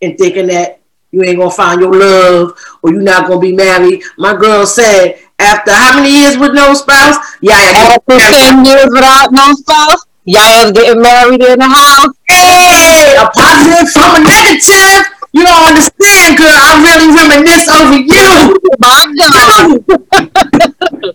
and 0.00 0.16
thinking 0.16 0.46
that 0.46 0.80
you 1.10 1.22
ain't 1.24 1.38
gonna 1.38 1.50
find 1.50 1.80
your 1.80 1.92
love 1.92 2.56
or 2.82 2.92
you're 2.92 3.02
not 3.02 3.26
gonna 3.26 3.40
be 3.40 3.52
married. 3.52 4.02
My 4.16 4.36
girl 4.36 4.66
said, 4.66 5.18
after 5.38 5.72
how 5.72 5.96
many 5.96 6.16
years 6.16 6.36
with 6.36 6.54
no 6.54 6.74
spouse? 6.74 7.16
Yeah, 7.40 7.54
after 7.54 8.18
10 8.18 8.64
years 8.64 8.86
without 8.92 9.32
no 9.32 9.52
spouse, 9.54 10.04
y'all 10.24 10.68
are 10.68 10.72
getting 10.72 11.02
married 11.02 11.42
in 11.42 11.58
the 11.58 11.68
house. 11.68 12.14
Hey, 12.28 13.16
a 13.18 13.28
positive 13.30 13.90
from 13.90 14.22
a 14.22 14.24
negative. 14.24 15.17
You 15.32 15.44
don't 15.44 15.68
understand, 15.68 16.38
girl. 16.38 16.48
I 16.48 16.80
really 16.80 17.12
reminisce 17.12 17.68
over 17.68 18.00
you. 18.00 18.56
My 18.78 19.04
God. 19.18 19.84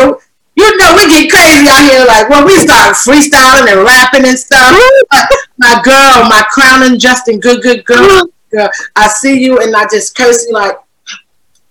You 0.57 0.77
know, 0.77 0.95
we 0.95 1.09
get 1.09 1.31
crazy 1.31 1.67
out 1.69 1.83
here. 1.91 2.05
Like 2.07 2.29
when 2.29 2.45
we 2.45 2.57
start 2.57 2.97
freestyling 2.97 3.73
and 3.73 3.83
rapping 3.85 4.27
and 4.27 4.39
stuff. 4.39 4.77
my 5.59 5.81
girl, 5.85 6.25
my 6.29 6.45
crowning 6.51 6.99
Justin, 6.99 7.41
good, 7.41 7.63
good 7.63 7.85
girl. 7.85 7.99
Mm. 7.99 8.31
girl. 8.51 8.71
I 8.97 9.09
see 9.09 9.43
you 9.43 9.59
and 9.59 9.75
I 9.75 9.87
just 9.89 10.17
curse 10.17 10.47
you 10.47 10.53
like, 10.55 10.77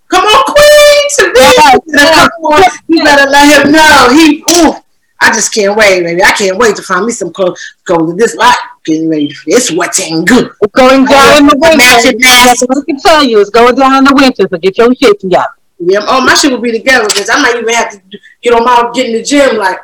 come 0.08 0.26
on, 0.26 0.44
Queen, 0.46 1.10
to 1.18 1.32
Come 1.34 2.46
on, 2.46 2.64
you 2.88 3.04
better 3.04 3.30
let 3.30 3.66
him 3.66 3.72
know. 3.72 4.10
He, 4.12 4.44
ooh, 4.52 4.76
I 5.22 5.34
just 5.34 5.54
can't 5.54 5.76
wait, 5.78 6.04
baby. 6.04 6.24
I 6.24 6.32
can't 6.32 6.58
wait 6.58 6.76
to 6.78 6.82
find 6.82 7.06
me 7.06 7.12
some 7.12 7.32
clothes. 7.34 7.60
Go 7.86 8.06
to 8.06 8.14
this 8.14 8.36
lot, 8.36 8.58
getting 8.86 9.10
ready 9.10 9.34
this 9.46 9.72
wetting 9.72 10.24
good. 10.26 10.52
It's 10.62 10.74
going 10.74 11.06
down 11.06 11.40
in 11.40 11.48
the 11.48 11.58
winter. 11.58 12.72
I 12.72 12.82
can 12.86 13.00
tell 13.00 13.24
you, 13.24 13.42
it's 13.42 13.50
going 13.50 13.76
down 13.76 13.98
in 13.98 14.04
the 14.06 14.16
winter, 14.16 14.48
so 14.50 14.58
get 14.58 14.78
your 14.78 14.96
shit 14.96 15.20
together. 15.20 15.50
Yeah, 15.80 16.00
oh, 16.08 16.26
my 16.26 16.34
shit 16.34 16.52
will 16.52 16.62
be 16.62 16.72
together 16.72 17.08
because 17.08 17.30
I 17.30 17.42
might 17.42 17.56
even 17.56 17.74
have 17.74 17.92
to 17.92 18.02
get 18.42 18.54
on 18.54 18.66
my 18.66 18.92
get 18.94 19.08
in 19.08 19.14
the 19.14 19.24
gym 19.24 19.58
like 19.58 19.80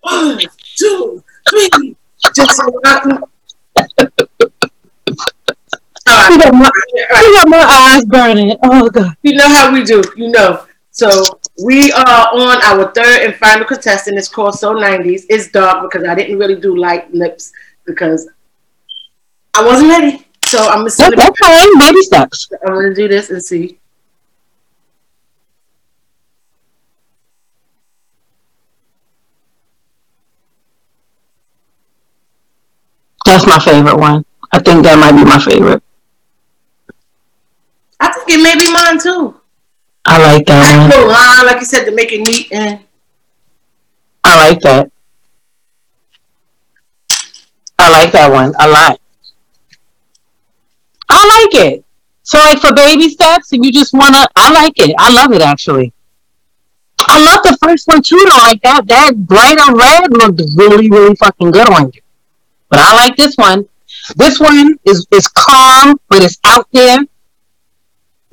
one, 0.00 0.40
two, 0.76 1.22
three, 1.48 1.96
just 2.34 2.56
so 2.56 2.80
I 2.84 3.00
can. 3.00 3.22
Right. 6.06 6.38
got 6.38 6.54
my, 6.54 6.70
got 7.34 7.48
my 7.48 7.58
eyes 7.58 8.04
burning. 8.04 8.56
Oh 8.62 8.88
god. 8.90 9.16
You 9.22 9.34
know 9.34 9.48
how 9.48 9.72
we 9.72 9.82
do. 9.84 10.02
You 10.16 10.28
know. 10.28 10.66
So 10.90 11.40
we 11.62 11.92
are 11.92 12.28
on 12.32 12.60
our 12.62 12.92
third 12.92 13.22
and 13.22 13.34
final 13.36 13.64
contestant. 13.64 14.18
It's 14.18 14.28
called 14.28 14.58
So 14.58 14.74
90s. 14.74 15.24
It's 15.28 15.50
dark 15.50 15.82
because 15.82 16.06
I 16.06 16.14
didn't 16.14 16.38
really 16.38 16.60
do 16.60 16.76
light 16.76 17.12
lips 17.14 17.52
because 17.84 18.28
I 19.54 19.64
wasn't 19.64 19.90
ready. 19.90 20.26
So 20.46 20.58
I'm 20.66 20.78
gonna 20.78 20.90
see. 20.90 21.08
That's 21.14 21.38
fine. 21.38 21.78
Baby 21.78 22.02
steps. 22.02 22.48
I'm 22.66 22.74
gonna 22.74 22.94
do 22.94 23.08
this 23.08 23.30
and 23.30 23.42
see. 23.42 23.78
That's 33.24 33.46
my 33.46 33.58
favorite 33.58 33.96
one. 33.96 34.24
I 34.52 34.60
think 34.60 34.84
that 34.84 34.98
might 34.98 35.12
be 35.12 35.24
my 35.24 35.38
favorite. 35.38 35.82
I 38.00 38.12
think 38.12 38.28
it 38.28 38.42
may 38.42 38.56
be 38.56 38.72
mine 38.72 39.00
too. 39.00 39.40
I 40.06 40.18
like 40.18 40.46
that 40.46 40.90
one. 40.90 41.08
line, 41.08 41.46
like 41.46 41.60
you 41.60 41.66
said, 41.66 41.84
to 41.84 41.92
make 41.92 42.12
it 42.12 42.20
neat 42.20 42.52
and. 42.52 42.80
I 44.22 44.48
like 44.48 44.60
that. 44.60 44.90
I 47.78 47.90
like 47.90 48.12
that 48.12 48.30
one 48.30 48.54
a 48.58 48.68
lot. 48.68 49.00
I 51.08 51.48
like 51.50 51.66
it. 51.66 51.84
So, 52.22 52.38
like 52.38 52.58
for 52.58 52.72
baby 52.72 53.10
steps, 53.10 53.52
and 53.52 53.64
you 53.64 53.70
just 53.70 53.92
wanna, 53.92 54.26
I 54.34 54.50
like 54.50 54.78
it. 54.78 54.94
I 54.98 55.12
love 55.12 55.32
it 55.32 55.42
actually. 55.42 55.92
I 57.00 57.22
love 57.22 57.42
the 57.42 57.58
first 57.62 57.86
one 57.86 58.02
too, 58.02 58.24
though. 58.30 58.38
Like 58.38 58.62
that, 58.62 58.86
that 58.86 59.16
brighter 59.16 59.74
red 59.74 60.10
looked 60.10 60.40
really, 60.56 60.90
really 60.90 61.14
fucking 61.16 61.50
good 61.50 61.68
on 61.68 61.90
you. 61.92 62.00
But 62.70 62.78
I 62.78 62.94
like 62.94 63.16
this 63.16 63.36
one. 63.36 63.68
This 64.16 64.40
one 64.40 64.78
is 64.84 65.06
is 65.10 65.28
calm, 65.28 65.98
but 66.08 66.22
it's 66.22 66.38
out 66.44 66.66
there. 66.72 66.98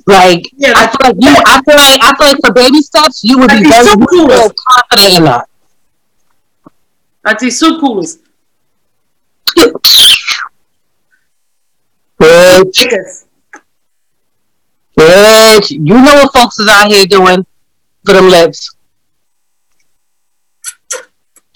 Like 0.08 0.50
yeah, 0.56 0.74
I 0.76 0.88
feel 0.88 1.08
like 1.10 1.16
you, 1.20 1.30
I 1.46 1.62
feel 1.64 1.76
like 1.76 2.00
I 2.02 2.16
feel 2.18 2.28
like 2.28 2.38
for 2.44 2.54
baby 2.54 2.82
steps, 2.82 3.24
you 3.24 3.38
would 3.38 3.50
be 3.50 3.64
very 3.64 3.86
so 3.86 3.96
cool. 3.98 4.28
confident 4.28 5.18
in 5.18 5.24
that. 5.26 5.48
I 7.24 7.38
see 7.38 7.52
so 7.52 7.80
cool. 7.80 8.04
Bitch. 12.20 13.26
Bitch. 14.98 15.72
You 15.72 15.80
know 15.80 16.16
what 16.16 16.34
folks 16.34 16.60
is 16.60 16.70
out 16.70 16.92
here 16.92 17.06
doing 17.06 17.46
for 18.06 18.14
them 18.14 18.30
lips. 18.30 18.76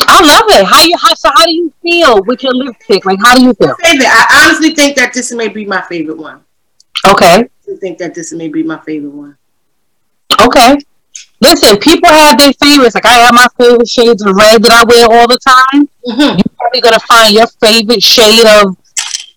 I 0.08 0.22
love 0.22 0.44
it. 0.50 0.66
How 0.66 0.84
you 0.84 0.96
how 1.02 1.14
so 1.16 1.30
how 1.34 1.46
do 1.46 1.52
you 1.52 1.74
feel 1.82 2.22
with 2.24 2.44
your 2.44 2.54
lipstick? 2.54 3.06
Like 3.06 3.20
how 3.24 3.36
do 3.36 3.44
you 3.44 3.54
feel? 3.56 3.76
Favorite. 3.84 4.08
I 4.08 4.46
honestly 4.46 4.76
think 4.76 4.96
that 4.98 5.14
this 5.14 5.32
may 5.32 5.48
be 5.48 5.66
my 5.66 5.82
favorite 5.82 6.18
one. 6.18 6.44
Okay. 7.12 7.48
I 7.72 7.76
think 7.80 7.98
that 8.00 8.14
this 8.16 8.32
may 8.34 8.48
be 8.48 8.64
my 8.64 8.80
favorite 8.82 9.14
one. 9.14 9.38
Okay. 10.42 10.78
Listen, 11.42 11.78
people 11.78 12.10
have 12.10 12.38
their 12.40 12.54
favorites. 12.54 12.96
Like 12.96 13.06
I 13.06 13.14
have 13.26 13.34
my 13.34 13.48
favorite 13.58 13.88
shades 13.88 14.22
of 14.26 14.36
red 14.36 14.64
that 14.64 14.72
I 14.72 14.84
wear 14.84 15.06
all 15.06 15.28
the 15.28 15.38
time. 15.38 15.88
Mm-hmm. 16.08 16.38
You're 16.38 16.56
probably 16.58 16.82
gonna 16.82 17.00
find 17.00 17.34
your 17.34 17.48
favorite 17.62 18.02
shade 18.02 18.46
of 18.46 18.78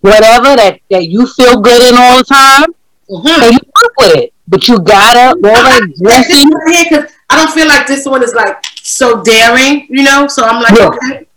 whatever 0.01 0.55
that, 0.55 0.79
that 0.89 1.07
you 1.07 1.27
feel 1.27 1.59
good 1.59 1.81
in 1.89 1.97
all 1.97 2.17
the 2.17 2.23
time. 2.23 2.73
Mm-hmm. 3.09 3.43
And 3.43 3.53
you 3.53 3.59
work 3.59 3.93
with 3.97 4.15
it. 4.23 4.33
But 4.47 4.67
you 4.67 4.79
gotta 4.79 5.37
all 5.37 5.41
that 5.41 5.93
dressing. 6.01 6.49
I 7.29 7.35
don't 7.37 7.53
feel 7.53 7.67
like 7.67 7.85
this 7.85 8.05
one 8.05 8.23
is 8.23 8.33
like 8.33 8.57
so 8.81 9.21
daring, 9.21 9.85
you 9.89 10.03
know. 10.03 10.27
So 10.27 10.43
I'm 10.43 10.61
like, 10.61 10.73
yeah. 10.77 10.87
okay, 10.87 11.27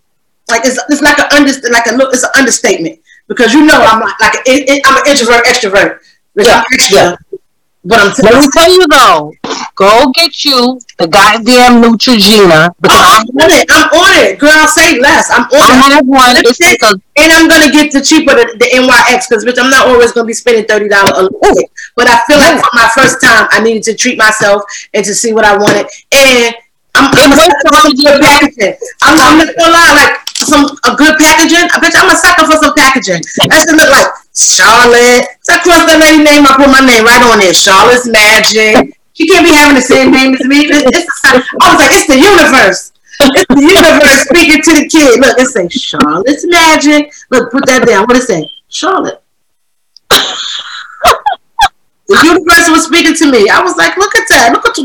like 0.48 0.64
it's 0.64 0.80
it's 0.88 1.02
like 1.02 1.18
an 1.18 1.26
under 1.32 1.52
like 1.68 1.86
a 1.86 1.92
look. 1.92 2.14
It's 2.14 2.24
an 2.24 2.30
understatement 2.34 3.00
because 3.28 3.52
you 3.52 3.66
know 3.66 3.76
I'm 3.76 4.00
like 4.00 4.18
like 4.20 4.34
it, 4.46 4.68
it, 4.68 4.82
I'm 4.86 4.96
an 4.96 5.10
introvert 5.10 5.44
extrovert. 5.44 6.00
Yeah. 6.36 6.56
I'm 6.56 6.64
extra, 6.72 6.96
yeah. 6.96 7.16
But 7.84 7.98
I'm. 7.98 8.12
Let 8.22 8.34
me 8.38 8.48
tell 8.52 8.70
you 8.70 8.86
though, 8.86 9.32
go 9.74 10.12
get 10.14 10.44
you 10.44 10.78
the 10.98 11.08
goddamn 11.08 11.82
Neutrogena. 11.82 12.70
Oh, 12.88 13.18
I'm 13.18 13.26
on 13.42 13.50
it. 13.50 13.66
I'm 13.70 13.90
on 13.90 14.12
it, 14.22 14.38
girl. 14.38 14.66
Say 14.68 15.00
less. 15.00 15.30
I'm 15.30 15.50
on 15.50 15.66
I 15.66 15.90
it. 15.90 15.92
have 15.98 16.06
one. 16.06 16.36
It's 16.38 16.60
Lipstick, 16.60 16.78
because 16.78 17.00
and 17.18 17.32
I'm 17.32 17.48
gonna 17.48 17.72
get 17.72 17.92
the 17.92 18.00
cheaper 18.00 18.34
the, 18.38 18.54
the 18.54 18.70
NYX 18.70 19.28
because 19.28 19.44
bitch, 19.44 19.58
I'm 19.58 19.70
not 19.70 19.88
always 19.88 20.12
gonna 20.12 20.26
be 20.26 20.32
spending 20.32 20.64
thirty 20.64 20.86
dollars 20.86 21.10
a 21.10 21.14
oh, 21.16 21.30
lipstick. 21.42 21.70
Oh. 21.70 21.90
But 21.96 22.06
I 22.06 22.22
feel 22.26 22.38
like 22.38 22.62
for 22.62 22.70
my 22.72 22.88
first 22.94 23.20
time, 23.20 23.48
I 23.50 23.60
needed 23.60 23.82
to 23.90 23.94
treat 23.94 24.16
myself 24.16 24.62
and 24.94 25.04
to 25.04 25.14
see 25.14 25.32
what 25.32 25.44
I 25.44 25.56
wanted. 25.56 25.90
And 26.14 26.54
I'm, 26.94 27.10
I'm 27.10 27.32
a 27.32 27.34
wait 27.34 27.50
sucker 27.50 27.66
for 27.66 27.74
some 27.82 27.96
till 27.96 28.14
good 28.14 28.22
packaging. 28.22 28.76
I'm, 29.02 29.18
I'm 29.18 29.38
not 29.42 29.56
gonna 29.58 29.72
lie, 29.72 29.92
like 30.06 30.31
some 30.42 30.66
a 30.84 30.92
good 30.96 31.14
packaging. 31.18 31.66
I 31.70 31.76
bet 31.80 31.94
I'm 31.96 32.10
a 32.10 32.16
sucker 32.16 32.46
for 32.46 32.58
some 32.58 32.74
packaging. 32.74 33.22
That 33.48 33.66
should 33.66 33.78
look 33.78 33.90
like 33.90 34.10
Charlotte. 34.34 35.38
So 35.42 35.56
cross 35.62 35.86
that 35.88 35.98
lady 36.00 36.22
name, 36.22 36.44
I 36.46 36.56
put 36.58 36.68
my 36.68 36.82
name 36.82 37.04
right 37.04 37.22
on 37.22 37.40
it. 37.40 37.54
Charlotte's 37.54 38.06
Magic. 38.08 38.98
She 39.14 39.28
can't 39.28 39.44
be 39.44 39.52
having 39.52 39.76
the 39.76 39.84
same 39.84 40.10
name 40.10 40.34
as 40.34 40.44
me. 40.46 40.66
It's, 40.66 40.88
it's, 40.88 41.08
I 41.24 41.66
was 41.68 41.78
like, 41.78 41.92
it's 41.92 42.08
the 42.08 42.16
universe. 42.16 42.92
It's 43.36 43.54
the 43.54 43.60
universe 43.60 44.24
speaking 44.26 44.62
to 44.62 44.72
the 44.82 44.88
kid. 44.88 45.20
Look, 45.20 45.38
it 45.38 45.48
says 45.52 45.70
Charlotte's 45.72 46.46
Magic. 46.48 47.12
Look, 47.30 47.52
put 47.52 47.66
that 47.66 47.86
down. 47.86 48.04
What 48.08 48.16
it 48.16 48.22
say? 48.22 48.50
Charlotte. 48.68 49.22
the 52.08 52.18
universe 52.24 52.68
was 52.72 52.86
speaking 52.86 53.14
to 53.14 53.30
me. 53.30 53.48
I 53.48 53.60
was 53.62 53.76
like, 53.76 53.96
look 53.96 54.16
at 54.16 54.26
that. 54.30 54.50
Look 54.52 54.66
at 54.66 54.74
the. 54.74 54.82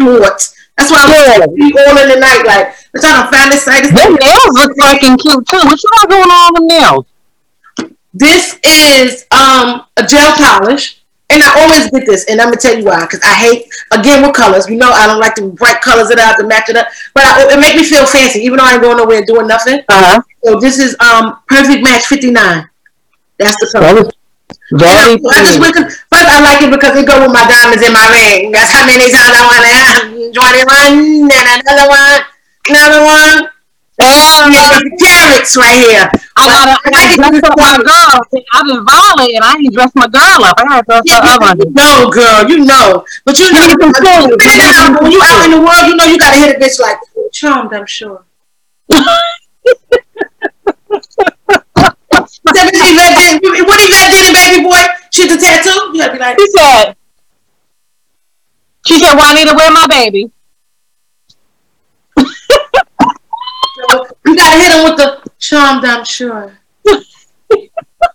That's 0.77 0.91
why 0.91 1.03
I'm 1.03 1.41
Yeah. 1.41 1.45
be 1.47 1.73
all 1.79 1.97
in 1.97 2.09
the 2.09 2.19
night. 2.19 2.43
Like, 2.45 2.75
I'm 2.93 3.01
trying 3.01 3.23
to 3.23 3.35
find 3.37 3.51
this 3.51 3.63
site. 3.65 3.83
This 3.83 3.91
their 3.93 4.11
nails 4.11 4.53
look 4.53 4.71
fucking 4.79 5.17
cute 5.17 5.47
too. 5.47 5.57
What 5.57 5.81
you 5.83 5.89
got 5.97 6.09
going 6.09 6.29
on 6.29 6.53
with 6.53 6.63
nails? 6.63 7.05
This 8.13 8.57
is 8.63 9.25
um 9.31 9.85
a 9.97 10.05
gel 10.05 10.33
polish, 10.33 11.01
and 11.29 11.43
I 11.43 11.61
always 11.61 11.89
get 11.91 12.05
this, 12.05 12.25
and 12.25 12.39
I'm 12.39 12.47
gonna 12.47 12.57
tell 12.57 12.77
you 12.77 12.85
why. 12.85 13.01
Because 13.01 13.21
I 13.23 13.33
hate 13.33 13.65
again 13.91 14.21
with 14.21 14.33
colors. 14.33 14.69
You 14.69 14.77
know, 14.77 14.89
I 14.91 15.07
don't 15.07 15.19
like 15.19 15.35
the 15.35 15.47
bright 15.49 15.81
colors 15.81 16.09
that 16.09 16.19
I 16.19 16.23
have 16.23 16.37
to 16.37 16.47
match 16.47 16.69
it 16.69 16.77
up. 16.77 16.87
But 17.13 17.25
I, 17.25 17.53
it 17.53 17.59
make 17.59 17.75
me 17.75 17.83
feel 17.83 18.05
fancy, 18.05 18.39
even 18.39 18.57
though 18.57 18.65
I 18.65 18.73
ain't 18.73 18.81
going 18.81 18.97
nowhere 18.97 19.23
doing 19.25 19.47
nothing. 19.47 19.79
Uh 19.89 20.17
huh. 20.17 20.21
So 20.43 20.59
this 20.59 20.79
is 20.79 20.95
um 20.99 21.39
perfect 21.47 21.83
match 21.83 22.05
59. 22.05 22.69
That's 23.39 23.55
the 23.59 23.69
color. 23.71 23.93
That 24.03 24.13
very 24.71 25.15
I 25.19 25.43
just 25.43 25.59
pretty. 25.59 25.79
went, 25.79 25.91
first 26.11 26.27
I 26.27 26.39
like 26.43 26.61
it 26.63 26.71
because 26.71 26.95
it 26.95 27.07
go 27.07 27.19
with 27.23 27.31
my 27.33 27.43
diamonds 27.47 27.83
in 27.83 27.91
my 27.93 28.07
ring. 28.11 28.51
That's 28.51 28.71
how 28.71 28.85
many 28.85 29.07
times 29.11 29.31
I 29.35 29.43
want 29.47 29.63
to. 29.63 30.31
Twenty-one 30.31 31.31
and 31.31 31.47
another 31.63 31.87
one, 31.87 32.19
another 32.69 33.01
one. 33.03 33.49
And 33.99 34.53
Yeah, 34.53 34.77
carats 35.01 35.57
right 35.57 35.73
here. 35.73 36.05
I 36.37 36.45
gotta, 36.45 36.77
I 36.85 36.89
gotta 36.91 37.15
dress 37.17 37.43
up 37.49 37.57
my 37.57 37.77
girl. 37.81 38.21
I've 38.53 38.65
been 38.69 38.85
violent 38.85 39.33
and 39.33 39.43
I 39.43 39.55
ain't 39.57 39.73
dressed 39.73 39.95
my 39.95 40.05
girl 40.07 40.45
up. 40.45 40.53
I 40.59 40.63
gotta 40.69 40.85
dress 40.85 41.01
Yeah, 41.05 41.21
her 41.25 41.43
up. 41.43 41.57
you 41.57 41.71
know, 41.73 42.09
girl, 42.11 42.45
you 42.47 42.59
know. 42.63 43.03
But 43.25 43.39
you 43.39 43.51
know, 43.51 43.65
You 43.65 43.77
can 43.77 43.93
feel 43.97 44.29
it. 44.29 44.37
when 44.37 44.53
you 44.53 44.97
when 45.01 45.11
you 45.11 45.21
out 45.23 45.45
in 45.45 45.51
the 45.51 45.61
world, 45.65 45.87
you 45.87 45.95
know 45.95 46.05
you 46.05 46.19
gotta 46.19 46.37
hit 46.37 46.55
a 46.55 46.59
bitch 46.59 46.79
like 46.79 46.97
charmed. 47.33 47.73
I'm 47.73 47.87
sure. 47.87 48.23
Seventeen 52.57 52.97
Yvette 52.97 53.41
did. 53.41 53.67
What 53.67 53.77
Yvette 53.77 54.11
did, 54.17 54.33
baby 54.33 54.63
boy? 54.65 54.81
She's 55.11 55.31
a 55.31 55.37
tattoo. 55.37 55.93
You 55.93 56.01
gotta 56.01 56.13
be 56.13 56.19
like, 56.19 56.39
She 56.39 56.47
said, 56.57 56.95
she 58.85 58.99
said, 58.99 59.13
Juanita, 59.15 59.53
where 59.53 59.71
my 59.71 59.85
baby? 59.87 60.31
you 64.25 64.35
gotta 64.35 64.57
hit 64.57 64.71
him 64.73 64.83
with 64.89 64.97
the 64.97 65.29
charmed. 65.37 65.85
I'm 65.85 66.03
sure. 66.03 66.57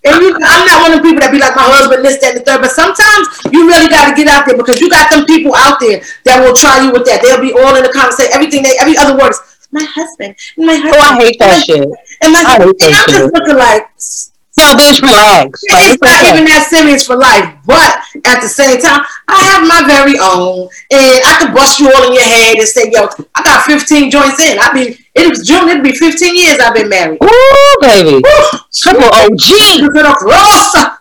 And 0.05 0.19
you, 0.19 0.35
I'm 0.35 0.67
not 0.67 0.83
one 0.83 0.93
of 0.93 0.99
the 0.99 1.05
people 1.07 1.21
that 1.23 1.31
be 1.31 1.39
like 1.39 1.55
my 1.55 1.63
husband, 1.63 2.05
this, 2.05 2.19
that, 2.19 2.35
and 2.35 2.41
the 2.41 2.45
third. 2.47 2.63
But 2.63 2.71
sometimes 2.71 3.27
you 3.55 3.67
really 3.67 3.87
got 3.87 4.11
to 4.11 4.15
get 4.15 4.27
out 4.27 4.47
there 4.47 4.57
because 4.57 4.81
you 4.81 4.91
got 4.91 5.11
them 5.11 5.27
people 5.27 5.55
out 5.55 5.79
there 5.79 6.03
that 6.27 6.43
will 6.43 6.55
try 6.55 6.83
you 6.83 6.91
with 6.91 7.07
that. 7.07 7.23
They'll 7.23 7.43
be 7.43 7.55
all 7.55 7.75
in 7.79 7.83
the 7.83 7.93
conversation. 7.95 8.35
Everything 8.35 8.63
they, 8.63 8.75
every 8.79 8.99
other 8.99 9.15
word 9.15 9.31
is 9.31 9.39
my 9.71 9.87
husband, 9.87 10.35
my 10.59 10.75
husband. 10.75 10.95
Oh, 10.95 11.03
I 11.03 11.19
hate 11.19 11.39
that 11.39 11.63
shit. 11.65 11.87
And 12.23 12.33
my 12.35 12.43
I 12.43 12.59
hate 12.59 12.79
and 12.83 12.95
that 12.95 13.07
I'm 13.07 13.15
just 13.15 13.35
looking 13.35 13.59
like 13.59 13.83
So, 14.53 14.61
bitch, 14.77 15.01
relax. 15.01 15.65
Like, 15.73 15.85
it's 15.85 15.95
it's 15.97 16.03
not 16.05 16.21
okay. 16.21 16.33
even 16.37 16.45
that 16.45 16.69
serious 16.69 17.07
for 17.09 17.17
life. 17.17 17.57
But 17.65 18.05
at 18.29 18.45
the 18.45 18.53
same 18.53 18.77
time, 18.85 19.01
I 19.25 19.41
have 19.49 19.65
my 19.65 19.81
very 19.89 20.21
own, 20.21 20.69
and 20.93 21.25
I 21.25 21.41
could 21.41 21.57
bust 21.57 21.81
you 21.81 21.89
all 21.89 22.05
in 22.05 22.13
your 22.13 22.29
head 22.29 22.61
and 22.61 22.69
say, 22.69 22.93
"Yo, 22.93 23.09
I 23.33 23.41
got 23.43 23.65
15 23.65 24.13
joints 24.13 24.45
in." 24.45 24.61
I 24.61 24.69
be 24.77 25.01
it 25.17 25.29
was 25.29 25.49
June. 25.49 25.69
It'd 25.73 25.83
be 25.83 25.97
15 25.97 26.37
years 26.37 26.61
I've 26.61 26.77
been 26.77 26.93
married. 26.93 27.17
Ooh, 27.25 27.77
baby. 27.81 28.21
Triple 28.77 29.09
OG. 29.09 29.89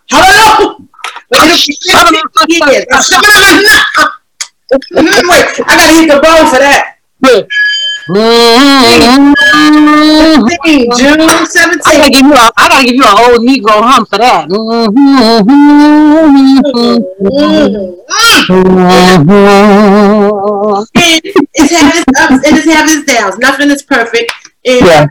Hello. 0.07 0.79
It'll 1.27 2.07
be 2.07 2.23
15 2.55 2.71
years. 2.71 2.87
Wait, 4.95 5.43
I 5.67 5.75
gotta 5.75 5.91
hit 5.99 6.07
the 6.07 6.23
bone 6.23 6.47
for 6.47 6.59
that. 6.59 6.95
Mm-hmm. 8.07 9.33
15, 10.47 10.89
June 10.97 11.21
I 11.21 11.97
gotta 11.97 12.09
give 12.09 12.25
you 12.25 12.33
a, 12.33 12.51
I 12.57 12.69
gotta 12.69 12.85
give 12.85 12.95
you 12.95 13.03
a 13.03 13.07
whole 13.07 13.37
Negro 13.37 13.81
hum 13.81 14.05
for 14.07 14.17
that. 14.17 14.49
Mm, 14.49 14.87
mm. 14.87 15.41
Mm-hmm. 18.49 19.61
And 20.95 21.21
it's 21.53 21.71
have 21.71 21.93
its 21.95 22.19
ups 22.19 22.47
and 22.47 22.57
it's 22.57 22.65
have 22.71 22.89
its 22.89 23.05
downs. 23.13 23.37
Nothing 23.37 23.69
is 23.69 23.83
perfect. 23.83 24.31
And 24.65 24.85
Yeah. 24.85 25.05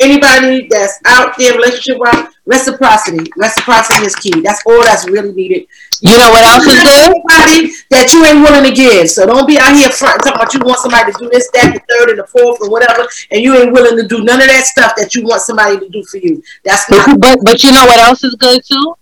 anybody 0.00 0.66
that's 0.68 0.98
out 1.06 1.38
there 1.38 1.54
relationship 1.54 1.98
wise, 1.98 2.26
reciprocity. 2.46 3.30
Reciprocity 3.36 4.06
is 4.06 4.16
key. 4.16 4.40
That's 4.40 4.62
all 4.66 4.82
that's 4.82 5.08
really 5.08 5.32
needed. 5.32 5.66
You 6.00 6.16
know 6.16 6.30
what 6.32 6.42
else 6.44 6.64
is 6.64 6.80
good? 6.80 7.12
Somebody 7.12 7.72
that 7.90 8.08
you 8.12 8.24
ain't 8.24 8.40
willing 8.40 8.64
to 8.64 8.72
give. 8.74 9.10
So 9.10 9.26
don't 9.26 9.46
be 9.46 9.58
out 9.58 9.76
here 9.76 9.90
front 9.90 10.22
talking 10.24 10.40
about 10.40 10.54
you 10.54 10.60
want 10.64 10.80
somebody 10.80 11.12
to 11.12 11.18
do 11.18 11.28
this, 11.28 11.50
that, 11.52 11.74
the 11.76 11.80
third, 11.92 12.10
and 12.10 12.18
the 12.18 12.26
fourth, 12.26 12.58
or 12.62 12.70
whatever, 12.70 13.06
and 13.30 13.42
you 13.42 13.54
ain't 13.56 13.72
willing 13.72 14.00
to 14.00 14.08
do 14.08 14.24
none 14.24 14.40
of 14.40 14.48
that 14.48 14.64
stuff 14.64 14.94
that 14.96 15.14
you 15.14 15.24
want 15.24 15.42
somebody 15.42 15.78
to 15.78 15.88
do 15.90 16.02
for 16.04 16.16
you. 16.16 16.42
That's 16.64 16.88
But, 16.88 17.06
not. 17.06 17.20
but 17.20 17.38
but 17.44 17.64
you 17.64 17.72
know 17.72 17.84
what 17.84 17.98
else 18.00 18.24
is 18.24 18.34
good 18.36 18.62
too? 18.64 18.94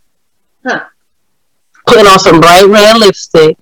Huh. 0.66 0.86
Putting 1.86 2.06
on 2.06 2.18
some 2.18 2.40
bright 2.40 2.66
red 2.66 2.98
lipstick 2.98 3.56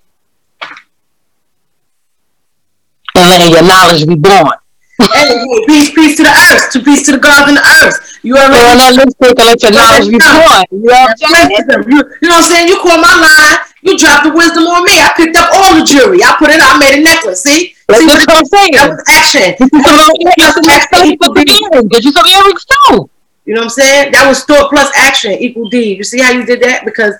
and 3.15 3.29
letting 3.29 3.53
your 3.53 3.63
knowledge 3.63 4.07
be 4.07 4.15
born. 4.17 4.57
Hey, 4.99 5.29
hey, 5.37 5.67
peace, 5.67 5.91
peace 5.95 6.17
to 6.17 6.23
the 6.23 6.31
earth, 6.31 6.73
to 6.73 6.81
peace 6.81 7.05
to 7.05 7.13
the 7.13 7.19
gods 7.19 7.49
and 7.49 7.59
the 7.59 7.61
earth. 7.85 8.16
You 8.23 8.37
already 8.37 8.79
that 8.79 8.93
lipstick 8.97 9.39
and 9.39 9.49
let 9.49 9.63
your 9.63 9.73
knowledge 9.73 10.09
be 10.09 10.19
born. 10.19 10.63
You 10.71 10.89
know 10.89 11.05
what 11.05 11.13
I'm 11.13 11.31
saying? 11.31 11.89
You, 11.89 12.01
you 12.23 12.29
know 12.29 12.37
what 12.37 12.45
I'm 12.45 12.51
saying? 12.51 12.69
You 12.69 12.77
caught 12.81 13.01
my 13.01 13.15
line. 13.17 13.59
You 13.83 13.95
dropped 13.97 14.25
the 14.27 14.33
wisdom 14.35 14.67
on 14.67 14.83
me. 14.83 14.99
I 14.99 15.15
picked 15.15 15.37
up 15.39 15.49
all 15.55 15.79
the 15.79 15.85
jewelry. 15.87 16.19
I 16.25 16.35
put 16.39 16.51
it. 16.51 16.59
I 16.59 16.75
made 16.79 16.99
a 16.99 17.03
necklace. 17.03 17.43
See, 17.43 17.77
That's 17.87 18.01
see 18.01 18.07
what 18.07 18.27
I'm 18.27 18.45
saying. 18.45 18.73
that 18.75 18.91
was 18.91 19.03
action. 19.07 19.55
Get 19.55 20.37
you 20.37 20.51
some 20.51 20.67
action 20.67 20.99
equal 21.07 21.33
D. 21.33 21.47
earrings. 21.47 21.89
Get 21.89 22.03
you 22.05 22.13
some 22.13 22.27
earrings 22.27 22.65
too. 22.67 23.09
You 23.47 23.55
know 23.55 23.61
what 23.63 23.65
I'm 23.65 23.79
saying? 23.79 24.13
That 24.13 24.27
was 24.27 24.43
thought 24.43 24.71
plus 24.71 24.91
action 24.97 25.33
equal 25.39 25.71
D. 25.71 25.95
You 25.95 26.03
see 26.03 26.21
how 26.21 26.33
you 26.33 26.45
did 26.45 26.61
that? 26.63 26.85
Because 26.85 27.15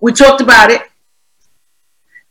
we 0.00 0.12
talked 0.12 0.40
about 0.40 0.70
it 0.70 0.89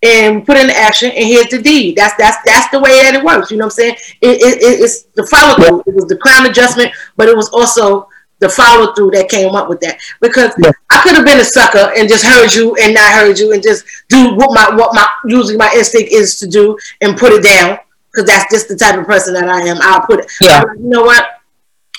and 0.01 0.45
put 0.45 0.55
it 0.57 0.63
in 0.65 0.69
action, 0.71 1.11
and 1.11 1.25
here's 1.27 1.47
the 1.49 1.61
deed. 1.61 1.97
That's 1.97 2.15
that's 2.17 2.37
that's 2.45 2.69
the 2.71 2.79
way 2.79 3.01
that 3.03 3.15
it 3.15 3.23
works. 3.23 3.51
You 3.51 3.57
know 3.57 3.65
what 3.65 3.73
I'm 3.73 3.95
saying? 3.95 3.95
It, 4.21 4.41
it, 4.41 4.57
it- 4.63 4.79
it's 4.81 5.03
the 5.15 5.25
follow 5.27 5.55
through. 5.55 5.83
It 5.87 5.95
was 5.95 6.05
the 6.05 6.17
crown 6.17 6.45
adjustment, 6.45 6.91
but 7.17 7.27
it 7.27 7.35
was 7.35 7.49
also 7.49 8.07
the 8.39 8.47
follow 8.47 8.93
through 8.93 9.11
that 9.11 9.27
came 9.27 9.53
up 9.55 9.67
with 9.67 9.81
that. 9.81 9.99
Because 10.21 10.53
Yeah. 10.63 10.71
I 10.89 11.01
could 11.01 11.15
have 11.15 11.25
been 11.25 11.39
a 11.39 11.43
sucker 11.43 11.91
and 11.97 12.07
just 12.07 12.23
heard 12.25 12.53
you 12.53 12.73
and 12.81 12.93
not 12.93 13.11
heard 13.11 13.37
you 13.37 13.51
and 13.51 13.61
just 13.61 13.83
do 14.07 14.33
what 14.35 14.53
my 14.53 14.73
what 14.75 14.93
my 14.95 15.05
usually 15.25 15.57
my 15.57 15.69
instinct 15.75 16.11
is 16.13 16.39
to 16.39 16.47
do 16.47 16.77
and 17.01 17.17
put 17.17 17.33
it 17.33 17.43
down. 17.43 17.77
Because 18.11 18.25
that's 18.27 18.51
just 18.51 18.69
the 18.69 18.75
type 18.77 18.97
of 18.97 19.05
person 19.05 19.33
that 19.33 19.47
I 19.49 19.61
am. 19.67 19.77
I'll 19.81 20.01
put 20.05 20.21
it. 20.21 20.31
Yeah. 20.41 20.61
Like, 20.63 20.77
you 20.79 20.85
know 20.89 21.03
what? 21.03 21.27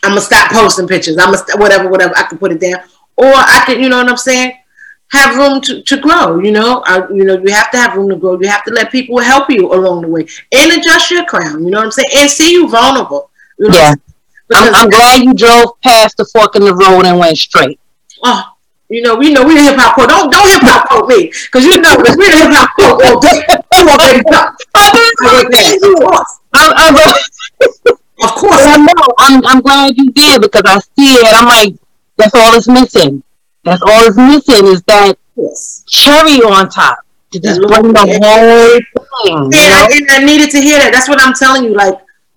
I'm 0.02 0.12
gonna 0.12 0.20
stop 0.22 0.50
posting 0.50 0.88
pictures. 0.88 1.18
I'm 1.18 1.26
gonna 1.26 1.36
st- 1.38 1.58
whatever, 1.60 1.88
whatever. 1.90 2.14
I 2.16 2.22
can 2.22 2.38
put 2.38 2.50
it 2.52 2.60
down, 2.60 2.80
or 3.16 3.26
I 3.34 3.62
can, 3.66 3.80
you 3.82 3.90
know 3.90 3.98
what 3.98 4.08
I'm 4.08 4.16
saying? 4.16 4.52
Have 5.12 5.36
room 5.36 5.60
to, 5.62 5.82
to 5.82 5.96
grow. 5.96 6.38
You 6.38 6.52
know, 6.52 6.82
I, 6.86 7.08
you 7.08 7.24
know, 7.24 7.36
you 7.36 7.52
have 7.52 7.70
to 7.72 7.78
have 7.78 7.96
room 7.96 8.08
to 8.10 8.16
grow. 8.16 8.40
You 8.40 8.48
have 8.48 8.64
to 8.64 8.72
let 8.72 8.92
people 8.92 9.18
help 9.18 9.50
you 9.50 9.72
along 9.72 10.02
the 10.02 10.08
way 10.08 10.26
and 10.52 10.72
adjust 10.72 11.10
your 11.10 11.24
crown. 11.24 11.64
You 11.64 11.70
know 11.70 11.78
what 11.78 11.86
I'm 11.86 11.90
saying? 11.90 12.08
And 12.16 12.30
see 12.30 12.52
you 12.52 12.68
vulnerable. 12.68 13.30
You 13.58 13.68
know 13.68 13.76
Yeah. 13.76 13.94
I'm, 14.52 14.74
I'm 14.74 14.90
glad 14.90 15.22
you 15.22 15.34
drove 15.34 15.80
past 15.82 16.16
the 16.16 16.24
fork 16.24 16.56
in 16.56 16.64
the 16.64 16.74
road 16.74 17.06
and 17.06 17.18
went 17.18 17.38
straight. 17.38 17.78
oh, 18.24 18.44
you 18.88 19.02
know, 19.02 19.14
we 19.14 19.32
know 19.32 19.44
we 19.46 19.54
hip 19.54 19.76
hop 19.78 19.94
quote. 19.94 20.08
Don't 20.08 20.30
don't 20.32 20.50
hip 20.50 20.62
hop 20.62 20.88
quote 20.88 21.06
me 21.06 21.30
because 21.30 21.64
you 21.64 21.80
know 21.80 21.96
because 21.96 22.16
we 22.16 22.26
the 22.26 22.38
hip 22.42 22.50
hop 22.50 22.74
quote 22.74 23.02
all 23.04 23.20
day. 23.20 23.46
You 23.78 24.24
know. 24.26 24.50
I 24.74 24.90
went 25.22 25.52
there. 25.54 25.74
Of 25.76 26.00
course, 26.02 26.40
I, 26.52 26.62
I, 26.74 28.26
of 28.26 28.30
course. 28.34 28.58
I 28.58 28.76
know. 28.78 29.14
I'm, 29.18 29.46
I'm 29.46 29.60
glad 29.60 29.96
you 29.96 30.10
did 30.10 30.42
because 30.42 30.62
I 30.64 30.80
see 30.80 31.14
it. 31.14 31.32
I'm 31.32 31.46
like, 31.46 31.74
that's 32.16 32.34
all 32.34 32.56
it's 32.56 32.66
missing. 32.66 33.22
That's 33.64 33.82
all 33.82 34.06
it's 34.06 34.16
missing 34.16 34.66
is 34.66 34.82
that 34.84 35.16
Yes. 35.36 35.84
cherry 35.88 36.38
on 36.42 36.68
top 36.68 36.98
to 37.32 37.40
just 37.40 37.60
bring 37.60 37.92
the 37.92 38.00
whole 38.00 39.24
thing. 39.24 39.50
Yeah, 39.52 39.86
know? 39.86 39.94
and 39.94 40.06
I 40.10 40.24
needed 40.24 40.50
to 40.50 40.60
hear 40.60 40.78
that. 40.78 40.92
That's 40.92 41.08
what 41.08 41.22
I'm 41.22 41.32
telling 41.34 41.64
you. 41.64 41.74
Like 41.74 41.94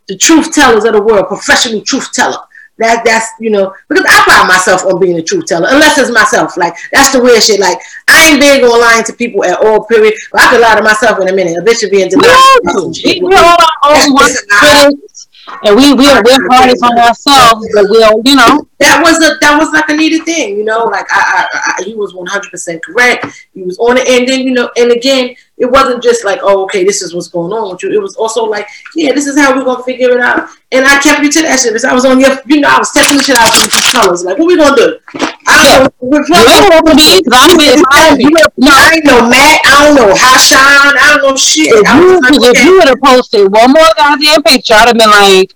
the 0.08 0.18
truth 0.18 0.54
tellers 0.54 0.86
of 0.86 0.94
the 0.94 1.02
world, 1.02 1.28
professional 1.28 1.82
truth 1.82 2.12
teller. 2.14 2.38
that 2.80 3.04
that's 3.06 3.28
you 3.40 3.50
know 3.50 3.74
because 3.90 4.06
I 4.08 4.24
pride 4.24 4.48
myself 4.48 4.86
on 4.86 5.00
being 5.00 5.18
a 5.18 5.22
truth 5.24 5.46
teller, 5.46 5.68
unless 5.70 5.98
it's 5.98 6.12
myself. 6.12 6.56
Like 6.58 6.76
that's 6.92 7.12
the 7.12 7.22
weird 7.22 7.44
shit. 7.44 7.60
Like 7.60 7.78
I 8.08 8.32
ain't 8.32 8.40
big 8.40 8.64
on 8.64 8.80
lying 8.80 9.04
to 9.06 9.14
people 9.14 9.44
at 9.44 9.60
all. 9.60 9.86
Period. 9.86 10.14
But 10.32 10.42
I 10.42 10.50
could 10.52 10.62
lie 10.62 10.76
to 10.76 10.84
myself 10.84 11.20
in 11.20 11.28
a 11.28 11.34
minute. 11.34 11.58
A 11.58 11.64
bitch 11.64 11.80
should 11.80 11.92
be 11.92 12.02
in 12.02 12.10
denial. 12.10 12.92
We, 13.04 13.22
we 13.22 13.36
all 13.36 13.58
own 13.86 14.16
critics, 14.16 15.28
and 15.64 15.76
we 15.76 15.94
we 15.94 16.06
we're 16.06 16.48
hardest 16.50 16.84
on 16.84 16.98
ourselves, 16.98 17.68
but 17.74 17.86
we'll 17.90 18.22
you 18.26 18.36
know 18.36 18.68
that 18.80 19.02
was 19.04 19.18
a 19.18 19.38
that 19.42 19.58
was 19.58 19.72
like 19.72 19.90
a 19.90 19.94
needed 19.96 20.24
thing. 20.26 20.58
You 20.58 20.64
know, 20.64 20.86
like 20.86 21.06
I, 21.12 21.48
I, 21.52 21.74
I 21.80 21.84
he 21.84 21.96
was 21.96 22.14
one 22.14 22.28
hundred 22.28 22.52
percent 22.52 22.84
correct. 22.84 23.48
He 23.54 23.64
was 23.64 23.78
on 23.80 23.98
it, 23.98 24.08
and 24.08 24.28
then 24.28 24.42
you 24.42 24.52
know, 24.52 24.70
and 24.78 24.92
again, 24.92 25.36
it 25.64 25.72
wasn't 25.72 26.04
just 26.04 26.26
like, 26.26 26.40
oh, 26.44 26.64
okay, 26.66 26.84
this 26.84 27.02
is 27.02 27.16
what's 27.16 27.30
going 27.30 27.54
on 27.54 27.72
with 27.72 27.82
you. 27.84 27.92
It 27.96 28.02
was 28.02 28.18
also 28.18 28.44
like, 28.44 28.68
yeah, 28.96 29.14
this 29.14 29.28
is 29.28 29.40
how 29.40 29.56
we're 29.56 29.64
gonna 29.64 29.82
figure 29.84 30.12
it 30.12 30.20
out. 30.20 30.50
And 30.76 30.84
I 30.84 31.00
kept 31.00 31.24
you 31.24 31.32
to 31.32 31.42
that 31.44 31.58
shit. 31.60 31.72
Because 31.72 31.88
I 31.88 31.94
was 31.94 32.04
on 32.04 32.20
your, 32.20 32.36
you 32.46 32.60
know, 32.60 32.68
I 32.68 32.78
was 32.84 32.92
testing 32.92 33.16
the 33.16 33.24
shit 33.24 33.40
out 33.40 33.48
with 33.48 33.72
these 33.72 33.92
colors. 33.96 34.28
Like, 34.28 34.38
what 34.38 34.48
we 34.48 34.60
gonna 34.60 34.76
do? 34.76 35.00
I 35.48 35.88
don't 35.88 35.88
know. 36.04 36.20
you 36.20 36.36
ain't 36.36 36.68
over 36.76 36.92
these. 37.00 37.24
I 37.32 37.48
ain't 37.48 38.28
no, 38.60 38.68
I 38.68 38.92
ain't 38.92 39.08
no 39.08 39.24
Matt. 39.24 39.64
I 39.64 39.88
don't 39.88 39.96
know 39.96 40.12
how 40.12 40.36
shine. 40.36 41.00
I 41.00 41.16
don't 41.16 41.32
know 41.32 41.38
shit. 41.40 41.72
If 41.72 41.88
you, 41.96 42.20
like, 42.20 42.44
if 42.52 42.60
you 42.68 42.84
would 42.84 42.92
have 42.92 43.00
posted 43.00 43.48
one 43.48 43.72
more 43.72 43.88
goddamn 43.96 44.44
picture, 44.44 44.76
I'd 44.76 44.92
have 44.92 45.00
been 45.00 45.16
like, 45.16 45.56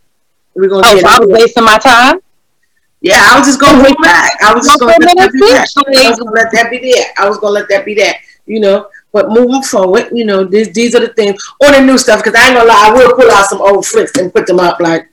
we're 0.55 0.71
gonna 0.71 0.87
oh, 0.87 0.97
so 0.97 1.07
I 1.07 1.19
was 1.19 1.29
wasting 1.29 1.67
my 1.67 1.77
time. 1.77 2.23
Yeah, 3.01 3.19
I 3.27 3.37
was 3.37 3.45
just 3.45 3.59
gonna 3.59 3.83
go 3.83 3.93
back. 4.01 4.39
I 4.39 4.55
was 4.55 4.65
just 4.65 4.79
gonna 4.79 4.95
let 5.03 5.17
that 5.19 5.31
be 5.35 5.39
that. 5.51 5.67
I 5.75 6.09
was 6.09 6.19
gonna 6.19 6.31
let 6.31 6.51
that 6.55 6.71
be 6.71 6.79
that. 6.95 7.13
I 7.19 7.27
was 7.27 7.37
gonna 7.37 7.53
let 7.53 7.67
that 7.69 7.83
be 7.83 7.93
that. 7.95 8.23
You 8.47 8.61
know, 8.61 8.87
but 9.11 9.29
moving 9.29 9.63
forward, 9.63 10.09
you 10.11 10.25
know, 10.25 10.43
these 10.43 10.71
these 10.73 10.95
are 10.95 10.99
the 10.99 11.13
things 11.13 11.41
on 11.63 11.71
the 11.73 11.81
new 11.81 11.97
stuff. 11.97 12.23
Because 12.23 12.39
I 12.39 12.47
ain't 12.47 12.55
gonna 12.55 12.69
lie, 12.69 12.89
I 12.89 12.93
will 12.93 13.15
pull 13.15 13.31
out 13.31 13.45
some 13.45 13.61
old 13.61 13.85
flicks 13.85 14.15
and 14.17 14.33
put 14.33 14.47
them 14.47 14.59
up 14.59 14.79
like. 14.79 15.09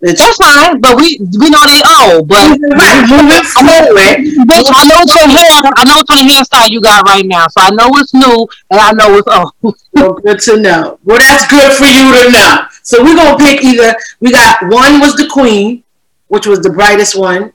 That's 0.00 0.36
fine, 0.36 0.82
but 0.82 0.96
we 0.98 1.18
we 1.38 1.48
know 1.48 1.64
they 1.64 1.80
old. 2.02 2.28
But 2.28 2.60
moving 2.60 3.44
forward, 3.56 4.20
bitch, 4.44 4.68
I 4.68 4.84
know 4.84 5.00
what 5.00 5.14
your 5.14 5.28
hair, 5.28 5.72
I 5.76 5.84
know 5.84 5.96
what 5.96 6.08
kind 6.08 6.28
of 6.28 6.34
hairstyle 6.34 6.68
you 6.68 6.82
got 6.82 7.08
right 7.08 7.24
now, 7.24 7.46
so 7.46 7.62
I 7.62 7.70
know 7.70 7.88
it's 7.94 8.12
new 8.12 8.46
and 8.70 8.80
I 8.80 8.92
know 8.92 9.16
it's 9.16 9.28
old. 9.28 9.76
well, 9.92 10.12
good 10.12 10.40
to 10.40 10.60
know. 10.60 10.98
Well, 11.04 11.18
that's 11.18 11.48
good 11.48 11.72
for 11.72 11.86
you 11.86 12.12
to 12.22 12.30
know. 12.32 12.66
So 12.82 13.02
we're 13.02 13.16
gonna 13.16 13.38
pick 13.38 13.64
either. 13.64 13.96
We 14.20 14.30
got 14.30 14.60
one 14.64 15.00
was 15.00 15.16
the 15.16 15.26
queen, 15.32 15.84
which 16.28 16.46
was 16.46 16.60
the 16.60 16.70
brightest 16.70 17.18
one. 17.18 17.54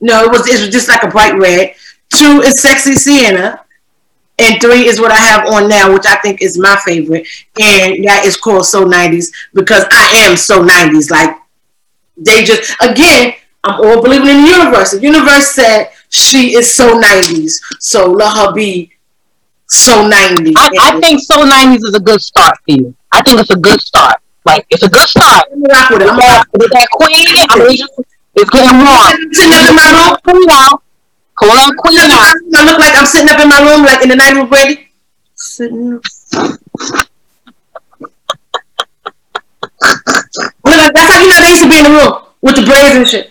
No, 0.00 0.22
it 0.22 0.30
was 0.30 0.46
it 0.46 0.60
was 0.60 0.68
just 0.68 0.88
like 0.88 1.02
a 1.02 1.08
bright 1.08 1.36
red. 1.36 1.74
Two 2.14 2.42
is 2.42 2.62
sexy 2.62 2.94
Sienna 2.94 3.64
and 4.38 4.60
three 4.60 4.86
is 4.86 5.00
what 5.00 5.10
I 5.10 5.16
have 5.16 5.48
on 5.48 5.68
now, 5.68 5.92
which 5.92 6.06
I 6.06 6.16
think 6.16 6.42
is 6.42 6.58
my 6.58 6.76
favorite, 6.84 7.26
and 7.60 8.04
that 8.06 8.22
is 8.24 8.36
called 8.36 8.66
So 8.66 8.84
90s 8.84 9.26
because 9.52 9.84
I 9.90 10.26
am 10.26 10.36
so 10.36 10.62
90s. 10.62 11.10
Like 11.10 11.36
they 12.16 12.44
just 12.44 12.74
again, 12.80 13.34
I'm 13.64 13.80
all 13.80 14.02
believing 14.02 14.28
in 14.28 14.42
the 14.42 14.48
universe. 14.48 14.92
The 14.92 15.00
universe 15.00 15.52
said 15.52 15.90
she 16.08 16.54
is 16.54 16.74
so 16.74 17.00
90s, 17.00 17.52
so 17.80 18.10
let 18.10 18.36
her 18.36 18.52
be 18.54 18.92
so 19.66 20.08
90s. 20.08 20.54
I, 20.56 20.70
I 20.80 21.00
think 21.00 21.20
so 21.20 21.44
90s 21.44 21.88
is 21.88 21.94
a 21.94 22.00
good 22.00 22.20
start 22.20 22.56
for 22.58 22.76
you. 22.76 22.94
I 23.12 23.22
think 23.22 23.40
it's 23.40 23.50
a 23.50 23.58
good 23.58 23.80
start. 23.80 24.16
Like 24.44 24.66
it's 24.70 24.82
a 24.82 24.88
good 24.88 25.08
start. 25.08 25.46
Rock 25.50 25.90
with 25.90 26.02
it. 26.02 26.08
I'm 26.08 26.44
with 26.52 26.70
that 26.70 26.88
queen. 26.92 27.26
I 27.50 27.68
mean, 27.68 27.86
it's 28.34 28.50
getting 28.50 28.78
warm. 28.78 29.34
Sitting 29.34 29.52
up 29.52 30.26
in 30.28 30.46
my 30.46 30.68
room. 30.70 30.78
Call 31.38 31.52
out 31.52 31.76
Queen 31.76 31.98
I 32.00 32.34
look 32.64 32.78
like 32.80 32.98
I'm 32.98 33.06
sitting 33.06 33.30
up 33.30 33.38
in 33.38 33.48
my 33.48 33.60
room, 33.60 33.84
like 33.84 34.02
in 34.02 34.08
the 34.08 34.16
night 34.16 34.34
with 34.34 34.50
Brady. 34.50 34.88
Sitting. 35.36 35.92
Look, 35.92 36.02
that's 40.64 41.12
how 41.12 41.20
you 41.22 41.28
know 41.28 41.40
they 41.40 41.50
used 41.50 41.62
to 41.62 41.70
be 41.70 41.78
in 41.78 41.84
the 41.84 41.90
room 41.90 42.22
with 42.42 42.56
the 42.56 42.62
braids 42.62 42.96
and 42.96 43.06
shit. 43.06 43.30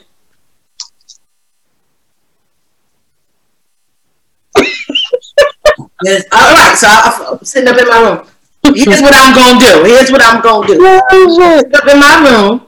yes. 6.04 6.24
All 6.32 6.54
right. 6.54 6.78
So 6.78 6.88
I, 6.88 7.28
am 7.32 7.44
sitting 7.44 7.68
up 7.68 7.78
in 7.78 7.90
my 7.90 8.00
room. 8.00 8.26
Here's 8.74 9.02
what 9.02 9.14
I'm 9.14 9.36
gonna 9.36 9.60
do. 9.60 9.84
Here's 9.84 10.12
what 10.12 10.22
I'm 10.24 10.42
gonna 10.42 10.68
do. 10.68 10.76
Sit 10.76 11.76
up 11.76 11.88
in 11.88 12.00
my 12.00 12.24
room 12.24 12.67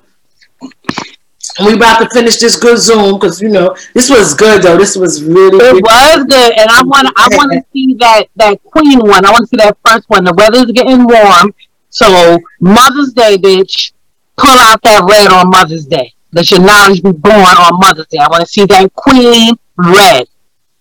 we 1.65 1.73
about 1.73 1.99
to 1.99 2.09
finish 2.09 2.37
this 2.37 2.57
good 2.57 2.77
Zoom 2.77 3.15
because 3.15 3.41
you 3.41 3.49
know 3.49 3.75
this 3.93 4.09
was 4.09 4.33
good 4.33 4.63
though. 4.63 4.77
This 4.77 4.95
was 4.95 5.23
really 5.23 5.57
it 5.57 5.73
good. 5.73 5.83
was 5.83 6.25
good, 6.25 6.53
and 6.57 6.69
I 6.69 6.81
want 6.83 7.07
I 7.17 7.27
want 7.35 7.51
to 7.53 7.63
see 7.73 7.93
that 7.95 8.25
that 8.35 8.63
Queen 8.63 8.99
one. 8.99 9.25
I 9.25 9.31
want 9.31 9.43
to 9.43 9.47
see 9.47 9.57
that 9.57 9.77
first 9.85 10.09
one. 10.09 10.23
The 10.23 10.33
weather's 10.33 10.71
getting 10.71 11.05
warm, 11.05 11.53
so 11.89 12.39
Mother's 12.59 13.13
Day, 13.13 13.37
bitch, 13.37 13.93
pull 14.37 14.57
out 14.59 14.81
that 14.83 15.05
red 15.09 15.31
on 15.31 15.49
Mother's 15.49 15.85
Day. 15.85 16.13
Let 16.31 16.51
your 16.51 16.61
knowledge 16.61 17.01
be 17.01 17.11
born 17.11 17.33
on 17.35 17.79
Mother's 17.79 18.07
Day. 18.07 18.19
I 18.19 18.27
want 18.27 18.41
to 18.41 18.47
see 18.47 18.65
that 18.65 18.93
Queen 18.93 19.53
red. 19.77 20.27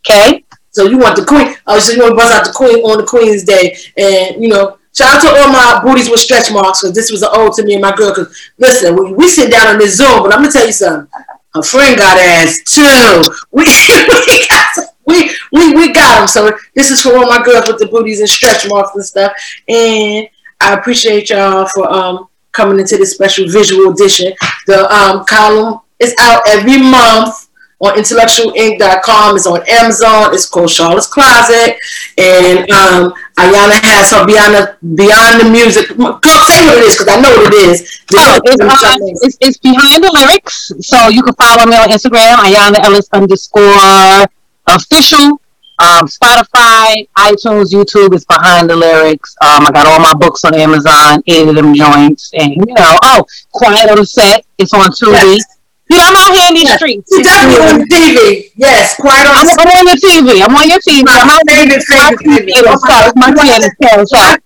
Okay. 0.07 0.45
So 0.71 0.85
you 0.85 0.99
want 0.99 1.17
the 1.17 1.25
Queen? 1.25 1.57
Oh, 1.67 1.79
so 1.79 1.93
you 1.93 2.03
want 2.03 2.13
to 2.13 2.17
buzz 2.17 2.33
out 2.33 2.45
the 2.45 2.53
Queen 2.53 2.85
on 2.85 2.99
the 2.99 3.07
Queen's 3.07 3.45
Day, 3.45 3.77
and 3.97 4.43
you 4.43 4.49
know 4.49 4.79
Shout 4.95 5.17
out 5.17 5.23
to 5.23 5.41
all 5.41 5.53
my 5.53 5.81
booties 5.85 6.11
with 6.11 6.21
stretch 6.21 6.51
marks 6.51 6.83
because 6.83 6.95
this 6.95 7.11
was 7.11 7.23
an 7.23 7.31
to 7.31 7.63
me 7.65 7.75
and 7.75 7.83
my 7.83 7.95
girl. 7.95 8.11
Because 8.11 8.37
listen, 8.59 8.97
we, 8.97 9.13
we 9.13 9.29
sit 9.29 9.51
down 9.51 9.69
on 9.69 9.79
this 9.79 9.97
Zoom, 9.97 10.23
but 10.23 10.33
I'm 10.33 10.41
gonna 10.41 10.53
tell 10.53 10.67
you 10.67 10.73
something. 10.73 11.09
Her 11.55 11.63
friend 11.63 11.97
got 11.97 12.19
ass 12.19 12.61
too. 12.65 13.23
We 13.53 13.65
we 13.65 14.47
got 14.49 14.69
we 15.07 15.31
we 15.53 15.75
we 15.75 15.93
got 15.93 16.19
them. 16.19 16.29
So 16.29 16.57
this 16.75 16.91
is 16.91 17.03
for 17.03 17.17
all 17.17 17.27
my 17.27 17.43
girls 17.43 17.69
with 17.69 17.79
the 17.79 17.87
booties 17.87 18.21
and 18.21 18.29
stretch 18.29 18.69
marks 18.69 18.95
and 18.95 19.05
stuff. 19.05 19.33
And 19.69 20.29
I 20.61 20.75
appreciate 20.75 21.31
y'all 21.31 21.67
for 21.67 21.91
um 21.91 22.29
coming 22.53 22.79
into 22.79 22.97
this 22.97 23.13
special 23.13 23.49
visual 23.49 23.93
edition. 23.93 24.33
The 24.67 24.93
um 24.93 25.25
column 25.25 25.81
is 25.99 26.15
out 26.19 26.43
every 26.49 26.81
month 26.81 27.48
on 27.81 27.95
intellectualink.com. 27.95 29.37
It's 29.37 29.47
on 29.47 29.63
Amazon. 29.69 30.35
It's 30.35 30.47
called 30.47 30.71
Charlotte's 30.71 31.07
Closet. 31.07 31.79
And 32.17 32.71
um, 32.71 33.15
Ayana 33.39 33.79
has 33.83 34.11
her 34.11 34.27
Beyond 34.27 34.55
the, 34.55 34.77
Beyond 34.95 35.41
the 35.41 35.51
Music. 35.51 35.89
Girl, 35.97 36.19
say 36.21 36.67
what 36.67 36.79
it 36.79 36.85
is 36.85 36.99
because 36.99 37.09
I 37.09 37.21
know 37.21 37.31
what 37.37 37.53
it 37.53 37.71
is. 37.71 38.01
Oh, 38.15 38.41
it's, 38.45 38.61
uh, 38.61 38.97
it's, 39.23 39.39
it's, 39.41 39.59
behind 39.59 40.03
the 40.03 40.11
lyrics. 40.13 40.73
So 40.81 41.09
you 41.09 41.23
can 41.23 41.35
follow 41.35 41.67
me 41.67 41.77
on 41.77 41.89
Instagram, 41.89 42.37
Ayana 42.37 42.83
Ellis 42.85 43.09
underscore 43.13 44.27
official. 44.67 45.41
Um, 45.81 46.09
Spotify, 46.09 47.07
iTunes, 47.17 47.73
YouTube 47.73 48.13
is 48.13 48.25
behind 48.25 48.69
the 48.69 48.75
lyrics. 48.75 49.37
Um, 49.41 49.65
I 49.65 49.71
got 49.71 49.87
all 49.87 50.01
my 50.01 50.13
books 50.13 50.45
on 50.45 50.53
Amazon, 50.57 51.23
eight 51.29 51.47
of 51.47 51.55
them 51.55 51.73
joints, 51.73 52.33
and 52.35 52.51
you 52.51 52.75
know, 52.75 52.99
oh, 53.05 53.25
Quiet 53.53 53.89
on 53.89 53.99
the 53.99 54.05
Set, 54.05 54.45
it's 54.59 54.75
on 54.75 54.89
Tubi. 54.89 55.37
Yes. 55.37 55.58
Yeah, 55.89 56.05
I'm 56.05 56.17
out 56.17 56.37
here 56.37 56.49
in 56.49 56.55
these 56.55 56.69
yes. 56.69 56.77
streets. 56.77 57.09
You're 57.11 57.23
definitely 57.25 57.65
on 57.65 57.81
TV. 57.89 58.53
Yes, 58.57 58.95
quite 59.01 59.25
on. 59.25 59.41
I'm, 59.41 59.49
I'm 59.57 59.71
on 59.73 59.85
your 59.89 59.97
TV. 59.97 60.45
I'm 60.45 60.55
on 60.55 60.69
your 60.69 60.81
TV. 60.85 61.01
My 61.05 61.17
I'm 61.17 61.41
favorite, 61.49 61.83
favorite, 61.83 62.21
favorite. 62.21 62.79
Sorry, 62.85 63.13
my 63.17 63.33
favorite. 63.33 64.43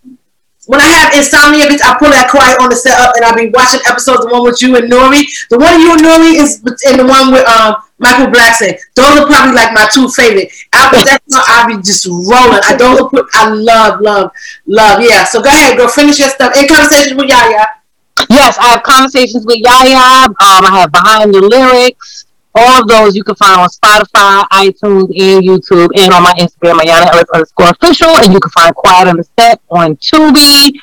When 0.67 0.81
I 0.81 0.87
have 0.87 1.13
insomnia, 1.19 1.67
bitch, 1.67 1.83
I 1.83 1.99
pull 1.99 2.15
that 2.15 2.31
quiet 2.31 2.55
on 2.63 2.71
the 2.71 2.77
set 2.79 2.95
up 2.95 3.17
and 3.19 3.25
I'll 3.27 3.35
be 3.35 3.51
watching 3.51 3.83
episodes. 3.91 4.23
The 4.23 4.31
one 4.31 4.47
with 4.47 4.63
you 4.63 4.79
and 4.79 4.87
Nori. 4.87 5.27
The 5.51 5.59
one 5.59 5.75
with 5.75 5.83
you 5.83 5.93
and 5.99 6.03
Nori 6.07 6.39
is 6.39 6.63
and 6.87 7.03
the 7.03 7.07
one 7.07 7.35
with 7.35 7.43
um 7.51 7.83
Michael 7.99 8.31
Blackson. 8.31 8.79
Those 8.95 9.19
are 9.19 9.27
probably 9.27 9.59
like 9.59 9.75
my 9.75 9.91
two 9.91 10.07
favorite. 10.07 10.55
After 10.71 11.03
that, 11.03 11.19
I'll 11.51 11.67
be 11.67 11.83
just 11.83 12.07
rolling. 12.07 12.63
I 12.63 12.79
don't 12.79 13.11
put. 13.11 13.27
I 13.35 13.51
love, 13.51 14.01
love, 14.01 14.31
love. 14.67 15.03
Yeah. 15.03 15.25
So 15.27 15.43
go 15.43 15.51
ahead, 15.51 15.77
go 15.77 15.89
finish 15.91 16.23
your 16.23 16.31
stuff. 16.31 16.55
In 16.55 16.71
conversation 16.71 17.19
with 17.19 17.27
Yaya. 17.27 17.82
Yes, 18.31 18.59
I 18.59 18.69
have 18.69 18.83
conversations 18.83 19.47
with 19.47 19.59
Yaya. 19.59 20.27
Um, 20.27 20.37
I 20.39 20.81
have 20.81 20.93
behind 20.93 21.35
the 21.35 21.41
lyrics. 21.41 22.27
All 22.55 22.83
of 22.83 22.89
those 22.89 23.17
you 23.17 23.25
can 23.25 23.35
find 23.37 23.61
on 23.61 23.69
Spotify, 23.69 24.45
iTunes, 24.53 25.09
and 25.09 25.43
YouTube, 25.43 25.89
and 25.97 26.13
on 26.13 26.23
my 26.23 26.33
Instagram, 26.39 26.81
Ayana 26.81 27.11
Ellis 27.13 27.31
underscore 27.33 27.71
official. 27.71 28.09
And 28.09 28.33
you 28.33 28.41
can 28.41 28.51
find 28.51 28.75
Quiet 28.75 29.09
on 29.09 29.17
the 29.17 29.25
Set 29.39 29.61
on 29.71 29.97
Tubi. 29.97 30.79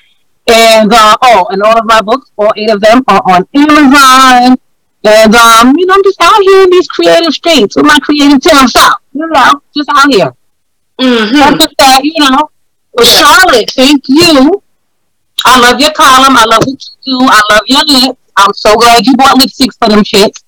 And 0.47 0.91
uh, 0.91 1.17
oh, 1.21 1.45
and 1.51 1.61
all 1.61 1.77
of 1.77 1.85
my 1.85 2.01
books, 2.01 2.31
all 2.37 2.51
eight 2.57 2.71
of 2.71 2.81
them, 2.81 3.03
are 3.07 3.21
on 3.25 3.47
Amazon. 3.53 4.57
And 5.03 5.35
um, 5.35 5.77
you 5.77 5.85
know, 5.85 5.93
I'm 5.93 6.03
just 6.03 6.19
out 6.21 6.41
here 6.41 6.63
in 6.63 6.71
these 6.71 6.87
creative 6.87 7.33
streets 7.33 7.75
with 7.75 7.85
my 7.85 7.99
creative 7.99 8.41
out. 8.77 8.97
You 9.13 9.27
know, 9.27 9.61
just 9.75 9.89
out 9.89 10.11
here. 10.11 10.33
Mm-hmm. 10.99 12.03
You 12.03 12.31
know. 12.31 12.49
Well, 12.93 13.05
Charlotte, 13.05 13.69
thank 13.71 14.05
you 14.07 14.63
I 15.45 15.59
love 15.59 15.79
your 15.79 15.91
column. 15.91 16.37
I 16.37 16.45
love 16.45 16.63
what 16.65 16.83
you 17.03 17.19
do. 17.19 17.25
I 17.29 17.41
love 17.51 17.61
your 17.67 17.85
lips. 17.85 18.19
I'm 18.37 18.53
so 18.53 18.75
glad 18.75 19.05
you 19.05 19.15
bought 19.17 19.39
lipsticks 19.39 19.77
for 19.77 19.89
them 19.89 20.03
shits. 20.03 20.43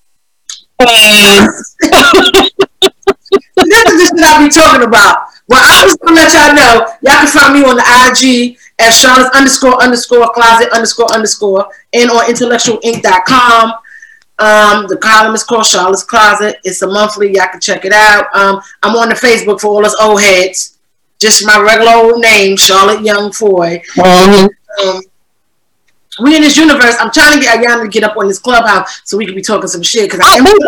And 3.56 3.70
this 3.70 3.84
is 3.92 4.10
the 4.10 4.16
shit 4.16 4.24
I 4.24 4.44
be 4.44 4.50
talking 4.50 4.86
about. 4.86 5.28
Well, 5.48 5.60
I'm 5.62 5.86
just 5.86 6.00
gonna 6.00 6.16
let 6.16 6.32
y'all 6.32 6.54
know. 6.54 6.86
Y'all 7.02 7.20
can 7.20 7.26
find 7.28 7.54
me 7.54 7.64
on 7.64 7.76
the 7.76 7.84
IG 7.84 8.56
at 8.78 8.90
Charlotte's 8.92 9.36
underscore 9.36 9.82
underscore 9.82 10.28
closet 10.32 10.70
underscore 10.72 11.12
underscore 11.12 11.68
and 11.92 12.10
on 12.10 12.24
intellectualink.com. 12.26 13.72
Um, 14.38 14.86
the 14.88 14.96
column 14.96 15.34
is 15.34 15.44
called 15.44 15.66
Charlotte's 15.66 16.02
Closet. 16.02 16.56
It's 16.64 16.82
a 16.82 16.86
monthly. 16.86 17.34
Y'all 17.34 17.48
can 17.48 17.60
check 17.60 17.84
it 17.84 17.92
out. 17.92 18.26
Um, 18.34 18.60
I'm 18.82 18.96
on 18.96 19.08
the 19.10 19.14
Facebook 19.14 19.60
for 19.60 19.68
all 19.68 19.86
us 19.86 19.94
old 20.00 20.20
heads. 20.20 20.78
Just 21.20 21.46
my 21.46 21.60
regular 21.60 21.92
old 21.92 22.20
name, 22.20 22.56
Charlotte 22.56 23.04
Young 23.04 23.30
Foy. 23.30 23.80
Mm-hmm. 23.94 24.46
Um, 24.84 25.00
we 26.20 26.36
in 26.36 26.42
this 26.42 26.58
universe. 26.58 26.94
I'm 27.00 27.10
trying 27.10 27.38
to 27.38 27.40
get 27.40 27.56
Ayana 27.56 27.84
to 27.84 27.88
get 27.88 28.04
up 28.04 28.18
on 28.18 28.28
this 28.28 28.38
clubhouse 28.38 29.00
so 29.04 29.16
we 29.16 29.24
can 29.24 29.34
be 29.34 29.40
talking 29.40 29.66
some 29.66 29.80
shit. 29.80 30.10
Because 30.10 30.20
I 30.20 30.36
am 30.36 30.44
Queen, 30.44 30.60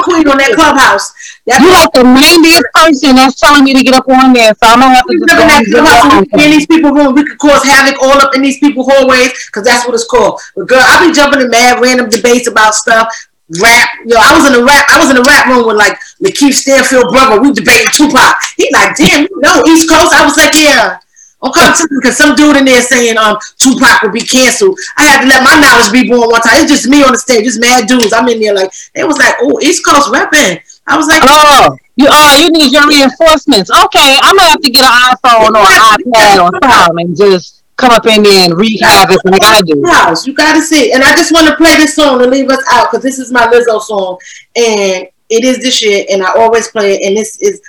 Queen 0.00 0.24
on 0.24 0.40
that 0.40 0.56
clubhouse. 0.56 1.12
That 1.44 1.60
you 1.60 1.68
like 1.68 1.92
the 1.92 2.00
90th 2.00 2.64
person 2.72 3.20
that's 3.20 3.36
telling 3.36 3.64
me 3.64 3.74
to 3.76 3.84
get 3.84 3.92
up 3.92 4.08
on 4.08 4.32
there, 4.32 4.56
so 4.56 4.72
I'm 4.72 4.80
gonna 4.80 4.96
have 4.96 5.04
to 5.04 5.12
just 5.20 5.36
go 5.36 5.44
that 5.44 5.68
clubhouse. 5.68 6.24
In 6.32 6.48
these 6.48 6.64
people 6.64 6.96
room, 6.96 7.12
we 7.12 7.28
could 7.28 7.36
cause 7.36 7.60
havoc 7.60 8.00
all 8.00 8.16
up 8.24 8.32
in 8.34 8.40
these 8.40 8.58
people 8.58 8.88
hallways 8.88 9.36
because 9.52 9.68
that's 9.68 9.84
what 9.84 9.92
it's 9.92 10.08
called. 10.08 10.40
But 10.56 10.64
girl, 10.68 10.80
I 10.80 11.04
be 11.04 11.12
jumping 11.12 11.44
in 11.44 11.52
mad 11.52 11.84
random 11.84 12.08
debates 12.08 12.48
about 12.48 12.72
stuff. 12.72 13.12
Rap, 13.60 14.00
yo, 14.06 14.14
I 14.16 14.32
was 14.32 14.48
in 14.48 14.56
a 14.56 14.64
rap. 14.64 14.88
I 14.88 14.96
was 14.96 15.10
in 15.10 15.18
a 15.20 15.24
rap 15.26 15.44
room 15.44 15.66
with 15.66 15.76
like 15.76 15.98
Lakeith 16.24 16.56
Stanfield 16.56 17.12
brother. 17.12 17.36
We 17.36 17.52
debating 17.52 17.92
Tupac. 17.92 18.32
He 18.56 18.72
like, 18.72 18.96
damn, 18.96 19.28
you 19.28 19.36
know 19.44 19.60
East 19.68 19.90
Coast. 19.90 20.16
I 20.16 20.24
was 20.24 20.40
like, 20.40 20.56
yeah. 20.56 21.04
Okay, 21.42 21.72
because 21.88 22.16
some 22.18 22.36
dude 22.36 22.56
in 22.56 22.66
there 22.66 22.82
saying 22.82 23.16
um 23.16 23.36
Tupac 23.56 24.02
would 24.02 24.12
be 24.12 24.20
canceled. 24.20 24.78
I 24.96 25.04
had 25.04 25.22
to 25.22 25.28
let 25.28 25.42
my 25.42 25.56
knowledge 25.58 25.92
be 25.92 26.08
born 26.08 26.28
one 26.28 26.40
time. 26.42 26.60
It's 26.60 26.70
just 26.70 26.88
me 26.88 27.02
on 27.02 27.12
the 27.12 27.18
stage, 27.18 27.44
just 27.44 27.60
mad 27.60 27.88
dudes. 27.88 28.12
I'm 28.12 28.28
in 28.28 28.40
there 28.40 28.54
like 28.54 28.70
it 28.94 29.06
was 29.06 29.16
like, 29.16 29.34
oh, 29.40 29.58
East 29.60 29.84
Coast 29.84 30.10
rapping. 30.12 30.60
I 30.86 30.96
was 30.96 31.08
like, 31.08 31.22
oh, 31.24 31.76
you 31.96 32.08
oh, 32.10 32.38
you 32.40 32.50
need 32.50 32.72
your 32.72 32.86
reinforcements. 32.86 33.70
Okay, 33.70 34.18
I'm 34.22 34.36
gonna 34.36 34.50
have 34.50 34.60
to 34.60 34.70
get 34.70 34.84
an 34.84 35.16
iPhone 35.16 35.56
or 35.56 35.64
an 35.64 35.80
iPad 35.96 36.44
or 36.44 36.60
something 36.60 37.06
and 37.06 37.16
just 37.16 37.62
come 37.76 37.92
up 37.92 38.04
in 38.06 38.22
there 38.22 38.44
and 38.44 38.58
wreak 38.58 38.80
havoc 38.82 39.24
like 39.24 39.42
I 39.42 39.62
do. 39.62 39.82
House, 39.86 40.26
you 40.26 40.34
gotta 40.34 40.60
see. 40.60 40.92
And 40.92 41.02
I 41.02 41.16
just 41.16 41.32
want 41.32 41.46
to 41.48 41.56
play 41.56 41.76
this 41.76 41.96
song 41.96 42.18
to 42.18 42.26
leave 42.26 42.50
us 42.50 42.62
out 42.70 42.90
because 42.90 43.02
this 43.02 43.18
is 43.18 43.32
my 43.32 43.46
Lizzo 43.46 43.80
song 43.80 44.18
and 44.56 45.08
it 45.30 45.44
is 45.44 45.58
this 45.62 45.80
year 45.80 46.04
and 46.10 46.22
I 46.22 46.34
always 46.34 46.68
play 46.68 46.96
it 46.96 47.06
and 47.06 47.16
this 47.16 47.38
is 47.40 47.62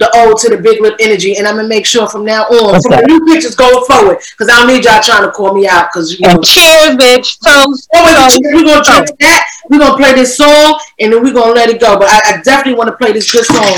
the 0.00 0.08
old 0.16 0.40
to 0.40 0.48
the 0.48 0.56
big 0.56 0.80
lip 0.80 0.96
energy, 0.98 1.36
and 1.36 1.46
I'm 1.46 1.56
gonna 1.56 1.68
make 1.68 1.84
sure 1.84 2.08
from 2.08 2.24
now 2.24 2.44
on, 2.48 2.74
okay. 2.74 2.80
from 2.80 2.92
the 2.96 3.04
new 3.06 3.20
pictures 3.28 3.54
going 3.54 3.84
forward, 3.84 4.16
because 4.32 4.48
I 4.48 4.56
don't 4.56 4.72
need 4.72 4.84
y'all 4.84 5.00
trying 5.00 5.22
to 5.22 5.30
call 5.30 5.52
me 5.52 5.68
out. 5.68 5.92
Because 5.92 6.18
you 6.18 6.26
know, 6.26 6.40
cheers, 6.40 6.96
bitch. 6.96 7.36
So, 7.38 7.52
Oh, 7.92 8.38
we're 8.40 8.64
gonna 8.64 8.82
drink 8.82 9.08
oh. 9.12 9.16
that. 9.20 9.44
We're 9.68 9.78
gonna 9.78 9.96
play 9.96 10.14
this 10.14 10.36
song, 10.36 10.80
and 10.98 11.12
then 11.12 11.22
we're 11.22 11.34
gonna 11.34 11.52
let 11.52 11.68
it 11.68 11.78
go. 11.78 11.98
But 11.98 12.08
I, 12.08 12.32
I 12.32 12.42
definitely 12.42 12.78
want 12.78 12.88
to 12.88 12.96
play 12.96 13.12
this 13.12 13.30
good 13.30 13.44
song. 13.44 13.76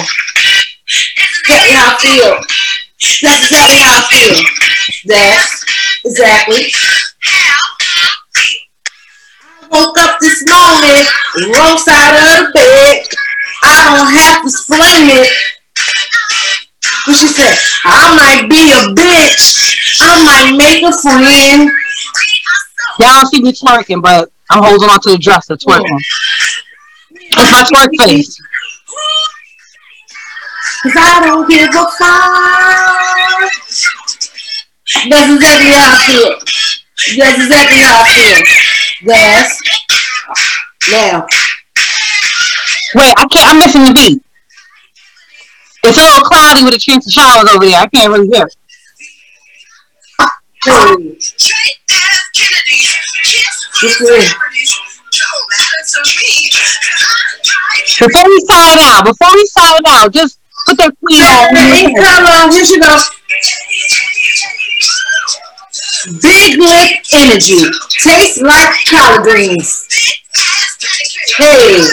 Exactly 1.43 1.75
how 1.75 1.91
I 1.91 1.99
feel. 1.99 2.39
That's 3.23 3.43
exactly 3.43 3.79
how 3.83 3.99
I 3.99 4.03
feel. 4.07 4.39
That's 5.11 5.65
exactly. 6.05 6.71
I 9.59 9.67
woke 9.75 9.99
up 9.99 10.21
this 10.21 10.47
morning, 10.47 11.03
wrong 11.51 11.79
side 11.79 12.15
of 12.15 12.47
the 12.47 12.53
bed. 12.55 13.07
I 13.65 13.97
don't 13.97 14.15
have 14.15 14.43
to 14.43 14.49
explain 14.49 15.19
it. 15.19 15.52
What 17.07 17.17
she 17.17 17.27
said? 17.27 17.59
I 17.85 18.15
might 18.15 18.49
be 18.49 18.71
a 18.71 18.95
bitch. 18.95 19.77
I 20.01 20.23
might 20.25 20.57
make 20.57 20.83
a 20.85 20.93
friend. 20.93 21.71
Y'all 23.01 23.27
see 23.27 23.43
me 23.43 23.53
twerking, 23.53 24.01
but 24.03 24.31
I'm 24.51 24.63
holding 24.63 24.89
on 24.89 25.01
to 25.01 25.11
the 25.11 25.19
dresser 25.19 25.57
twerking. 25.57 25.99
It's 27.11 27.51
my 27.51 27.63
twerk 27.65 27.91
face. 28.07 28.41
Cause 30.83 30.93
I 30.97 31.27
don't 31.27 31.49
give 31.49 31.71
a 31.71 31.87
fuck. 31.99 33.03
That's 35.09 35.33
exactly 35.33 35.71
how 35.71 35.91
I 35.91 36.07
feel. 36.07 36.31
That's 37.17 37.39
exactly 37.39 37.79
how 37.79 38.03
I 38.03 38.09
feel. 38.15 38.39
Yes. 39.09 39.61
Now. 40.91 41.27
Wait, 42.95 43.15
I 43.17 43.27
can't. 43.27 43.51
I'm 43.51 43.59
missing 43.59 43.85
the 43.85 43.95
beat. 43.95 44.23
It's 45.85 45.99
a 45.99 46.01
little 46.01 46.23
cloudy 46.23 46.65
with 46.65 46.75
a 46.75 46.79
chance 46.79 47.07
of 47.07 47.13
showers 47.13 47.51
over 47.51 47.67
there. 47.67 47.81
I 47.81 47.87
can't 47.89 48.13
really 48.13 48.29
hear. 48.29 48.49
Before 57.99 58.23
we 58.25 58.39
sign 58.49 58.79
out, 58.79 59.05
before 59.05 59.35
we 59.35 59.45
sign 59.47 59.81
out, 59.87 60.13
just 60.13 60.39
put 60.67 60.77
that 60.79 60.95
queen 61.01 61.21
on. 61.21 61.51
Come 61.99 62.25
on, 62.27 62.53
here 62.53 62.65
she 62.65 62.79
goes. 62.79 63.11
Big 66.23 66.59
lip 66.59 66.91
energy. 67.13 67.59
Tastes 68.03 68.41
like 68.41 68.71
collard 68.87 69.23
greens. 69.23 69.87
Hey, 71.37 71.89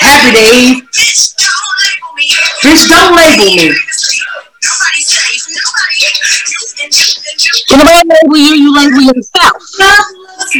happy 0.00 0.32
days. 0.32 1.34
Bitch, 2.62 2.88
don't 2.88 3.16
label 3.16 3.44
me. 3.44 3.74
When 7.70 7.86
I 7.86 8.02
label 8.04 8.36
you, 8.36 8.54
you 8.54 8.74
label 8.74 9.02
yourself. 9.02 9.56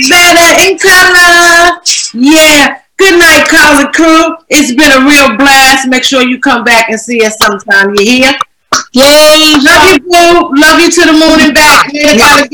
Better 0.08 0.48
in 0.64 0.78
color. 0.78 1.80
Yeah. 2.14 2.80
Good 2.98 3.18
night, 3.18 3.46
College 3.48 3.92
Crew. 3.94 4.36
It's 4.48 4.74
been 4.74 4.90
a 4.90 5.04
real 5.04 5.36
blast. 5.36 5.88
Make 5.88 6.04
sure 6.04 6.22
you 6.22 6.40
come 6.40 6.64
back 6.64 6.88
and 6.88 6.98
see 6.98 7.24
us 7.24 7.36
sometime. 7.38 7.94
You 7.94 8.04
hear? 8.04 8.38
Yay! 8.92 9.54
Love 9.60 9.92
you, 9.92 10.00
boo. 10.00 10.50
Love 10.56 10.80
you 10.80 10.90
to 10.90 11.00
the 11.04 11.12
moon 11.12 11.40
and 11.40 11.54
back. 11.54 11.90
Yeah. 11.92 12.46